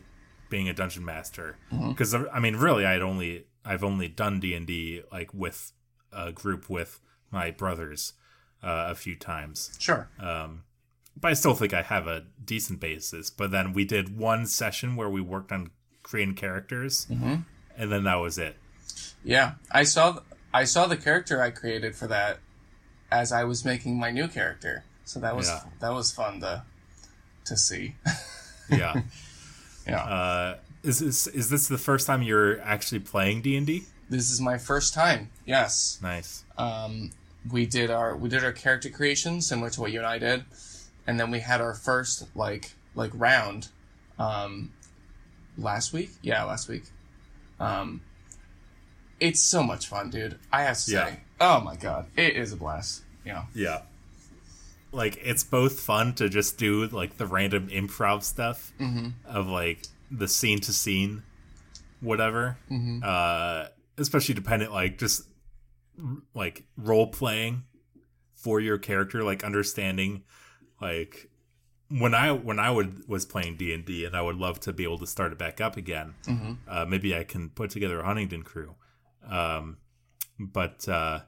being 0.50 0.70
a 0.70 0.74
dungeon 0.74 1.04
master 1.04 1.58
because 1.90 2.16
I 2.16 2.40
mean, 2.40 2.56
really, 2.56 2.86
I'd 2.86 3.02
only 3.02 3.46
I've 3.66 3.84
only 3.84 4.08
done 4.08 4.40
D 4.40 4.54
and 4.54 4.66
D 4.66 5.02
like 5.12 5.34
with 5.34 5.74
a 6.12 6.32
group 6.32 6.70
with 6.70 7.00
my 7.32 7.52
brothers 7.52 8.14
uh, 8.64 8.88
a 8.90 8.96
few 8.96 9.16
times, 9.16 9.76
Sure. 9.80 10.10
um, 10.20 10.64
but 11.20 11.32
I 11.32 11.34
still 11.34 11.54
think 11.54 11.74
I 11.74 11.82
have 11.82 12.08
a 12.08 12.24
decent 12.44 12.80
basis. 12.80 13.30
But 13.30 13.52
then 13.52 13.74
we 13.74 13.86
did 13.86 14.18
one 14.18 14.46
session 14.46 14.96
where 14.96 15.10
we 15.10 15.22
worked 15.22 15.52
on 15.52 15.72
creating 16.04 16.36
characters, 16.36 17.06
and 17.10 17.46
then 17.92 18.04
that 18.06 18.16
was 18.16 18.38
it. 18.38 18.56
Yeah, 19.24 19.54
I 19.72 19.84
saw 19.84 20.12
th- 20.14 20.24
I 20.54 20.64
saw 20.64 20.88
the 20.88 20.98
character 20.98 21.42
I 21.42 21.52
created 21.52 21.96
for 21.96 22.08
that 22.08 22.40
as 23.12 23.32
I 23.32 23.44
was 23.44 23.66
making 23.66 24.00
my 24.00 24.10
new 24.12 24.28
character. 24.28 24.84
So 25.06 25.20
that 25.20 25.36
was 25.36 25.48
Yeah. 25.48 25.62
that 25.82 25.94
was 25.94 26.12
fun 26.12 26.40
to 26.42 26.64
to 27.46 27.58
see. 27.58 27.96
Yeah. 28.70 29.02
yeah. 29.88 30.04
uh, 30.04 30.58
is 30.84 31.00
this 31.00 31.26
is 31.28 31.50
this 31.50 31.68
the 31.70 31.78
first 31.78 32.06
time 32.06 32.22
you're 32.22 32.60
actually 32.62 33.00
playing 33.00 33.42
D 33.42 33.56
and 33.56 33.66
D? 33.66 33.84
This 34.10 34.32
is 34.32 34.40
my 34.42 34.58
first 34.58 34.94
time. 34.94 35.30
Yes. 35.46 36.00
Nice. 36.02 36.44
Um, 36.58 37.12
we 37.52 37.66
did 37.66 37.90
our 37.92 38.16
we 38.16 38.30
did 38.30 38.44
our 38.44 38.52
character 38.52 38.90
creation 38.90 39.42
similar 39.42 39.70
to 39.72 39.82
what 39.82 39.92
you 39.92 40.00
and 40.00 40.08
I 40.08 40.18
did, 40.18 40.44
and 41.06 41.20
then 41.20 41.32
we 41.32 41.40
had 41.40 41.62
our 41.62 41.74
first 41.74 42.28
like 42.36 42.74
like 42.96 43.12
round 43.14 43.70
um, 44.20 44.74
last 45.58 45.94
week. 45.94 46.12
Yeah, 46.22 46.44
last 46.44 46.68
week. 46.68 46.84
Um, 47.60 48.02
it's 49.20 49.40
so 49.40 49.64
much 49.64 49.88
fun, 49.88 50.10
dude. 50.10 50.38
I 50.52 50.64
have 50.64 50.76
to 50.76 50.82
say. 50.82 50.94
Yeah. 50.94 51.16
Oh 51.40 51.62
my 51.62 51.76
god, 51.76 52.08
it 52.16 52.36
is 52.36 52.52
a 52.54 52.56
blast. 52.58 53.04
Yeah. 53.26 53.46
Yeah. 53.54 53.82
Like 54.92 55.20
it's 55.22 55.44
both 55.44 55.80
fun 55.80 56.14
to 56.16 56.30
just 56.30 56.58
do 56.58 56.88
like 56.88 57.18
the 57.18 57.26
random 57.28 57.68
improv 57.68 58.24
stuff 58.24 58.74
of 59.28 59.48
like 59.48 59.80
the 60.10 60.28
scene 60.28 60.60
to 60.62 60.74
scene, 60.74 61.24
whatever. 62.02 62.58
Uh, 63.04 63.68
especially 63.98 64.36
dependent 64.36 64.72
like 64.72 64.98
just 64.98 65.24
like 66.34 66.64
role 66.78 67.08
playing 67.08 67.64
for 68.36 68.60
your 68.60 68.78
character, 68.78 69.24
like 69.24 69.44
understanding 69.44 70.24
like 70.82 71.30
when 71.90 72.14
I 72.14 72.32
when 72.32 72.60
I 72.60 72.70
would 72.70 73.08
was 73.08 73.26
playing 73.26 73.58
D 73.58 73.74
and 73.74 73.86
D 73.86 74.06
and 74.06 74.16
I 74.16 74.22
would 74.22 74.36
love 74.36 74.60
to 74.62 74.74
be 74.74 74.84
able 74.84 75.00
to 75.00 75.08
start 75.08 75.32
it 75.32 75.38
back 75.38 75.62
up 75.62 75.78
again. 75.78 76.14
Uh, 76.68 76.86
maybe 76.86 77.16
I 77.16 77.24
can 77.24 77.50
put 77.50 77.70
together 77.72 78.00
a 78.00 78.06
Huntington 78.06 78.44
crew. 78.44 78.76
Um, 79.28 79.78
but 80.40 80.88
uh, 80.88 81.22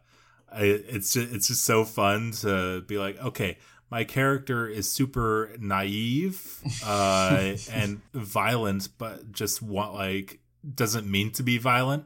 I, 0.51 0.63
it's 0.63 1.13
just 1.13 1.33
it's 1.33 1.47
just 1.47 1.63
so 1.63 1.83
fun 1.85 2.31
to 2.41 2.81
be 2.81 2.97
like, 2.97 3.17
okay, 3.23 3.57
my 3.89 4.03
character 4.03 4.67
is 4.67 4.91
super 4.91 5.55
naive 5.59 6.61
uh, 6.85 7.53
and 7.71 8.01
violent, 8.13 8.89
but 8.97 9.31
just 9.31 9.61
want 9.61 9.93
like 9.93 10.39
doesn't 10.75 11.09
mean 11.09 11.31
to 11.31 11.43
be 11.43 11.57
violent. 11.57 12.03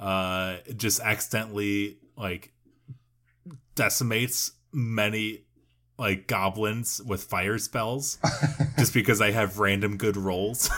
Uh, 0.00 0.56
just 0.76 0.98
accidentally 1.00 1.98
like 2.16 2.52
decimates 3.74 4.52
many 4.72 5.42
like 5.98 6.26
goblins 6.26 7.02
with 7.04 7.22
fire 7.22 7.58
spells 7.58 8.18
just 8.78 8.94
because 8.94 9.20
I 9.20 9.30
have 9.32 9.58
random 9.58 9.98
good 9.98 10.16
rolls. 10.16 10.70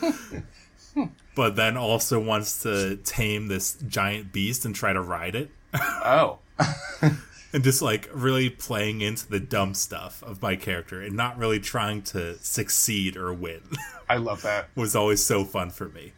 but 1.34 1.56
then 1.56 1.76
also 1.76 2.20
wants 2.20 2.62
to 2.62 2.96
tame 2.98 3.48
this 3.48 3.74
giant 3.88 4.32
beast 4.32 4.64
and 4.64 4.74
try 4.74 4.92
to 4.92 5.00
ride 5.00 5.34
it. 5.34 5.50
Oh. 5.74 6.38
and 7.52 7.64
just 7.64 7.82
like 7.82 8.08
really 8.12 8.48
playing 8.48 9.00
into 9.00 9.28
the 9.28 9.40
dumb 9.40 9.74
stuff 9.74 10.22
of 10.22 10.40
my 10.40 10.54
character 10.54 11.02
and 11.02 11.16
not 11.16 11.36
really 11.36 11.58
trying 11.58 12.02
to 12.02 12.38
succeed 12.38 13.16
or 13.16 13.32
win 13.32 13.62
I 14.08 14.16
love 14.18 14.42
that. 14.42 14.68
was 14.76 14.94
always 14.94 15.24
so 15.24 15.44
fun 15.44 15.70
for 15.70 15.88
me. 15.88 16.12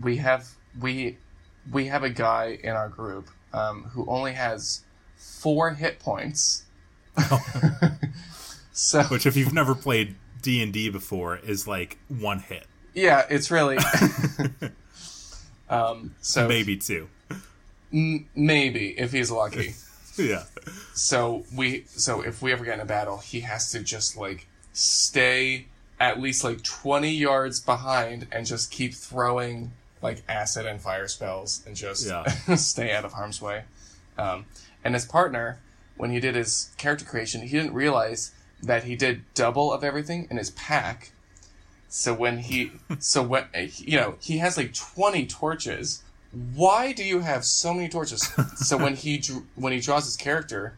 We 0.00 0.16
have 0.16 0.48
we 0.78 1.16
we 1.70 1.86
have 1.86 2.02
a 2.02 2.10
guy 2.10 2.58
in 2.62 2.70
our 2.70 2.88
group 2.88 3.28
um, 3.52 3.84
who 3.92 4.06
only 4.06 4.32
has 4.32 4.82
four 5.16 5.70
hit 5.72 5.98
points. 5.98 6.64
so 8.72 9.02
Which 9.04 9.26
if 9.26 9.36
you've 9.36 9.52
never 9.52 9.74
played 9.74 10.16
D&D 10.42 10.88
before 10.90 11.36
is 11.36 11.66
like 11.66 11.98
one 12.08 12.38
hit, 12.40 12.66
yeah, 12.94 13.24
it's 13.28 13.50
really 13.50 13.78
um, 15.70 16.14
so 16.20 16.48
maybe 16.48 16.76
two. 16.76 17.08
m- 17.92 18.28
maybe 18.34 18.98
if 18.98 19.12
he's 19.12 19.30
lucky. 19.30 19.74
Yeah. 20.16 20.42
So 20.92 21.44
we 21.54 21.84
so 21.86 22.20
if 22.20 22.42
we 22.42 22.52
ever 22.52 22.62
get 22.64 22.74
in 22.74 22.80
a 22.80 22.84
battle, 22.84 23.18
he 23.18 23.40
has 23.40 23.70
to 23.70 23.80
just 23.80 24.18
like 24.18 24.46
stay 24.72 25.66
at 25.98 26.20
least 26.20 26.44
like 26.44 26.62
twenty 26.62 27.12
yards 27.12 27.58
behind 27.60 28.26
and 28.30 28.44
just 28.44 28.70
keep 28.70 28.92
throwing 28.92 29.72
like 30.02 30.22
acid 30.28 30.66
and 30.66 30.80
fire 30.80 31.08
spells 31.08 31.62
and 31.66 31.76
just 31.76 32.06
Yeah. 32.06 32.24
stay 32.56 32.92
out 32.92 33.04
of 33.04 33.12
harm's 33.12 33.40
way. 33.42 33.64
Um, 34.18 34.46
and 34.84 34.94
his 34.94 35.04
partner, 35.04 35.58
when 35.96 36.10
he 36.10 36.20
did 36.20 36.34
his 36.34 36.70
character 36.78 37.04
creation, 37.04 37.42
he 37.42 37.48
didn't 37.48 37.74
realize 37.74 38.32
that 38.62 38.84
he 38.84 38.96
did 38.96 39.22
double 39.34 39.72
of 39.72 39.82
everything 39.84 40.26
in 40.30 40.36
his 40.36 40.50
pack. 40.50 41.12
So 41.88 42.14
when 42.14 42.38
he, 42.38 42.72
so 42.98 43.22
when 43.22 43.44
you 43.52 43.96
know 43.98 44.14
he 44.20 44.38
has 44.38 44.56
like 44.56 44.74
twenty 44.74 45.26
torches. 45.26 46.02
Why 46.54 46.92
do 46.92 47.02
you 47.02 47.18
have 47.20 47.44
so 47.44 47.74
many 47.74 47.88
torches? 47.88 48.22
so 48.54 48.76
when 48.76 48.94
he 48.94 49.18
drew, 49.18 49.46
when 49.56 49.72
he 49.72 49.80
draws 49.80 50.04
his 50.04 50.16
character, 50.16 50.74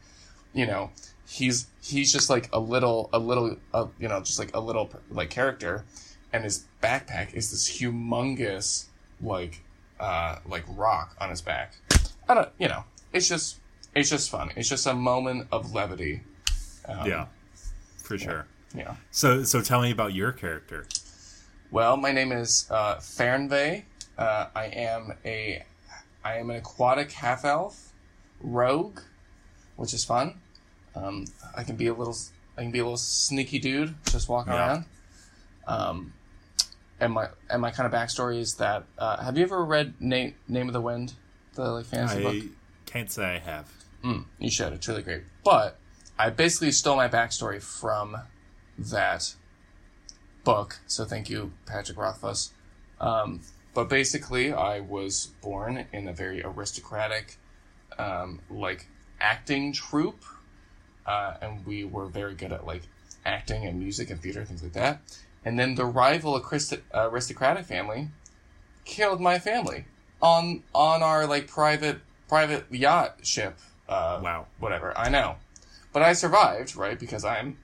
you 0.54 0.66
know, 0.66 0.90
he's 1.28 1.66
he's 1.82 2.10
just 2.10 2.30
like 2.30 2.48
a 2.54 2.58
little 2.58 3.10
a 3.12 3.18
little 3.18 3.56
uh, 3.74 3.86
you 3.98 4.08
know 4.08 4.20
just 4.20 4.38
like 4.38 4.50
a 4.56 4.60
little 4.60 4.90
like 5.10 5.28
character, 5.28 5.84
and 6.32 6.42
his 6.44 6.64
backpack 6.82 7.34
is 7.34 7.50
this 7.50 7.80
humongous 7.80 8.86
like 9.22 9.62
uh 10.00 10.36
like 10.46 10.64
rock 10.68 11.16
on 11.20 11.30
his 11.30 11.40
back. 11.40 11.74
I 12.28 12.34
don't 12.34 12.48
you 12.58 12.68
know 12.68 12.84
it's 13.12 13.28
just 13.28 13.58
it's 13.94 14.08
just 14.10 14.30
fun. 14.30 14.50
It's 14.56 14.68
just 14.68 14.86
a 14.86 14.94
moment 14.94 15.48
of 15.52 15.74
levity. 15.74 16.22
Um, 16.88 17.06
Yeah. 17.06 17.26
For 18.02 18.18
sure. 18.18 18.46
Yeah. 18.74 18.96
So 19.10 19.44
so 19.44 19.60
tell 19.60 19.80
me 19.82 19.90
about 19.90 20.14
your 20.14 20.32
character. 20.32 20.86
Well, 21.70 21.96
my 21.96 22.12
name 22.12 22.32
is 22.32 22.66
uh, 22.70 22.96
Fernve. 22.96 23.84
Uh, 24.18 24.46
I 24.54 24.64
am 24.66 25.12
a 25.24 25.62
I 26.24 26.36
am 26.36 26.50
an 26.50 26.56
aquatic 26.56 27.12
half 27.12 27.44
elf 27.44 27.92
rogue, 28.40 29.00
which 29.76 29.94
is 29.94 30.04
fun. 30.04 30.34
Um, 30.94 31.26
I 31.56 31.64
can 31.64 31.76
be 31.76 31.86
a 31.86 31.94
little 31.94 32.16
I 32.58 32.62
can 32.62 32.70
be 32.70 32.78
a 32.80 32.84
little 32.84 32.96
sneaky 32.98 33.58
dude, 33.58 33.94
just 34.10 34.28
walking 34.28 34.52
Yeah. 34.52 34.66
around. 34.68 34.84
Um, 35.66 36.12
and 37.02 37.12
my 37.12 37.28
and 37.50 37.60
my 37.60 37.72
kind 37.72 37.92
of 37.92 37.92
backstory 37.92 38.38
is 38.38 38.54
that 38.54 38.84
uh, 38.96 39.22
have 39.22 39.36
you 39.36 39.42
ever 39.42 39.64
read 39.64 40.00
Name 40.00 40.34
Name 40.46 40.68
of 40.68 40.72
the 40.72 40.80
Wind, 40.80 41.14
the 41.54 41.68
like 41.68 41.84
fantasy 41.84 42.22
book? 42.22 42.34
I 42.36 42.90
can't 42.90 43.10
say 43.10 43.24
I 43.24 43.38
have. 43.38 43.70
Mm, 44.04 44.24
you 44.38 44.50
should. 44.50 44.72
It's 44.72 44.86
really 44.86 45.02
great. 45.02 45.22
But 45.44 45.78
I 46.16 46.30
basically 46.30 46.70
stole 46.70 46.96
my 46.96 47.08
backstory 47.08 47.60
from 47.60 48.16
that 48.78 49.34
book. 50.44 50.78
So 50.86 51.04
thank 51.04 51.28
you, 51.28 51.52
Patrick 51.66 51.98
Rothfuss. 51.98 52.52
Um, 53.00 53.40
but 53.74 53.88
basically, 53.88 54.52
I 54.52 54.78
was 54.78 55.32
born 55.42 55.86
in 55.92 56.06
a 56.06 56.12
very 56.12 56.40
aristocratic, 56.44 57.36
um, 57.98 58.40
like 58.48 58.86
acting 59.20 59.72
troupe, 59.72 60.24
uh, 61.04 61.34
and 61.42 61.66
we 61.66 61.82
were 61.82 62.06
very 62.06 62.34
good 62.34 62.52
at 62.52 62.64
like 62.64 62.82
acting 63.24 63.66
and 63.66 63.80
music 63.80 64.10
and 64.10 64.20
theater 64.20 64.44
things 64.44 64.62
like 64.62 64.74
that. 64.74 65.00
And 65.44 65.58
then 65.58 65.74
the 65.74 65.84
rival 65.84 66.36
aristo- 66.36 66.82
aristocratic 66.94 67.66
family 67.66 68.08
killed 68.84 69.20
my 69.20 69.38
family 69.38 69.86
on 70.20 70.62
on 70.74 71.02
our 71.02 71.26
like 71.26 71.48
private 71.48 72.00
private 72.28 72.66
yacht 72.70 73.26
ship. 73.26 73.58
Uh, 73.88 74.20
Wow. 74.22 74.46
Whatever. 74.58 74.96
I 74.96 75.08
know, 75.08 75.36
but 75.92 76.02
I 76.02 76.12
survived, 76.12 76.76
right? 76.76 76.98
Because 76.98 77.24
I'm 77.24 77.58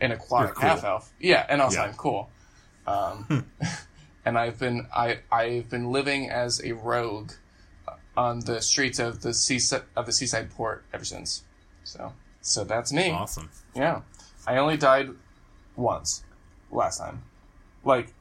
an 0.00 0.10
aquatic 0.12 0.54
cool. 0.54 0.68
half 0.68 0.84
elf. 0.84 1.12
Yeah, 1.20 1.46
and 1.48 1.60
also 1.60 1.80
Yeah. 1.80 1.84
I'm 1.88 1.94
cool. 1.94 2.30
Um, 2.86 3.46
and 4.24 4.38
I've 4.38 4.58
been 4.58 4.86
I 4.94 5.18
I've 5.30 5.68
been 5.68 5.92
living 5.92 6.30
as 6.30 6.62
a 6.64 6.72
rogue 6.72 7.32
on 8.16 8.40
the 8.40 8.60
streets 8.62 8.98
of 8.98 9.20
the 9.22 9.34
seaside 9.34 9.82
of 9.96 10.06
the 10.06 10.12
seaside 10.12 10.50
port 10.50 10.84
ever 10.92 11.04
since. 11.04 11.44
So 11.84 12.12
so 12.40 12.64
that's 12.64 12.92
me. 12.92 13.10
Awesome. 13.10 13.50
Yeah, 13.74 14.00
I 14.46 14.56
only 14.56 14.76
died 14.76 15.10
once 15.76 16.22
last 16.74 16.98
time. 16.98 17.22
Like 17.84 18.12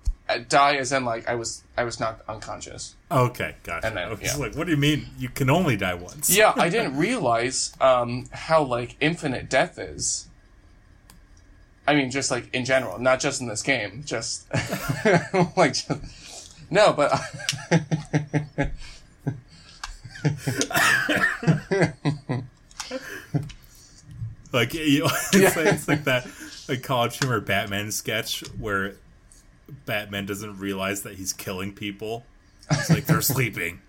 die 0.47 0.75
as 0.75 0.91
in 0.91 1.05
like 1.05 1.27
I 1.27 1.35
was 1.35 1.63
I 1.77 1.83
was 1.83 1.99
knocked 1.99 2.27
unconscious. 2.29 2.95
Okay, 3.11 3.55
gotcha. 3.63 3.87
And 3.87 3.97
then, 3.97 4.07
I 4.07 4.11
was 4.11 4.21
yeah. 4.21 4.35
like, 4.37 4.55
what 4.55 4.65
do 4.65 4.71
you 4.71 4.77
mean 4.77 5.07
you 5.17 5.29
can 5.29 5.49
only 5.49 5.77
die 5.77 5.93
once? 5.93 6.29
Yeah, 6.35 6.53
I 6.55 6.69
didn't 6.75 6.97
realize 6.97 7.73
um, 7.81 8.27
how 8.31 8.63
like 8.63 8.95
infinite 8.99 9.49
death 9.49 9.77
is. 9.77 10.27
I 11.85 11.95
mean, 11.95 12.11
just 12.11 12.31
like 12.31 12.53
in 12.53 12.63
general, 12.65 12.97
not 12.99 13.19
just 13.19 13.41
in 13.41 13.47
this 13.47 13.61
game. 13.61 14.03
Just 14.05 14.47
like 15.57 15.73
just, 15.73 16.71
no, 16.71 16.93
but 16.93 17.11
Like 24.53 24.73
you, 24.75 25.05
it's, 25.33 25.55
like, 25.55 25.65
it's 25.65 25.87
like 25.87 26.03
that 26.03 26.27
like 26.68 26.84
college 26.84 27.18
humor 27.18 27.39
Batman 27.39 27.91
sketch 27.91 28.43
where 28.59 28.95
Batman 29.86 30.26
doesn't 30.26 30.59
realize 30.59 31.03
that 31.03 31.16
he's 31.16 31.34
killing 31.34 31.74
people. 31.74 32.26
It's 32.72 32.89
like 32.89 33.05
they're 33.05 33.22
sleeping. 33.22 33.82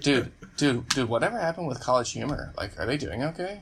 dude, 0.00 0.32
dude, 0.56 0.88
dude, 0.88 1.08
whatever 1.08 1.38
happened 1.38 1.66
with 1.66 1.80
College 1.80 2.12
Humor? 2.12 2.52
Like, 2.56 2.78
are 2.78 2.86
they 2.86 2.96
doing 2.96 3.22
okay? 3.24 3.60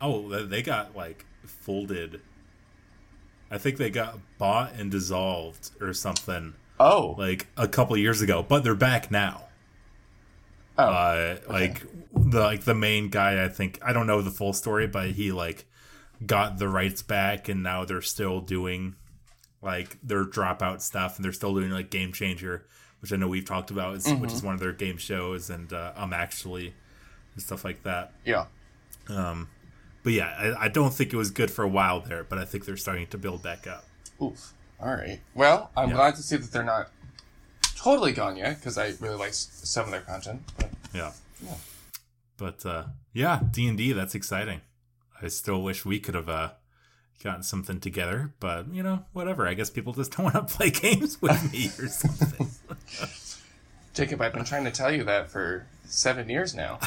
Oh, 0.00 0.28
they 0.28 0.62
got 0.62 0.96
like 0.96 1.24
folded. 1.44 2.20
I 3.50 3.58
think 3.58 3.78
they 3.78 3.90
got 3.90 4.18
bought 4.38 4.74
and 4.74 4.90
dissolved 4.90 5.70
or 5.80 5.92
something 5.94 6.54
Oh, 6.80 7.16
like 7.18 7.48
a 7.56 7.66
couple 7.66 7.96
years 7.96 8.22
ago, 8.22 8.44
but 8.46 8.62
they're 8.62 8.74
back 8.74 9.10
now. 9.10 9.47
Oh, 10.78 10.84
uh 10.84 11.36
like 11.48 11.82
the 12.12 12.40
like 12.40 12.62
the 12.64 12.74
main 12.74 13.08
guy 13.08 13.44
i 13.44 13.48
think 13.48 13.78
i 13.82 13.92
don't 13.92 14.06
know 14.06 14.22
the 14.22 14.30
full 14.30 14.52
story 14.52 14.86
but 14.86 15.10
he 15.10 15.30
like 15.32 15.66
got 16.24 16.58
the 16.58 16.68
rights 16.68 17.02
back 17.02 17.48
and 17.48 17.62
now 17.62 17.84
they're 17.84 18.00
still 18.02 18.40
doing 18.40 18.94
like 19.62 19.98
their 20.02 20.24
dropout 20.24 20.80
stuff 20.80 21.16
and 21.16 21.24
they're 21.24 21.32
still 21.32 21.54
doing 21.54 21.70
like 21.70 21.90
game 21.90 22.12
changer 22.12 22.64
which 23.00 23.12
i 23.12 23.16
know 23.16 23.28
we've 23.28 23.44
talked 23.44 23.70
about 23.70 23.94
is, 23.96 24.12
which 24.14 24.32
is 24.32 24.42
one 24.42 24.54
of 24.54 24.60
their 24.60 24.72
game 24.72 24.96
shows 24.96 25.50
and 25.50 25.72
uh, 25.72 25.92
i'm 25.96 26.12
actually 26.12 26.74
and 27.34 27.42
stuff 27.42 27.64
like 27.64 27.82
that 27.82 28.12
yeah. 28.24 28.46
Um, 29.08 29.48
but 30.02 30.12
yeah 30.12 30.54
I, 30.58 30.64
I 30.64 30.68
don't 30.68 30.92
think 30.92 31.12
it 31.12 31.16
was 31.16 31.30
good 31.30 31.50
for 31.50 31.62
a 31.64 31.68
while 31.68 32.00
there 32.00 32.24
but 32.24 32.38
i 32.38 32.44
think 32.44 32.64
they're 32.64 32.76
starting 32.76 33.06
to 33.08 33.18
build 33.18 33.42
back 33.42 33.66
up 33.66 33.84
Oof. 34.20 34.52
All 34.80 34.92
right. 34.94 35.20
Well, 35.34 35.70
I'm 35.76 35.88
Yeah. 35.90 35.94
glad 35.96 36.14
to 36.16 36.22
see 36.22 36.36
that 36.36 36.52
they're 36.52 36.62
not 36.64 36.90
totally 37.82 38.12
gone 38.12 38.36
yet 38.36 38.56
because 38.58 38.76
I 38.78 38.92
really 39.00 39.16
like 39.16 39.32
some 39.34 39.84
of 39.86 39.90
their 39.90 40.00
content. 40.02 40.42
But 40.56 40.68
yeah 40.94 41.12
Yeah. 41.44 41.54
but 42.36 42.64
uh 42.66 42.84
yeah 43.12 43.40
d&d 43.50 43.92
that's 43.92 44.14
exciting 44.14 44.60
i 45.22 45.28
still 45.28 45.62
wish 45.62 45.84
we 45.84 46.00
could 46.00 46.14
have 46.14 46.28
uh 46.28 46.50
gotten 47.22 47.42
something 47.42 47.78
together 47.80 48.32
but 48.40 48.72
you 48.72 48.82
know 48.82 49.04
whatever 49.12 49.46
i 49.46 49.54
guess 49.54 49.70
people 49.70 49.92
just 49.92 50.12
don't 50.16 50.32
want 50.32 50.48
to 50.48 50.54
play 50.56 50.70
games 50.70 51.20
with 51.20 51.52
me 51.52 51.66
or 51.78 51.88
something 52.02 52.48
Jacob, 53.94 54.20
I've 54.22 54.32
been 54.32 54.44
trying 54.44 54.64
to 54.64 54.70
tell 54.70 54.92
you 54.94 55.02
that 55.04 55.28
for 55.28 55.66
seven 55.84 56.28
years 56.28 56.54
now. 56.54 56.78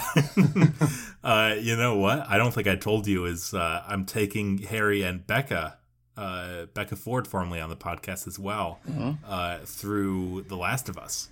uh 1.23 1.55
you 1.59 1.75
know 1.75 1.95
what 1.97 2.25
i 2.29 2.37
don't 2.37 2.53
think 2.53 2.67
i 2.67 2.75
told 2.75 3.05
you 3.07 3.25
is 3.25 3.53
uh 3.53 3.83
i'm 3.87 4.05
taking 4.05 4.57
harry 4.59 5.03
and 5.03 5.25
becca 5.27 5.77
uh 6.17 6.65
becca 6.73 6.95
ford 6.95 7.27
formerly 7.27 7.59
on 7.61 7.69
the 7.69 7.75
podcast 7.75 8.27
as 8.27 8.37
well 8.37 8.79
uh 9.27 9.57
through 9.59 10.43
the 10.47 10.57
last 10.57 10.89
of 10.89 10.97
us 10.97 11.29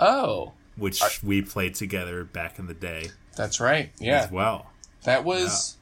Oh, 0.00 0.52
which 0.76 1.22
we 1.22 1.40
played 1.40 1.74
together 1.76 2.24
back 2.24 2.58
in 2.58 2.66
the 2.66 2.74
day 2.74 3.10
that's 3.36 3.60
right. 3.60 3.90
Yeah, 4.00 4.24
as 4.24 4.30
well 4.30 4.70
that 5.04 5.24
was 5.24 5.76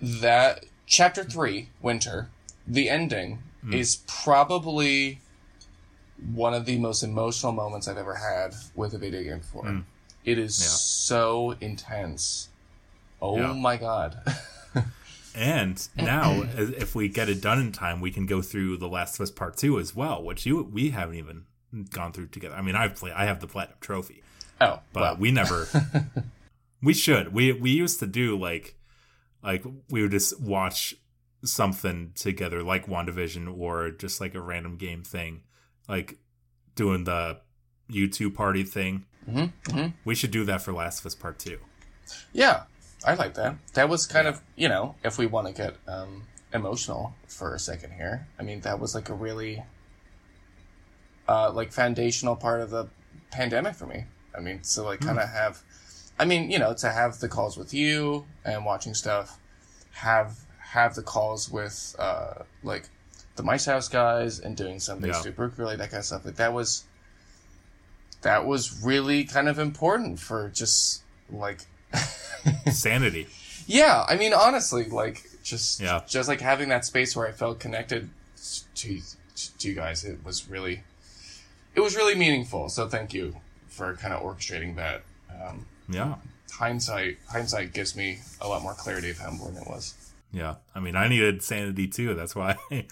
that 0.00 0.64
chapter 0.86 1.24
three, 1.24 1.68
winter. 1.82 2.28
The 2.66 2.88
ending 2.88 3.40
Hmm. 3.62 3.74
is 3.74 3.96
probably 4.06 5.20
one 6.34 6.54
of 6.54 6.64
the 6.64 6.78
most 6.78 7.02
emotional 7.02 7.52
moments 7.52 7.86
I've 7.88 7.98
ever 7.98 8.14
had 8.14 8.54
with 8.74 8.94
a 8.94 8.98
video 8.98 9.22
game 9.22 9.38
before. 9.38 9.82
It 10.24 10.38
is. 10.38 10.58
Yeah. 10.60 10.66
so 10.68 11.54
intense. 11.60 12.48
Oh 13.20 13.36
Yeah. 13.38 13.52
my 13.52 13.76
god. 13.76 14.18
And 15.34 15.88
now, 15.96 16.42
if 16.54 16.94
we 16.94 17.08
get 17.08 17.28
it 17.28 17.40
done 17.40 17.60
in 17.60 17.72
time, 17.72 18.00
we 18.00 18.10
can 18.10 18.26
go 18.26 18.42
through 18.42 18.78
The 18.78 18.88
Last 18.88 19.16
of 19.16 19.22
Us 19.22 19.30
Part 19.30 19.56
Two 19.56 19.78
as 19.78 19.94
well, 19.94 20.22
which 20.22 20.44
you 20.46 20.62
we 20.62 20.90
haven't 20.90 21.16
even 21.16 21.44
gone 21.90 22.12
through 22.12 22.28
together. 22.28 22.54
I 22.54 22.62
mean, 22.62 22.74
I've 22.74 22.96
played, 22.96 23.14
I 23.14 23.26
have 23.26 23.40
the 23.40 23.46
platinum 23.46 23.78
trophy, 23.80 24.22
oh, 24.60 24.80
but 24.92 25.00
well, 25.00 25.16
we 25.16 25.30
never. 25.30 25.68
we 26.82 26.94
should. 26.94 27.32
We 27.32 27.52
we 27.52 27.70
used 27.70 28.00
to 28.00 28.06
do 28.06 28.38
like, 28.38 28.74
like 29.42 29.64
we 29.88 30.02
would 30.02 30.10
just 30.10 30.40
watch 30.40 30.94
something 31.44 32.12
together, 32.14 32.62
like 32.62 32.86
Wandavision, 32.86 33.56
or 33.56 33.90
just 33.90 34.20
like 34.20 34.34
a 34.34 34.40
random 34.40 34.76
game 34.76 35.02
thing, 35.02 35.42
like 35.88 36.18
doing 36.74 37.04
the 37.04 37.38
YouTube 37.90 38.34
party 38.34 38.64
thing. 38.64 39.06
Mhm, 39.28 39.52
mhm. 39.64 39.92
We 40.04 40.14
should 40.14 40.30
do 40.30 40.44
that 40.44 40.62
for 40.62 40.72
Last 40.72 41.00
of 41.00 41.06
Us 41.06 41.14
Part 41.14 41.38
Two. 41.38 41.58
Yeah, 42.32 42.64
I 43.04 43.14
like 43.14 43.34
that. 43.34 43.56
That 43.74 43.88
was 43.88 44.06
kind 44.06 44.26
of, 44.26 44.42
you 44.56 44.68
know, 44.68 44.94
if 45.02 45.16
we 45.18 45.26
want 45.26 45.46
to 45.46 45.52
get 45.52 45.76
um, 45.88 46.24
emotional 46.52 47.14
for 47.26 47.54
a 47.54 47.58
second 47.58 47.92
here. 47.92 48.26
I 48.38 48.42
mean, 48.42 48.60
that 48.60 48.78
was 48.78 48.94
like 48.94 49.08
a 49.08 49.14
really, 49.14 49.62
uh, 51.28 51.50
like 51.52 51.72
foundational 51.72 52.36
part 52.36 52.60
of 52.60 52.70
the 52.70 52.88
pandemic 53.30 53.74
for 53.74 53.86
me. 53.86 54.04
I 54.36 54.40
mean, 54.40 54.62
so 54.62 54.84
like 54.84 55.00
kind 55.00 55.18
of 55.18 55.28
have, 55.28 55.62
I 56.18 56.24
mean, 56.24 56.50
you 56.50 56.58
know, 56.58 56.74
to 56.74 56.90
have 56.90 57.18
the 57.20 57.28
calls 57.28 57.56
with 57.56 57.72
you 57.72 58.26
and 58.44 58.64
watching 58.64 58.94
stuff, 58.94 59.38
have 59.92 60.36
have 60.58 60.94
the 60.94 61.02
calls 61.02 61.50
with 61.50 61.96
uh, 61.98 62.42
like 62.62 62.88
the 63.36 63.42
Mice 63.42 63.64
House 63.64 63.88
guys 63.88 64.38
and 64.38 64.56
doing 64.56 64.78
some 64.78 65.04
Yeah. 65.04 65.22
yeah. 65.24 65.48
really 65.56 65.76
that 65.76 65.90
kind 65.90 66.00
of 66.00 66.04
stuff. 66.04 66.24
Like 66.24 66.36
that 66.36 66.52
was, 66.52 66.84
that 68.22 68.46
was 68.46 68.84
really 68.84 69.24
kind 69.24 69.48
of 69.48 69.58
important 69.58 70.20
for 70.20 70.48
just 70.50 71.02
like 71.30 71.66
Sanity. 72.72 73.26
yeah, 73.66 74.04
I 74.08 74.16
mean, 74.16 74.32
honestly, 74.32 74.84
like 74.84 75.22
just 75.42 75.80
Yeah. 75.80 76.02
just 76.08 76.28
like 76.28 76.40
having 76.40 76.68
that 76.70 76.84
space 76.84 77.14
where 77.16 77.26
I 77.26 77.32
felt 77.32 77.60
connected 77.60 78.10
to 78.76 79.00
to 79.58 79.68
you 79.68 79.74
guys, 79.74 80.04
it 80.04 80.24
was 80.24 80.48
really 80.48 80.82
it 81.74 81.80
was 81.80 81.96
really 81.96 82.14
meaningful. 82.14 82.68
So 82.68 82.88
thank 82.88 83.14
you 83.14 83.36
for 83.68 83.94
kind 83.96 84.12
of 84.14 84.22
orchestrating 84.22 84.76
that. 84.76 85.02
Um, 85.30 85.66
Yeah. 85.88 86.16
hindsight 86.52 87.18
hindsight 87.28 87.72
gives 87.72 87.94
me 87.96 88.20
a 88.40 88.48
lot 88.48 88.62
more 88.62 88.74
clarity 88.74 89.10
of 89.10 89.18
how 89.18 89.30
important 89.30 89.62
it 89.62 89.68
was. 89.68 89.94
Yeah, 90.32 90.56
I 90.74 90.80
mean, 90.80 90.94
I 90.94 91.08
needed 91.08 91.42
sanity 91.42 91.88
too. 91.88 92.14
That's 92.14 92.36
why 92.36 92.56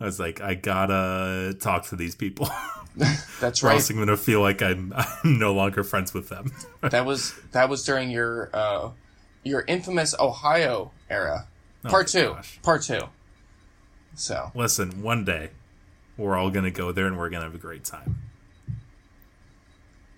I 0.00 0.04
was 0.06 0.18
like, 0.18 0.40
I 0.40 0.54
gotta 0.54 1.54
talk 1.60 1.86
to 1.86 1.96
these 1.96 2.14
people. 2.14 2.48
That's 3.40 3.62
or 3.62 3.68
right. 3.68 3.74
else 3.74 3.90
I'm 3.90 3.96
gonna 3.98 4.16
feel 4.16 4.40
like 4.40 4.62
I'm, 4.62 4.92
I'm 4.96 5.38
no 5.38 5.52
longer 5.54 5.82
friends 5.84 6.12
with 6.14 6.28
them. 6.28 6.52
that 6.80 7.04
was 7.06 7.34
that 7.52 7.68
was 7.68 7.84
during 7.84 8.10
your 8.10 8.50
uh, 8.52 8.90
your 9.44 9.64
infamous 9.66 10.14
Ohio 10.18 10.90
era. 11.10 11.46
Part 11.84 12.14
Oh 12.14 12.18
my 12.18 12.24
two. 12.26 12.34
gosh. 12.34 12.60
Part 12.62 12.82
two. 12.82 13.00
So 14.14 14.50
Listen, 14.54 15.02
one 15.02 15.24
day 15.24 15.50
we're 16.16 16.36
all 16.36 16.50
gonna 16.50 16.70
go 16.70 16.92
there 16.92 17.06
and 17.06 17.18
we're 17.18 17.30
gonna 17.30 17.44
have 17.44 17.54
a 17.54 17.58
great 17.58 17.84
time. 17.84 18.16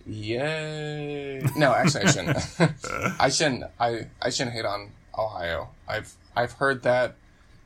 Yay! 0.08 1.42
No, 1.56 1.72
actually, 1.72 2.04
I 2.04 2.10
shouldn't. 2.12 3.20
I 3.20 3.28
shouldn't. 3.28 3.64
I 3.80 4.06
I 4.22 4.30
shouldn't 4.30 4.54
hate 4.54 4.64
on 4.64 4.92
Ohio. 5.18 5.70
I've 5.88 6.14
I've 6.36 6.52
heard 6.52 6.82
that. 6.84 7.16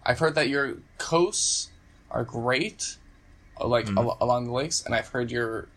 I've 0.04 0.18
heard 0.18 0.34
that 0.36 0.48
your 0.48 0.76
coasts 0.96 1.68
are 2.10 2.24
great, 2.24 2.96
uh, 3.60 3.66
like 3.66 3.88
al- 3.88 4.16
along 4.20 4.46
the 4.46 4.52
lakes, 4.52 4.84
and 4.84 4.94
I've 4.94 5.08
heard 5.08 5.30
your 5.30 5.68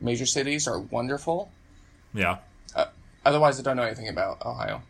major 0.00 0.26
cities 0.26 0.66
are 0.68 0.78
wonderful. 0.80 1.50
Yeah, 2.14 2.38
Otherwise, 3.24 3.58
I 3.58 3.62
don't 3.64 3.76
know 3.76 3.82
anything 3.82 4.08
about 4.08 4.44
Ohio. 4.46 4.82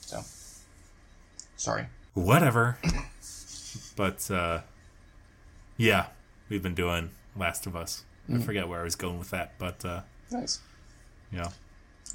So, 0.00 0.20
sorry. 1.56 1.86
whatever. 2.12 2.76
but 3.96 4.30
uh, 4.30 4.60
yeah, 5.78 6.06
we've 6.50 6.62
been 6.62 6.74
doing 6.74 7.10
Last 7.34 7.66
of 7.66 7.74
Us. 7.74 8.04
I 8.32 8.38
forget 8.38 8.68
where 8.68 8.80
I 8.80 8.84
was 8.84 8.96
going 8.96 9.18
with 9.18 9.30
that, 9.30 9.52
but 9.58 9.84
uh, 9.84 10.00
Nice. 10.30 10.60
yeah, 11.32 11.48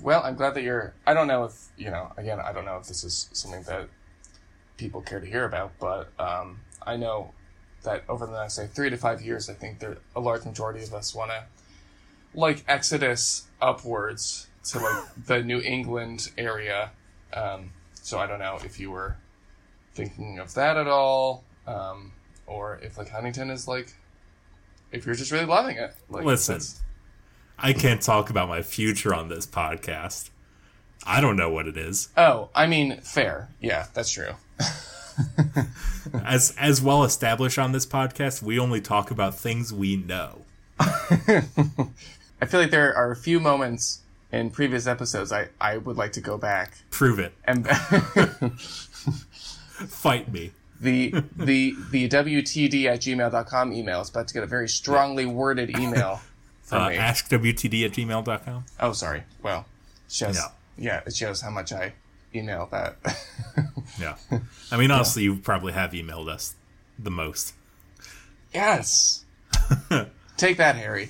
Well, 0.02 0.22
I'm 0.24 0.36
glad 0.36 0.54
that 0.56 0.62
you're. 0.64 0.94
I 1.06 1.14
don't 1.14 1.28
know 1.28 1.46
if 1.46 1.68
you 1.78 1.90
know. 1.92 2.12
Again, 2.18 2.40
I 2.40 2.52
don't 2.52 2.66
know 2.66 2.78
if 2.78 2.88
this 2.88 3.04
is 3.04 3.30
something 3.34 3.64
that 3.64 3.90
people 4.78 5.02
care 5.02 5.20
to 5.20 5.26
hear 5.26 5.46
about, 5.46 5.72
but 5.80 6.12
um, 6.20 6.60
I 6.86 6.96
know 6.96 7.32
that 7.84 8.04
over 8.10 8.26
the 8.26 8.40
next 8.40 8.58
like 8.58 8.72
three 8.72 8.90
to 8.90 8.98
five 8.98 9.22
years, 9.22 9.50
I 9.50 9.54
think 9.54 9.80
there 9.80 9.98
a 10.16 10.20
large 10.20 10.46
majority 10.46 10.84
of 10.84 10.94
us 10.94 11.16
want 11.16 11.32
to 11.32 11.44
like 12.34 12.64
exodus 12.68 13.48
upwards 13.62 14.48
to 14.66 14.80
like 14.80 15.04
the 15.26 15.42
New 15.44 15.60
England 15.60 16.30
area. 16.38 16.92
Um, 17.34 17.72
so 17.94 18.20
I 18.20 18.28
don't 18.28 18.40
know 18.40 18.60
if 18.64 18.80
you 18.80 18.92
were 18.92 19.18
thinking 19.94 20.40
of 20.40 20.54
that 20.56 20.78
at 20.78 20.88
all, 20.88 21.44
um, 21.68 22.14
or 22.48 22.80
if 22.82 22.98
like 22.98 23.10
Huntington 23.10 23.50
is 23.50 23.68
like, 23.68 23.94
if 24.92 25.06
you're 25.06 25.16
just 25.16 25.32
really 25.32 25.46
loving 25.46 25.78
it. 25.78 25.96
Like, 26.10 26.26
Listen. 26.26 26.60
I 27.62 27.74
can't 27.74 28.02
talk 28.02 28.30
about 28.30 28.48
my 28.48 28.62
future 28.62 29.14
on 29.14 29.28
this 29.28 29.46
podcast. 29.46 30.30
I 31.06 31.20
don't 31.20 31.36
know 31.36 31.50
what 31.50 31.68
it 31.68 31.78
is. 31.78 32.10
Oh, 32.16 32.50
I 32.56 32.68
mean, 32.68 33.02
fair. 33.02 33.50
Yeah, 33.60 33.88
that's 33.94 34.10
true. 34.12 34.32
As 36.26 36.54
as 36.58 36.82
well 36.82 37.04
established 37.04 37.60
on 37.60 37.72
this 37.72 37.86
podcast, 37.86 38.42
we 38.42 38.58
only 38.60 38.82
talk 38.82 39.12
about 39.12 39.36
things 39.36 39.72
we 39.74 39.96
know. 39.98 40.42
I 40.80 42.46
feel 42.48 42.62
like 42.62 42.72
there 42.72 42.96
are 42.96 43.12
a 43.12 43.16
few 43.16 43.40
moments 43.40 44.02
in 44.32 44.50
previous 44.50 44.88
episodes 44.88 45.32
I, 45.32 45.50
I 45.60 45.78
would 45.78 45.98
like 45.98 46.14
to 46.14 46.22
go 46.22 46.38
back 46.38 46.74
Prove 46.92 47.20
it. 47.20 47.34
and 47.46 47.68
Fight 49.88 50.32
me. 50.32 50.52
the 50.80 51.10
the 51.36 51.76
the 51.92 52.08
WTD 52.10 52.86
at 52.86 53.00
gmail.com 53.02 53.74
email 53.74 54.02
is 54.02 54.10
about 54.10 54.28
to 54.30 54.34
get 54.34 54.44
a 54.44 54.48
very 54.48 54.70
strongly 54.70 55.26
worded 55.26 55.78
email 55.78 56.22
from 56.64 56.84
Uh, 56.84 56.90
me. 56.90 56.96
askwtd 56.98 57.86
at 57.86 57.92
gmail.com. 57.92 58.66
oh, 58.80 58.92
sorry. 58.94 59.24
Well, 59.42 59.66
shows, 60.10 60.36
Yeah. 60.38 60.48
yeah, 60.78 61.02
it 61.06 61.16
shows 61.16 61.42
how 61.42 61.50
much 61.50 61.74
I 61.74 61.94
email 62.34 62.68
that. 62.72 62.98
Yeah. 64.00 64.16
I 64.72 64.78
mean, 64.78 64.92
honestly, 64.92 65.24
you 65.24 65.38
probably 65.38 65.74
have 65.74 65.92
emailed 65.92 66.30
us 66.30 66.56
the 66.98 67.10
most. 67.10 67.54
Yes. 68.54 69.26
Take 70.38 70.58
that, 70.58 70.76
Harry. 70.76 71.10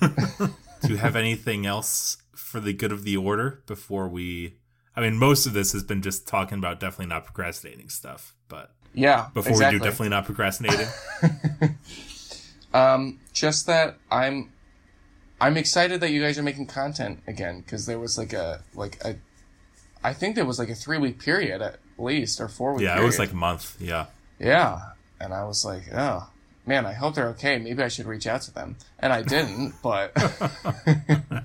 Do 0.00 0.88
you 0.88 0.96
have 0.96 1.14
anything 1.14 1.66
else 1.66 2.16
for 2.34 2.58
the 2.58 2.72
good 2.72 2.90
of 2.90 3.04
the 3.04 3.16
order 3.18 3.62
before 3.66 4.08
we? 4.08 4.54
I 4.96 5.02
mean, 5.02 5.18
most 5.18 5.46
of 5.46 5.52
this 5.52 5.72
has 5.72 5.84
been 5.84 6.02
just 6.02 6.26
talking 6.26 6.58
about 6.58 6.80
definitely 6.80 7.06
not 7.14 7.26
procrastinating 7.26 7.90
stuff, 7.90 8.34
but 8.48 8.72
Yeah. 8.94 9.28
before 9.34 9.52
exactly. 9.52 9.76
we 9.76 9.78
do 9.78 9.84
definitely 9.84 10.08
not 10.08 10.24
procrastinating, 10.24 10.88
Um, 12.72 13.20
just 13.32 13.66
that 13.66 13.98
I'm, 14.10 14.52
I'm 15.40 15.56
excited 15.56 16.00
that 16.00 16.10
you 16.10 16.20
guys 16.22 16.38
are 16.38 16.42
making 16.42 16.66
content 16.66 17.20
again 17.28 17.60
because 17.60 17.86
there 17.86 17.98
was 18.00 18.18
like 18.18 18.32
a 18.32 18.62
like 18.74 18.98
a, 19.04 19.16
I 20.04 20.12
think 20.12 20.36
there 20.36 20.44
was 20.44 20.58
like 20.58 20.68
a 20.68 20.74
three 20.74 20.98
week 20.98 21.18
period 21.18 21.62
at 21.62 21.78
least 21.98 22.40
or 22.40 22.48
four 22.48 22.74
week. 22.74 22.84
yeah, 22.84 23.00
it 23.00 23.04
was 23.04 23.18
like 23.18 23.32
a 23.32 23.36
month. 23.36 23.76
Yeah, 23.80 24.06
yeah, 24.38 24.80
and 25.20 25.32
I 25.34 25.44
was 25.44 25.64
like, 25.64 25.84
oh 25.92 26.28
man, 26.66 26.86
I 26.86 26.92
hope 26.92 27.14
they're 27.14 27.28
okay. 27.30 27.58
Maybe 27.58 27.82
I 27.82 27.88
should 27.88 28.06
reach 28.06 28.26
out 28.26 28.42
to 28.42 28.52
them, 28.54 28.76
and 28.98 29.12
I 29.12 29.22
didn't, 29.22 29.74
but, 29.82 30.12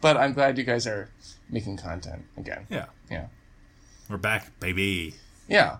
but 0.00 0.16
I'm 0.16 0.32
glad 0.32 0.58
you 0.58 0.64
guys 0.64 0.86
are 0.86 1.08
making 1.50 1.76
content 1.76 2.24
again. 2.36 2.66
yeah, 2.70 2.86
Yeah, 3.10 3.26
we're 4.08 4.16
back, 4.16 4.58
baby. 4.60 5.14
yeah, 5.48 5.78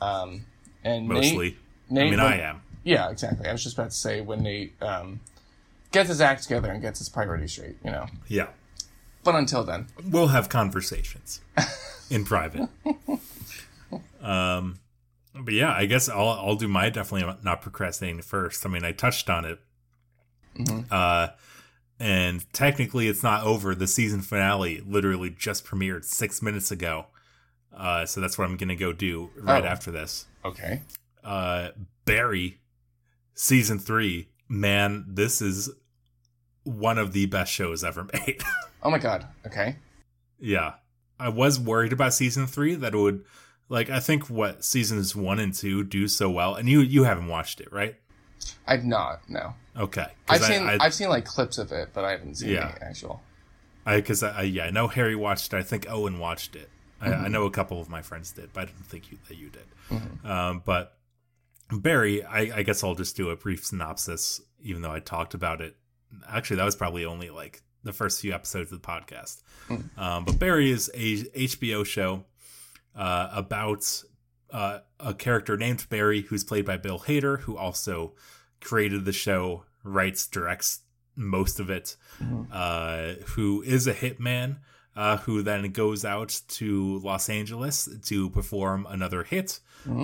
um, 0.00 0.44
and 0.84 1.08
Nate- 1.08 1.34
Mostly. 1.34 1.56
Nate, 1.88 2.06
I 2.06 2.10
mean, 2.10 2.20
when- 2.20 2.32
I 2.32 2.40
am. 2.40 2.62
Yeah, 2.82 3.10
exactly. 3.10 3.46
I 3.46 3.52
was 3.52 3.62
just 3.62 3.76
about 3.76 3.90
to 3.90 3.96
say 3.96 4.22
when 4.22 4.42
Nate 4.42 4.72
um, 4.82 5.20
gets 5.92 6.08
his 6.08 6.22
act 6.22 6.44
together 6.44 6.70
and 6.72 6.80
gets 6.80 6.98
his 6.98 7.10
priorities 7.10 7.52
straight, 7.52 7.76
you 7.84 7.90
know. 7.90 8.06
Yeah, 8.26 8.46
But 9.22 9.34
until 9.34 9.62
then, 9.64 9.86
we'll 10.08 10.28
have 10.28 10.48
conversations 10.48 11.40
in 12.10 12.24
private. 12.24 12.68
Um, 14.22 14.78
but 15.34 15.54
yeah, 15.54 15.72
I 15.74 15.86
guess 15.86 16.08
I'll 16.08 16.28
I'll 16.28 16.54
do 16.56 16.68
my 16.68 16.90
definitely 16.90 17.34
not 17.42 17.62
procrastinating 17.62 18.22
first. 18.22 18.64
I 18.64 18.68
mean, 18.68 18.84
I 18.84 18.92
touched 18.92 19.28
on 19.30 19.44
it. 19.44 19.58
Uh, 20.90 21.28
and 21.98 22.44
technically, 22.52 23.08
it's 23.08 23.22
not 23.22 23.44
over. 23.44 23.74
The 23.74 23.86
season 23.86 24.20
finale 24.20 24.80
literally 24.86 25.30
just 25.30 25.64
premiered 25.64 26.04
six 26.04 26.42
minutes 26.42 26.70
ago. 26.70 27.06
Uh, 27.74 28.04
so 28.04 28.20
that's 28.20 28.36
what 28.36 28.44
I'm 28.48 28.56
gonna 28.56 28.76
go 28.76 28.92
do 28.92 29.30
right 29.36 29.64
Oh. 29.64 29.68
after 29.68 29.90
this. 29.90 30.26
okay. 30.44 30.82
Uh, 31.24 31.70
Barry, 32.04 32.60
season 33.34 33.78
three. 33.78 34.28
Man, 34.48 35.04
this 35.08 35.40
is 35.40 35.70
one 36.78 36.98
of 36.98 37.12
the 37.12 37.26
best 37.26 37.52
shows 37.52 37.82
ever 37.84 38.04
made. 38.12 38.42
Oh 38.82 38.90
my 38.90 38.98
god. 38.98 39.26
Okay. 39.46 39.76
Yeah. 40.38 40.74
I 41.18 41.28
was 41.28 41.60
worried 41.60 41.92
about 41.92 42.14
season 42.14 42.46
three 42.46 42.74
that 42.74 42.94
it 42.94 42.98
would 42.98 43.24
like 43.68 43.90
I 43.90 44.00
think 44.00 44.30
what 44.30 44.64
seasons 44.64 45.14
one 45.14 45.38
and 45.38 45.52
two 45.54 45.84
do 45.84 46.08
so 46.08 46.30
well, 46.30 46.54
and 46.54 46.68
you 46.68 46.80
you 46.80 47.04
haven't 47.04 47.28
watched 47.28 47.60
it, 47.60 47.72
right? 47.72 47.96
I've 48.66 48.84
not. 48.84 49.28
No. 49.28 49.54
Okay. 49.76 50.06
I've 50.28 50.42
seen. 50.42 50.62
I, 50.62 50.76
I, 50.80 50.84
have 50.84 50.94
seen 50.94 51.08
like 51.08 51.24
clips 51.24 51.58
of 51.58 51.72
it, 51.72 51.90
but 51.92 52.04
I 52.04 52.12
haven't 52.12 52.36
seen 52.36 52.50
Yeah. 52.50 52.72
the 52.72 52.84
actual. 52.84 53.20
because 53.86 54.22
I, 54.22 54.40
I, 54.40 54.42
yeah 54.42 54.64
I 54.64 54.70
know 54.70 54.88
Harry 54.88 55.14
watched 55.14 55.52
it. 55.52 55.58
I 55.58 55.62
think 55.62 55.86
Owen 55.90 56.18
watched 56.18 56.56
it. 56.56 56.70
I, 57.00 57.12
I 57.12 57.28
know 57.28 57.44
a 57.44 57.50
couple 57.50 57.80
of 57.80 57.88
my 57.88 58.02
friends 58.02 58.30
did, 58.32 58.52
but 58.52 58.62
I 58.62 58.64
didn't 58.66 58.86
think 58.86 59.10
you, 59.10 59.18
that 59.28 59.36
you 59.36 59.50
did. 59.50 60.28
Um, 60.28 60.62
but 60.64 60.96
Barry, 61.70 62.22
I, 62.24 62.58
I 62.58 62.62
guess 62.62 62.84
I'll 62.84 62.94
just 62.94 63.16
do 63.16 63.30
a 63.30 63.36
brief 63.36 63.64
synopsis, 63.64 64.40
even 64.62 64.82
though 64.82 64.92
I 64.92 65.00
talked 65.00 65.34
about 65.34 65.60
it. 65.60 65.76
Actually, 66.28 66.56
that 66.56 66.64
was 66.64 66.76
probably 66.76 67.04
only 67.04 67.30
like 67.30 67.62
the 67.82 67.92
first 67.92 68.20
few 68.20 68.32
episodes 68.32 68.70
of 68.72 68.80
the 68.80 68.86
podcast. 68.86 69.42
Um, 69.96 70.24
but 70.24 70.38
Barry 70.38 70.70
is 70.70 70.90
a 70.94 71.16
HBO 71.48 71.84
show 71.86 72.24
uh, 72.96 73.28
about 73.32 74.02
uh, 74.50 74.80
a 74.98 75.14
character 75.14 75.56
named 75.56 75.86
Barry, 75.88 76.22
who's 76.22 76.44
played 76.44 76.64
by 76.66 76.76
Bill 76.76 76.98
Hader, 76.98 77.40
who 77.40 77.56
also 77.56 78.12
created 78.60 79.04
the 79.04 79.12
show, 79.12 79.64
writes, 79.84 80.26
directs 80.26 80.80
most 81.16 81.60
of 81.60 81.70
it, 81.70 81.96
uh, 82.52 83.12
who 83.28 83.62
is 83.62 83.86
a 83.86 83.94
hitman, 83.94 84.56
uh, 84.96 85.18
who 85.18 85.42
then 85.42 85.70
goes 85.70 86.04
out 86.04 86.40
to 86.48 86.98
Los 86.98 87.28
Angeles 87.28 87.88
to 88.06 88.28
perform 88.30 88.86
another 88.90 89.22
hit 89.22 89.60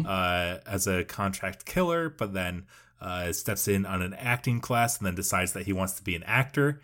uh, 0.06 0.58
as 0.66 0.86
a 0.86 1.04
contract 1.04 1.64
killer, 1.66 2.08
but 2.08 2.32
then 2.32 2.64
uh, 3.00 3.32
steps 3.32 3.68
in 3.68 3.84
on 3.86 4.02
an 4.02 4.14
acting 4.14 4.60
class 4.60 4.98
and 4.98 5.06
then 5.06 5.14
decides 5.14 5.52
that 5.52 5.66
he 5.66 5.72
wants 5.72 5.94
to 5.94 6.02
be 6.02 6.14
an 6.14 6.22
actor. 6.24 6.80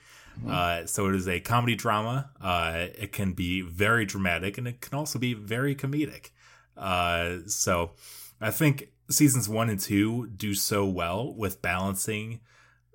Uh, 0.49 0.87
so 0.87 1.09
it 1.09 1.15
is 1.15 1.29
a 1.29 1.41
comedy 1.41 1.75
drama. 1.75 2.31
Uh, 2.41 2.87
it 2.99 3.13
can 3.13 3.33
be 3.33 3.61
very 3.61 4.05
dramatic 4.05 4.57
and 4.59 4.67
it 4.67 4.81
can 4.81 4.99
also 4.99 5.19
be 5.19 5.35
very 5.35 5.75
comedic. 5.75 6.31
Uh, 6.77 7.39
so 7.47 7.93
I 8.41 8.51
think 8.51 8.89
seasons 9.11 9.49
one 9.49 9.69
and 9.69 9.79
two 9.79 10.29
do 10.29 10.55
so 10.55 10.87
well 10.87 11.35
with 11.35 11.61
balancing 11.61 12.41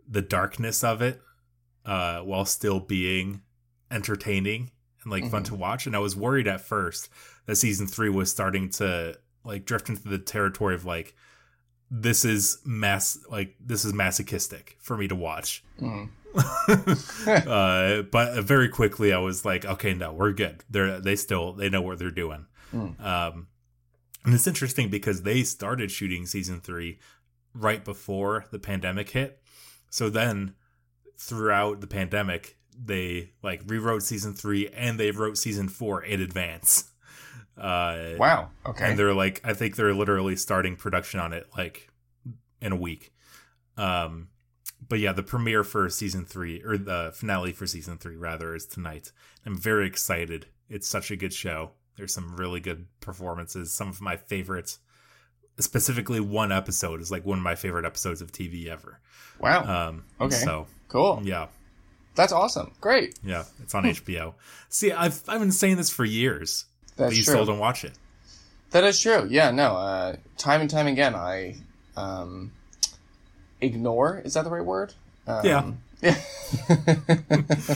the 0.08 0.22
darkness 0.22 0.84
of 0.84 1.02
it 1.02 1.22
uh, 1.86 2.20
while 2.22 2.46
still 2.46 2.80
being 2.80 3.42
entertaining 3.92 4.72
and 5.04 5.12
like 5.12 5.30
fun 5.30 5.44
to 5.44 5.56
watch. 5.56 5.86
And 5.86 5.96
I 5.96 6.00
was 6.00 6.16
worried 6.16 6.48
at 6.48 6.62
first 6.62 7.10
that 7.46 7.56
season 7.56 7.88
three 7.88 8.10
was 8.10 8.32
starting 8.32 8.70
to 8.72 9.18
like 9.44 9.66
drift 9.66 9.90
into 9.90 10.08
the 10.08 10.18
territory 10.18 10.76
of 10.76 10.86
like 10.86 11.16
this 11.90 12.26
is 12.26 12.60
mass 12.66 13.18
like 13.30 13.56
this 13.60 13.86
is 13.86 13.94
masochistic 13.94 14.78
for 14.80 14.98
me 14.98 15.08
to 15.08 15.16
watch. 15.16 15.64
Mm. 15.80 16.10
uh, 17.48 18.04
but 18.04 18.44
very 18.44 18.70
quickly 18.70 19.14
I 19.14 19.20
was 19.20 19.46
like, 19.46 19.66
okay, 19.66 19.94
no, 19.94 20.14
we're 20.14 20.34
good. 20.34 20.64
They're 20.70 21.00
they 21.00 21.16
still 21.16 21.54
they 21.54 21.70
know 21.70 21.82
what 21.82 22.00
they're 22.00 22.12
doing. 22.12 22.46
Mm. 22.74 23.02
Um, 23.04 23.48
and 24.26 24.34
it's 24.34 24.48
interesting 24.48 24.90
because 24.90 25.24
they 25.24 25.44
started 25.44 25.90
shooting 25.90 26.26
season 26.26 26.60
three 26.60 27.00
right 27.54 27.84
before 27.84 28.46
the 28.52 28.60
pandemic 28.60 29.10
hit. 29.10 29.42
So 29.90 30.10
then 30.10 30.54
throughout 31.18 31.82
the 31.82 31.88
pandemic, 31.88 32.58
they 32.78 33.32
like 33.42 33.62
rewrote 33.66 34.04
season 34.04 34.34
three 34.34 34.68
and 34.68 35.00
they 35.00 35.12
wrote 35.12 35.38
season 35.38 35.70
four 35.70 36.04
in 36.04 36.22
advance. 36.22 36.92
Uh, 37.58 38.16
Wow. 38.18 38.50
Okay. 38.66 38.90
and 38.90 39.00
they're 39.00 39.14
like, 39.14 39.42
I 39.44 39.54
think 39.54 39.76
they're 39.76 39.94
literally 39.94 40.36
starting 40.36 40.76
production 40.76 41.20
on 41.20 41.34
it 41.34 41.48
like 41.58 41.90
in 42.62 42.72
a 42.72 42.76
week. 42.76 43.14
Um, 43.78 44.30
but 44.88 45.00
yeah, 45.00 45.12
the 45.12 45.24
premiere 45.24 45.64
for 45.64 45.90
season 45.90 46.26
three 46.26 46.62
or 46.64 46.78
the 46.78 47.12
finale 47.16 47.52
for 47.52 47.66
season 47.68 47.98
three 47.98 48.16
rather 48.16 48.56
is 48.56 48.66
tonight. 48.66 49.12
I'm 49.46 49.58
very 49.58 49.88
excited. 49.88 50.48
It's 50.70 50.88
such 50.88 51.12
a 51.12 51.16
good 51.16 51.34
show. 51.34 51.72
There's 51.96 52.14
some 52.14 52.36
really 52.38 52.60
good 52.60 52.86
performances. 53.00 53.74
Some 53.74 53.90
of 53.90 54.02
my 54.02 54.18
favorites, 54.18 54.80
specifically 55.60 56.20
one 56.20 56.52
episode 56.52 57.02
is 57.02 57.12
like 57.12 57.26
one 57.26 57.40
of 57.40 57.44
my 57.44 57.56
favorite 57.56 57.86
episodes 57.86 58.22
of 58.22 58.32
TV 58.32 58.68
ever. 58.68 59.00
wow. 59.40 59.88
Um, 59.90 60.04
Okay. 60.22 60.36
So 60.36 60.68
cool. 60.90 61.22
yeah, 61.24 61.48
That's 62.16 62.32
awesome. 62.34 62.74
Great. 62.82 63.18
yeah, 63.24 63.46
it's 63.64 63.74
on 63.74 63.84
HBO. 63.84 64.36
See, 64.70 64.92
I've 64.92 65.22
I've 65.28 65.40
been 65.40 65.52
saying 65.52 65.78
this 65.78 65.90
for 65.90 66.06
years, 66.06 66.66
That's 66.98 67.12
but 67.12 67.18
you 67.18 67.24
true. 67.24 67.34
still 67.34 67.46
don't 67.46 67.60
watch 67.60 67.84
it. 67.86 67.94
That 68.72 68.84
is 68.84 69.00
true. 69.00 69.28
Yeah. 69.30 69.52
No. 69.52 69.76
Uh, 69.78 70.16
time 70.38 70.62
and 70.62 70.70
time 70.70 70.88
again, 70.88 71.16
I 71.16 71.56
um, 71.96 72.52
ignore. 73.62 74.22
Is 74.26 74.34
that 74.34 74.44
the 74.44 74.50
right 74.50 74.66
word? 74.66 74.94
Um, 75.26 75.46
Yeah. 75.46 75.72
Yeah. 76.02 76.16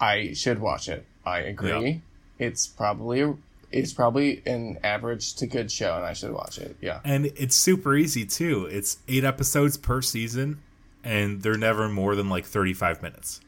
I 0.00 0.32
should 0.34 0.58
watch 0.60 0.88
it. 0.88 1.06
I 1.24 1.40
agree. 1.40 2.02
It's 2.38 2.66
probably 2.66 3.34
it's 3.70 3.92
probably 3.92 4.42
an 4.46 4.78
average 4.84 5.34
to 5.36 5.46
good 5.46 5.70
show, 5.72 5.96
and 5.96 6.04
I 6.04 6.12
should 6.12 6.32
watch 6.32 6.58
it. 6.58 6.76
Yeah. 6.80 7.00
And 7.04 7.26
it's 7.26 7.56
super 7.56 7.96
easy 7.96 8.24
too. 8.24 8.66
It's 8.70 8.98
eight 9.08 9.24
episodes 9.24 9.76
per 9.76 10.02
season, 10.02 10.60
and 11.02 11.42
they're 11.42 11.58
never 11.58 11.88
more 11.88 12.14
than 12.14 12.28
like 12.28 12.44
35 12.44 13.02
minutes. 13.02 13.40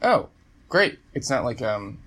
Oh, 0.00 0.28
great! 0.68 0.98
It's 1.12 1.28
not 1.28 1.44
like 1.44 1.60
um, 1.60 1.98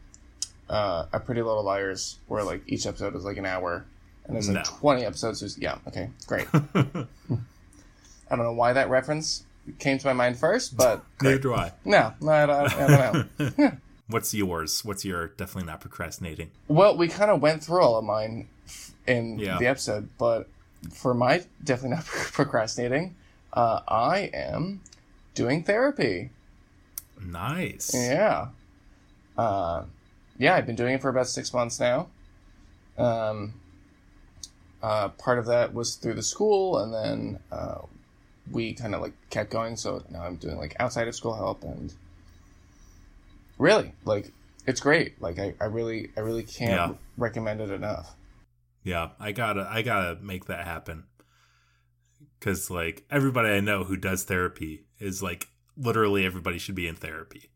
uh, 0.72 1.06
a 1.14 1.20
Pretty 1.20 1.42
Little 1.44 1.64
Liars 1.64 2.18
where 2.28 2.44
like 2.44 2.64
each 2.66 2.88
episode 2.88 3.16
is 3.16 3.24
like 3.26 3.38
an 3.38 3.46
hour, 3.46 3.86
and 4.26 4.36
there's 4.36 4.48
like 4.50 4.58
No. 4.58 4.64
twenty 4.80 5.06
episodes. 5.06 5.42
Who's, 5.42 5.58
yeah. 5.60 5.78
Okay. 5.88 6.10
Great. 6.26 6.48
I 6.54 8.36
don't 8.36 8.46
know 8.46 8.54
why 8.54 8.74
that 8.74 8.90
reference 8.90 9.44
came 9.80 9.98
to 9.98 10.08
my 10.08 10.14
mind 10.14 10.38
first, 10.40 10.76
but 10.78 11.04
Neither 11.22 11.38
do 11.40 11.54
I. 11.54 11.74
no, 11.86 12.14
no 12.22 12.32
I, 12.32 12.46
don't, 12.46 12.74
I 12.74 12.88
don't 12.88 13.60
know. 13.60 13.72
What's 14.08 14.34
yours? 14.34 14.84
What's 14.84 15.06
your 15.06 15.28
definitely 15.28 15.68
not 15.68 15.82
procrastinating? 15.82 16.52
well, 16.68 16.98
we 16.98 17.08
kind 17.08 17.30
of 17.32 17.42
went 17.42 17.64
through 17.64 17.82
all 17.82 17.98
of 17.98 18.04
mine 18.06 18.48
in 19.08 19.38
Yeah. 19.40 19.58
the 19.58 19.68
episode, 19.68 20.10
but 20.18 20.48
for 20.94 21.14
my 21.14 21.44
definitely 21.64 21.98
not 21.98 22.06
procrastinating, 22.06 23.16
uh, 23.54 23.82
I 23.88 24.30
am 24.34 24.82
doing 25.36 25.64
therapy. 25.64 26.30
Nice. 27.22 27.92
Yeah. 27.94 28.48
Uh, 29.38 29.84
yeah, 30.42 30.56
I've 30.56 30.66
been 30.66 30.76
doing 30.76 30.96
it 30.96 31.02
for 31.02 31.10
about 31.10 31.28
six 31.28 31.54
months 31.54 31.80
now. 31.80 32.08
Um, 32.98 33.54
uh, 34.82 35.10
part 35.10 35.38
of 35.38 35.46
that 35.46 35.72
was 35.74 35.96
through 35.96 36.16
the 36.16 36.24
school, 36.24 36.80
and 36.80 36.92
then 36.92 37.40
uh, 37.52 37.82
we 38.52 38.74
kind 38.74 38.96
of 38.96 39.02
like 39.02 39.14
kept 39.30 39.52
going. 39.52 39.76
So 39.78 40.04
now 40.10 40.24
I'm 40.24 40.38
doing 40.38 40.58
like 40.58 40.76
outside 40.80 41.08
of 41.08 41.14
school 41.14 41.36
help, 41.36 41.64
and 41.64 41.94
really, 43.60 43.94
like, 44.04 44.32
it's 44.66 44.80
great. 44.80 45.22
Like 45.22 45.38
I, 45.38 45.54
I 45.62 45.66
really 45.66 46.10
I 46.18 46.22
really 46.22 46.44
can't 46.44 46.72
Yeah. 46.72 46.94
recommend 47.18 47.62
it 47.62 47.70
enough. 47.70 48.16
Yeah, 48.84 49.10
I 49.20 49.34
gotta 49.34 49.68
I 49.70 49.84
gotta 49.84 50.20
make 50.22 50.46
that 50.46 50.66
happen. 50.66 51.04
Cause 52.40 52.72
like 52.72 53.06
everybody 53.12 53.50
I 53.50 53.60
know 53.60 53.84
who 53.84 53.96
does 53.96 54.24
therapy 54.24 54.86
is 55.00 55.22
like 55.22 55.50
literally 55.78 56.26
everybody 56.26 56.58
should 56.58 56.74
be 56.74 56.88
in 56.88 56.96
therapy. 56.96 57.52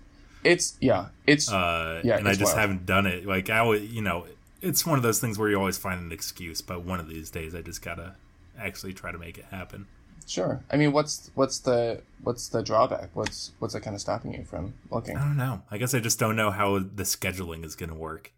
It's 0.45 0.77
yeah, 0.79 1.07
it's 1.27 1.51
Uh, 1.51 2.01
Yeah, 2.03 2.17
and 2.17 2.27
I 2.27 2.31
just 2.33 2.55
wild. 2.55 2.59
haven't 2.59 2.85
done 2.85 3.05
it. 3.07 3.25
Like 3.25 3.49
I 3.49 3.61
would, 3.61 3.83
you 3.83 4.01
know, 4.01 4.27
it's 4.61 4.85
one 4.85 4.97
of 4.97 5.03
those 5.03 5.19
things 5.19 5.37
where 5.37 5.49
you 5.49 5.57
always 5.57 5.77
find 5.77 5.99
an 5.99 6.11
excuse, 6.11 6.61
but 6.61 6.83
one 6.83 6.99
of 6.99 7.07
these 7.09 7.29
days 7.31 7.53
I 7.55 7.61
just 7.61 7.81
gotta 7.81 8.15
actually 8.57 8.93
try 8.93 9.11
to 9.11 9.17
make 9.17 9.37
it 9.37 9.45
happen. 9.51 9.87
sure. 10.27 10.63
I 10.71 10.77
mean, 10.77 10.91
what's 10.91 11.29
what's 11.35 11.59
the 11.59 12.01
what's 12.23 12.47
the 12.49 12.63
drawback? 12.63 13.09
What's 13.13 13.51
what's 13.59 13.73
that 13.73 13.81
kind 13.81 13.95
of 13.95 14.01
stopping 14.01 14.33
you 14.33 14.43
from 14.43 14.73
looking? 14.89 15.17
I 15.17 15.21
don't 15.21 15.37
know. 15.37 15.61
I 15.71 15.77
guess 15.77 15.93
I 15.93 15.99
just 15.99 16.19
don't 16.19 16.35
know 16.35 16.51
how 16.51 16.79
the 16.79 17.03
scheduling 17.03 17.63
is 17.65 17.75
gonna 17.75 17.95
work. 17.95 18.31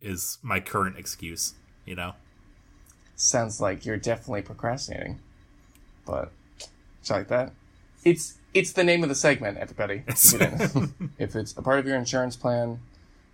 Is 0.00 0.38
my 0.42 0.60
current 0.60 0.96
excuse, 0.98 1.54
you 1.86 1.94
know? 1.94 2.12
Sounds 3.16 3.60
like 3.60 3.86
you're 3.86 3.96
definitely 3.96 4.42
procrastinating, 4.42 5.20
but 6.04 6.30
it's 7.00 7.10
like 7.10 7.28
that. 7.28 7.52
It's 8.04 8.34
it's 8.54 8.72
the 8.72 8.84
name 8.84 9.02
of 9.02 9.08
the 9.08 9.14
segment, 9.14 9.58
everybody. 9.58 10.02
If, 10.08 10.32
you 10.32 10.38
didn't- 10.38 10.92
if 11.18 11.36
it's 11.36 11.56
a 11.56 11.62
part 11.62 11.78
of 11.80 11.86
your 11.86 11.96
insurance 11.96 12.36
plan, 12.36 12.80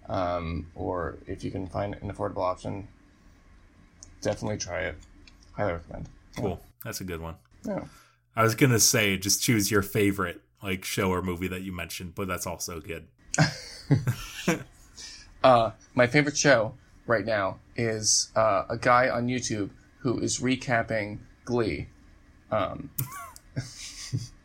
um, 0.08 0.66
or 0.74 1.18
if 1.26 1.44
you 1.44 1.50
can 1.50 1.66
find 1.68 1.94
an 2.02 2.10
affordable 2.12 2.42
option, 2.42 2.88
definitely 4.22 4.58
try 4.58 4.80
it. 4.80 4.96
Highly 5.52 5.74
recommend. 5.74 6.08
Cool. 6.36 6.60
That's 6.84 7.00
a 7.00 7.04
good 7.04 7.20
one. 7.20 7.36
Yeah. 7.66 7.84
I 8.34 8.42
was 8.42 8.54
gonna 8.54 8.80
say 8.80 9.16
just 9.16 9.42
choose 9.42 9.70
your 9.70 9.82
favorite 9.82 10.40
like 10.62 10.84
show 10.84 11.10
or 11.10 11.20
movie 11.22 11.48
that 11.48 11.62
you 11.62 11.72
mentioned, 11.72 12.14
but 12.14 12.26
that's 12.28 12.46
also 12.46 12.80
good. 12.80 13.06
Uh, 15.42 15.70
my 15.94 16.06
favorite 16.06 16.36
show 16.36 16.74
right 17.06 17.24
now 17.24 17.58
is 17.74 18.30
uh, 18.36 18.64
a 18.68 18.76
guy 18.76 19.08
on 19.08 19.26
YouTube 19.26 19.70
who 20.00 20.18
is 20.20 20.38
recapping 20.40 21.18
Glee. 21.46 21.88
Um, 22.50 22.90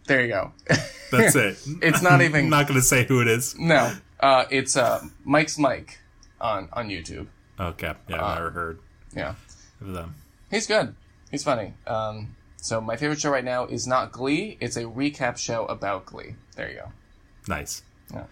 there 0.08 0.22
you 0.22 0.28
go. 0.30 0.52
That's 1.12 1.36
it. 1.36 1.58
It's 1.82 2.02
not 2.02 2.22
even- 2.22 2.46
I'm 2.46 2.50
not 2.50 2.68
gonna 2.68 2.82
say 2.82 3.06
who 3.06 3.22
it 3.22 3.28
is. 3.28 3.58
no, 3.58 3.94
uh, 4.20 4.46
it's 4.50 4.76
uh, 4.78 5.04
Mike's 5.24 5.58
Mike 5.58 6.00
on 6.42 6.70
on 6.74 6.90
YouTube. 6.90 7.28
Okay. 7.60 7.94
Yeah, 8.10 8.18
Uh, 8.22 8.26
I've 8.26 8.36
never 8.36 8.50
heard 8.52 8.80
Yeah, 9.16 9.36
of 9.82 9.94
them. 9.94 10.16
he's 10.52 10.68
good. 10.68 10.96
He's 11.32 11.44
funny. 11.44 11.74
Um, 11.88 12.36
so 12.58 12.82
my 12.82 12.98
favorite 12.98 13.20
show 13.22 13.30
right 13.30 13.44
now 13.46 13.66
is 13.66 13.88
not 13.88 14.12
Glee. 14.12 14.58
It's 14.60 14.76
a 14.78 14.84
recap 14.84 15.38
show 15.38 15.66
about 15.66 16.06
Glee. 16.06 16.36
There 16.56 16.70
you 16.70 16.76
go. 16.78 16.92
Nice. 17.48 17.84
Yeah. 18.14 18.26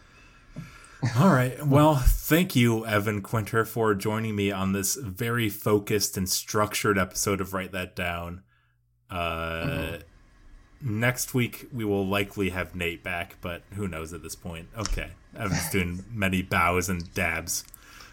All 1.19 1.29
right. 1.29 1.65
Well, 1.65 1.95
thank 1.95 2.55
you, 2.55 2.85
Evan 2.85 3.21
Quinter, 3.21 3.65
for 3.65 3.93
joining 3.93 4.35
me 4.35 4.51
on 4.51 4.71
this 4.73 4.95
very 4.95 5.49
focused 5.49 6.15
and 6.17 6.27
structured 6.29 6.97
episode 6.97 7.41
of 7.41 7.53
Write 7.53 7.71
That 7.73 7.95
Down. 7.95 8.41
Uh, 9.09 9.97
Next 10.85 11.33
week, 11.33 11.67
we 11.71 11.85
will 11.85 12.05
likely 12.05 12.49
have 12.49 12.75
Nate 12.75 13.03
back, 13.03 13.37
but 13.41 13.61
who 13.75 13.87
knows 13.87 14.11
at 14.13 14.21
this 14.21 14.35
point? 14.35 14.67
Okay. 14.77 15.09
Evan's 15.37 15.69
doing 15.71 16.03
many 16.13 16.41
bows 16.41 16.89
and 16.89 17.11
dabs. 17.13 17.63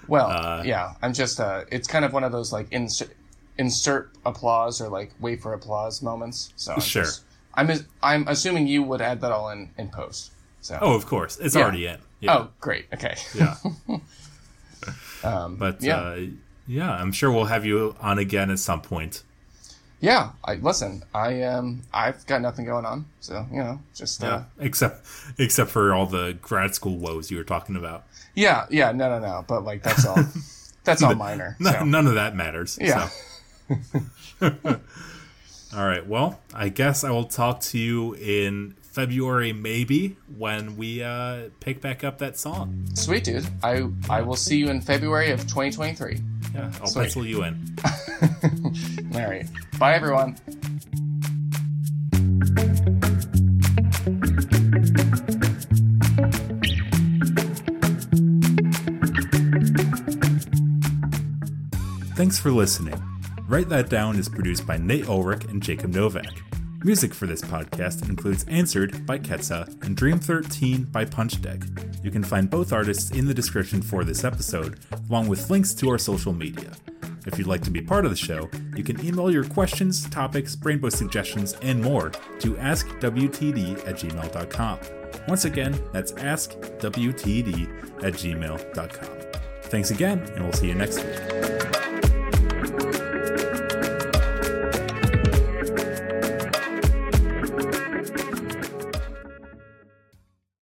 Well, 0.06 0.28
Uh, 0.30 0.62
yeah, 0.64 0.92
I'm 1.02 1.12
just. 1.12 1.40
Uh, 1.40 1.64
it's 1.70 1.88
kind 1.88 2.04
of 2.04 2.12
one 2.12 2.22
of 2.24 2.32
those 2.32 2.52
like 2.52 2.68
insert 2.70 3.10
insert 3.58 4.10
applause 4.24 4.80
or 4.80 4.88
like 4.88 5.10
wait 5.20 5.42
for 5.42 5.52
applause 5.52 6.00
moments. 6.00 6.52
So 6.56 6.72
I'm 6.74 6.80
Sure. 6.80 7.02
just- 7.04 7.22
I'm 7.54 7.68
I'm 8.02 8.28
assuming 8.28 8.68
you 8.68 8.82
would 8.84 9.00
add 9.00 9.20
that 9.22 9.32
all 9.32 9.50
in 9.50 9.70
in 9.76 9.88
post. 9.88 10.30
So. 10.60 10.78
Oh, 10.80 10.94
of 10.94 11.06
course. 11.06 11.38
It's 11.38 11.54
Yeah. 11.56 11.62
already 11.62 11.86
in. 11.86 11.98
Yeah. 12.20 12.36
Oh, 12.36 12.48
great. 12.60 12.86
Okay. 12.94 13.16
Yeah. 13.34 13.56
Um, 15.22 15.56
But 15.56 15.82
yeah, 15.82 15.96
uh, 15.98 16.20
yeah, 16.66 16.90
I'm 16.90 17.12
sure 17.12 17.30
we'll 17.30 17.44
have 17.46 17.66
you 17.66 17.94
on 18.00 18.18
again 18.18 18.50
at 18.50 18.58
some 18.58 18.80
point. 18.80 19.22
Yeah. 20.00 20.30
I 20.44 20.54
listen. 20.56 21.02
I 21.14 21.42
um, 21.42 21.82
I've 21.92 22.26
got 22.26 22.42
nothing 22.42 22.64
going 22.64 22.84
on, 22.84 23.04
so 23.20 23.46
you 23.50 23.58
know, 23.58 23.80
just 23.94 24.22
uh, 24.22 24.26
Yeah. 24.58 24.64
Except 24.66 25.06
except 25.38 25.70
for 25.70 25.94
all 25.94 26.06
the 26.06 26.36
grad 26.42 26.74
school 26.74 26.96
woes 26.96 27.30
you 27.30 27.36
were 27.36 27.44
talking 27.44 27.76
about. 27.76 28.04
yeah, 28.34 28.66
yeah. 28.70 28.92
No, 28.92 29.08
no, 29.08 29.18
no. 29.18 29.44
But 29.46 29.64
like 29.64 29.82
that's 29.82 30.06
all. 30.06 30.18
that's 30.84 31.02
all 31.02 31.14
minor. 31.14 31.56
No, 31.58 31.72
so. 31.72 31.84
None 31.84 32.06
of 32.06 32.14
that 32.14 32.34
matters. 32.34 32.78
Yeah. 32.80 33.08
so. 33.08 33.76
All 35.76 35.86
right. 35.86 36.04
Well, 36.04 36.40
I 36.52 36.68
guess 36.68 37.04
I 37.04 37.10
will 37.10 37.26
talk 37.26 37.60
to 37.60 37.78
you 37.78 38.14
in 38.14 38.74
February, 38.82 39.52
maybe 39.52 40.16
when 40.36 40.76
we 40.76 41.00
uh, 41.00 41.50
pick 41.60 41.80
back 41.80 42.02
up 42.02 42.18
that 42.18 42.36
song. 42.36 42.86
Sweet 42.94 43.22
dude. 43.22 43.46
I 43.62 43.86
I 44.08 44.22
will 44.22 44.34
see 44.34 44.56
you 44.58 44.68
in 44.68 44.80
February 44.80 45.30
of 45.30 45.42
2023. 45.42 46.18
Yeah, 46.54 46.72
I'll 46.80 46.86
Sweet. 46.88 47.02
pencil 47.02 47.26
you 47.26 47.44
in. 47.44 47.76
All 49.14 49.20
right. 49.28 49.46
Bye, 49.78 49.94
everyone. 49.94 50.36
Thanks 62.14 62.38
for 62.38 62.50
listening. 62.50 63.00
Write 63.48 63.68
That 63.70 63.88
Down 63.88 64.16
is 64.18 64.28
produced 64.28 64.66
by 64.66 64.76
Nate 64.76 65.08
Ulrich 65.08 65.44
and 65.46 65.62
Jacob 65.62 65.94
Novak. 65.94 66.26
Music 66.82 67.12
for 67.12 67.26
this 67.26 67.42
podcast 67.42 68.08
includes 68.08 68.44
Answered 68.48 69.04
by 69.04 69.18
Ketsa 69.18 69.68
and 69.84 69.94
Dream 69.94 70.18
13 70.18 70.84
by 70.84 71.04
Punch 71.04 71.40
Deck. 71.42 71.60
You 72.02 72.10
can 72.10 72.24
find 72.24 72.48
both 72.48 72.72
artists 72.72 73.10
in 73.10 73.26
the 73.26 73.34
description 73.34 73.82
for 73.82 74.02
this 74.02 74.24
episode, 74.24 74.78
along 75.10 75.28
with 75.28 75.50
links 75.50 75.74
to 75.74 75.90
our 75.90 75.98
social 75.98 76.32
media. 76.32 76.72
If 77.26 77.36
you'd 77.36 77.46
like 77.46 77.60
to 77.62 77.70
be 77.70 77.82
part 77.82 78.06
of 78.06 78.10
the 78.10 78.16
show, 78.16 78.48
you 78.74 78.82
can 78.82 79.04
email 79.04 79.30
your 79.30 79.44
questions, 79.44 80.08
topics, 80.08 80.56
rainbow 80.62 80.88
suggestions, 80.88 81.52
and 81.60 81.82
more 81.82 82.10
to 82.38 82.54
askwtd 82.54 83.86
at 83.86 83.96
gmail.com. 83.96 84.78
Once 85.28 85.44
again, 85.44 85.78
that's 85.92 86.12
askwtd 86.12 88.02
at 88.02 88.14
gmail.com. 88.14 89.08
Thanks 89.64 89.90
again, 89.90 90.18
and 90.34 90.44
we'll 90.44 90.54
see 90.54 90.68
you 90.68 90.74
next 90.74 91.04
week. 91.04 91.79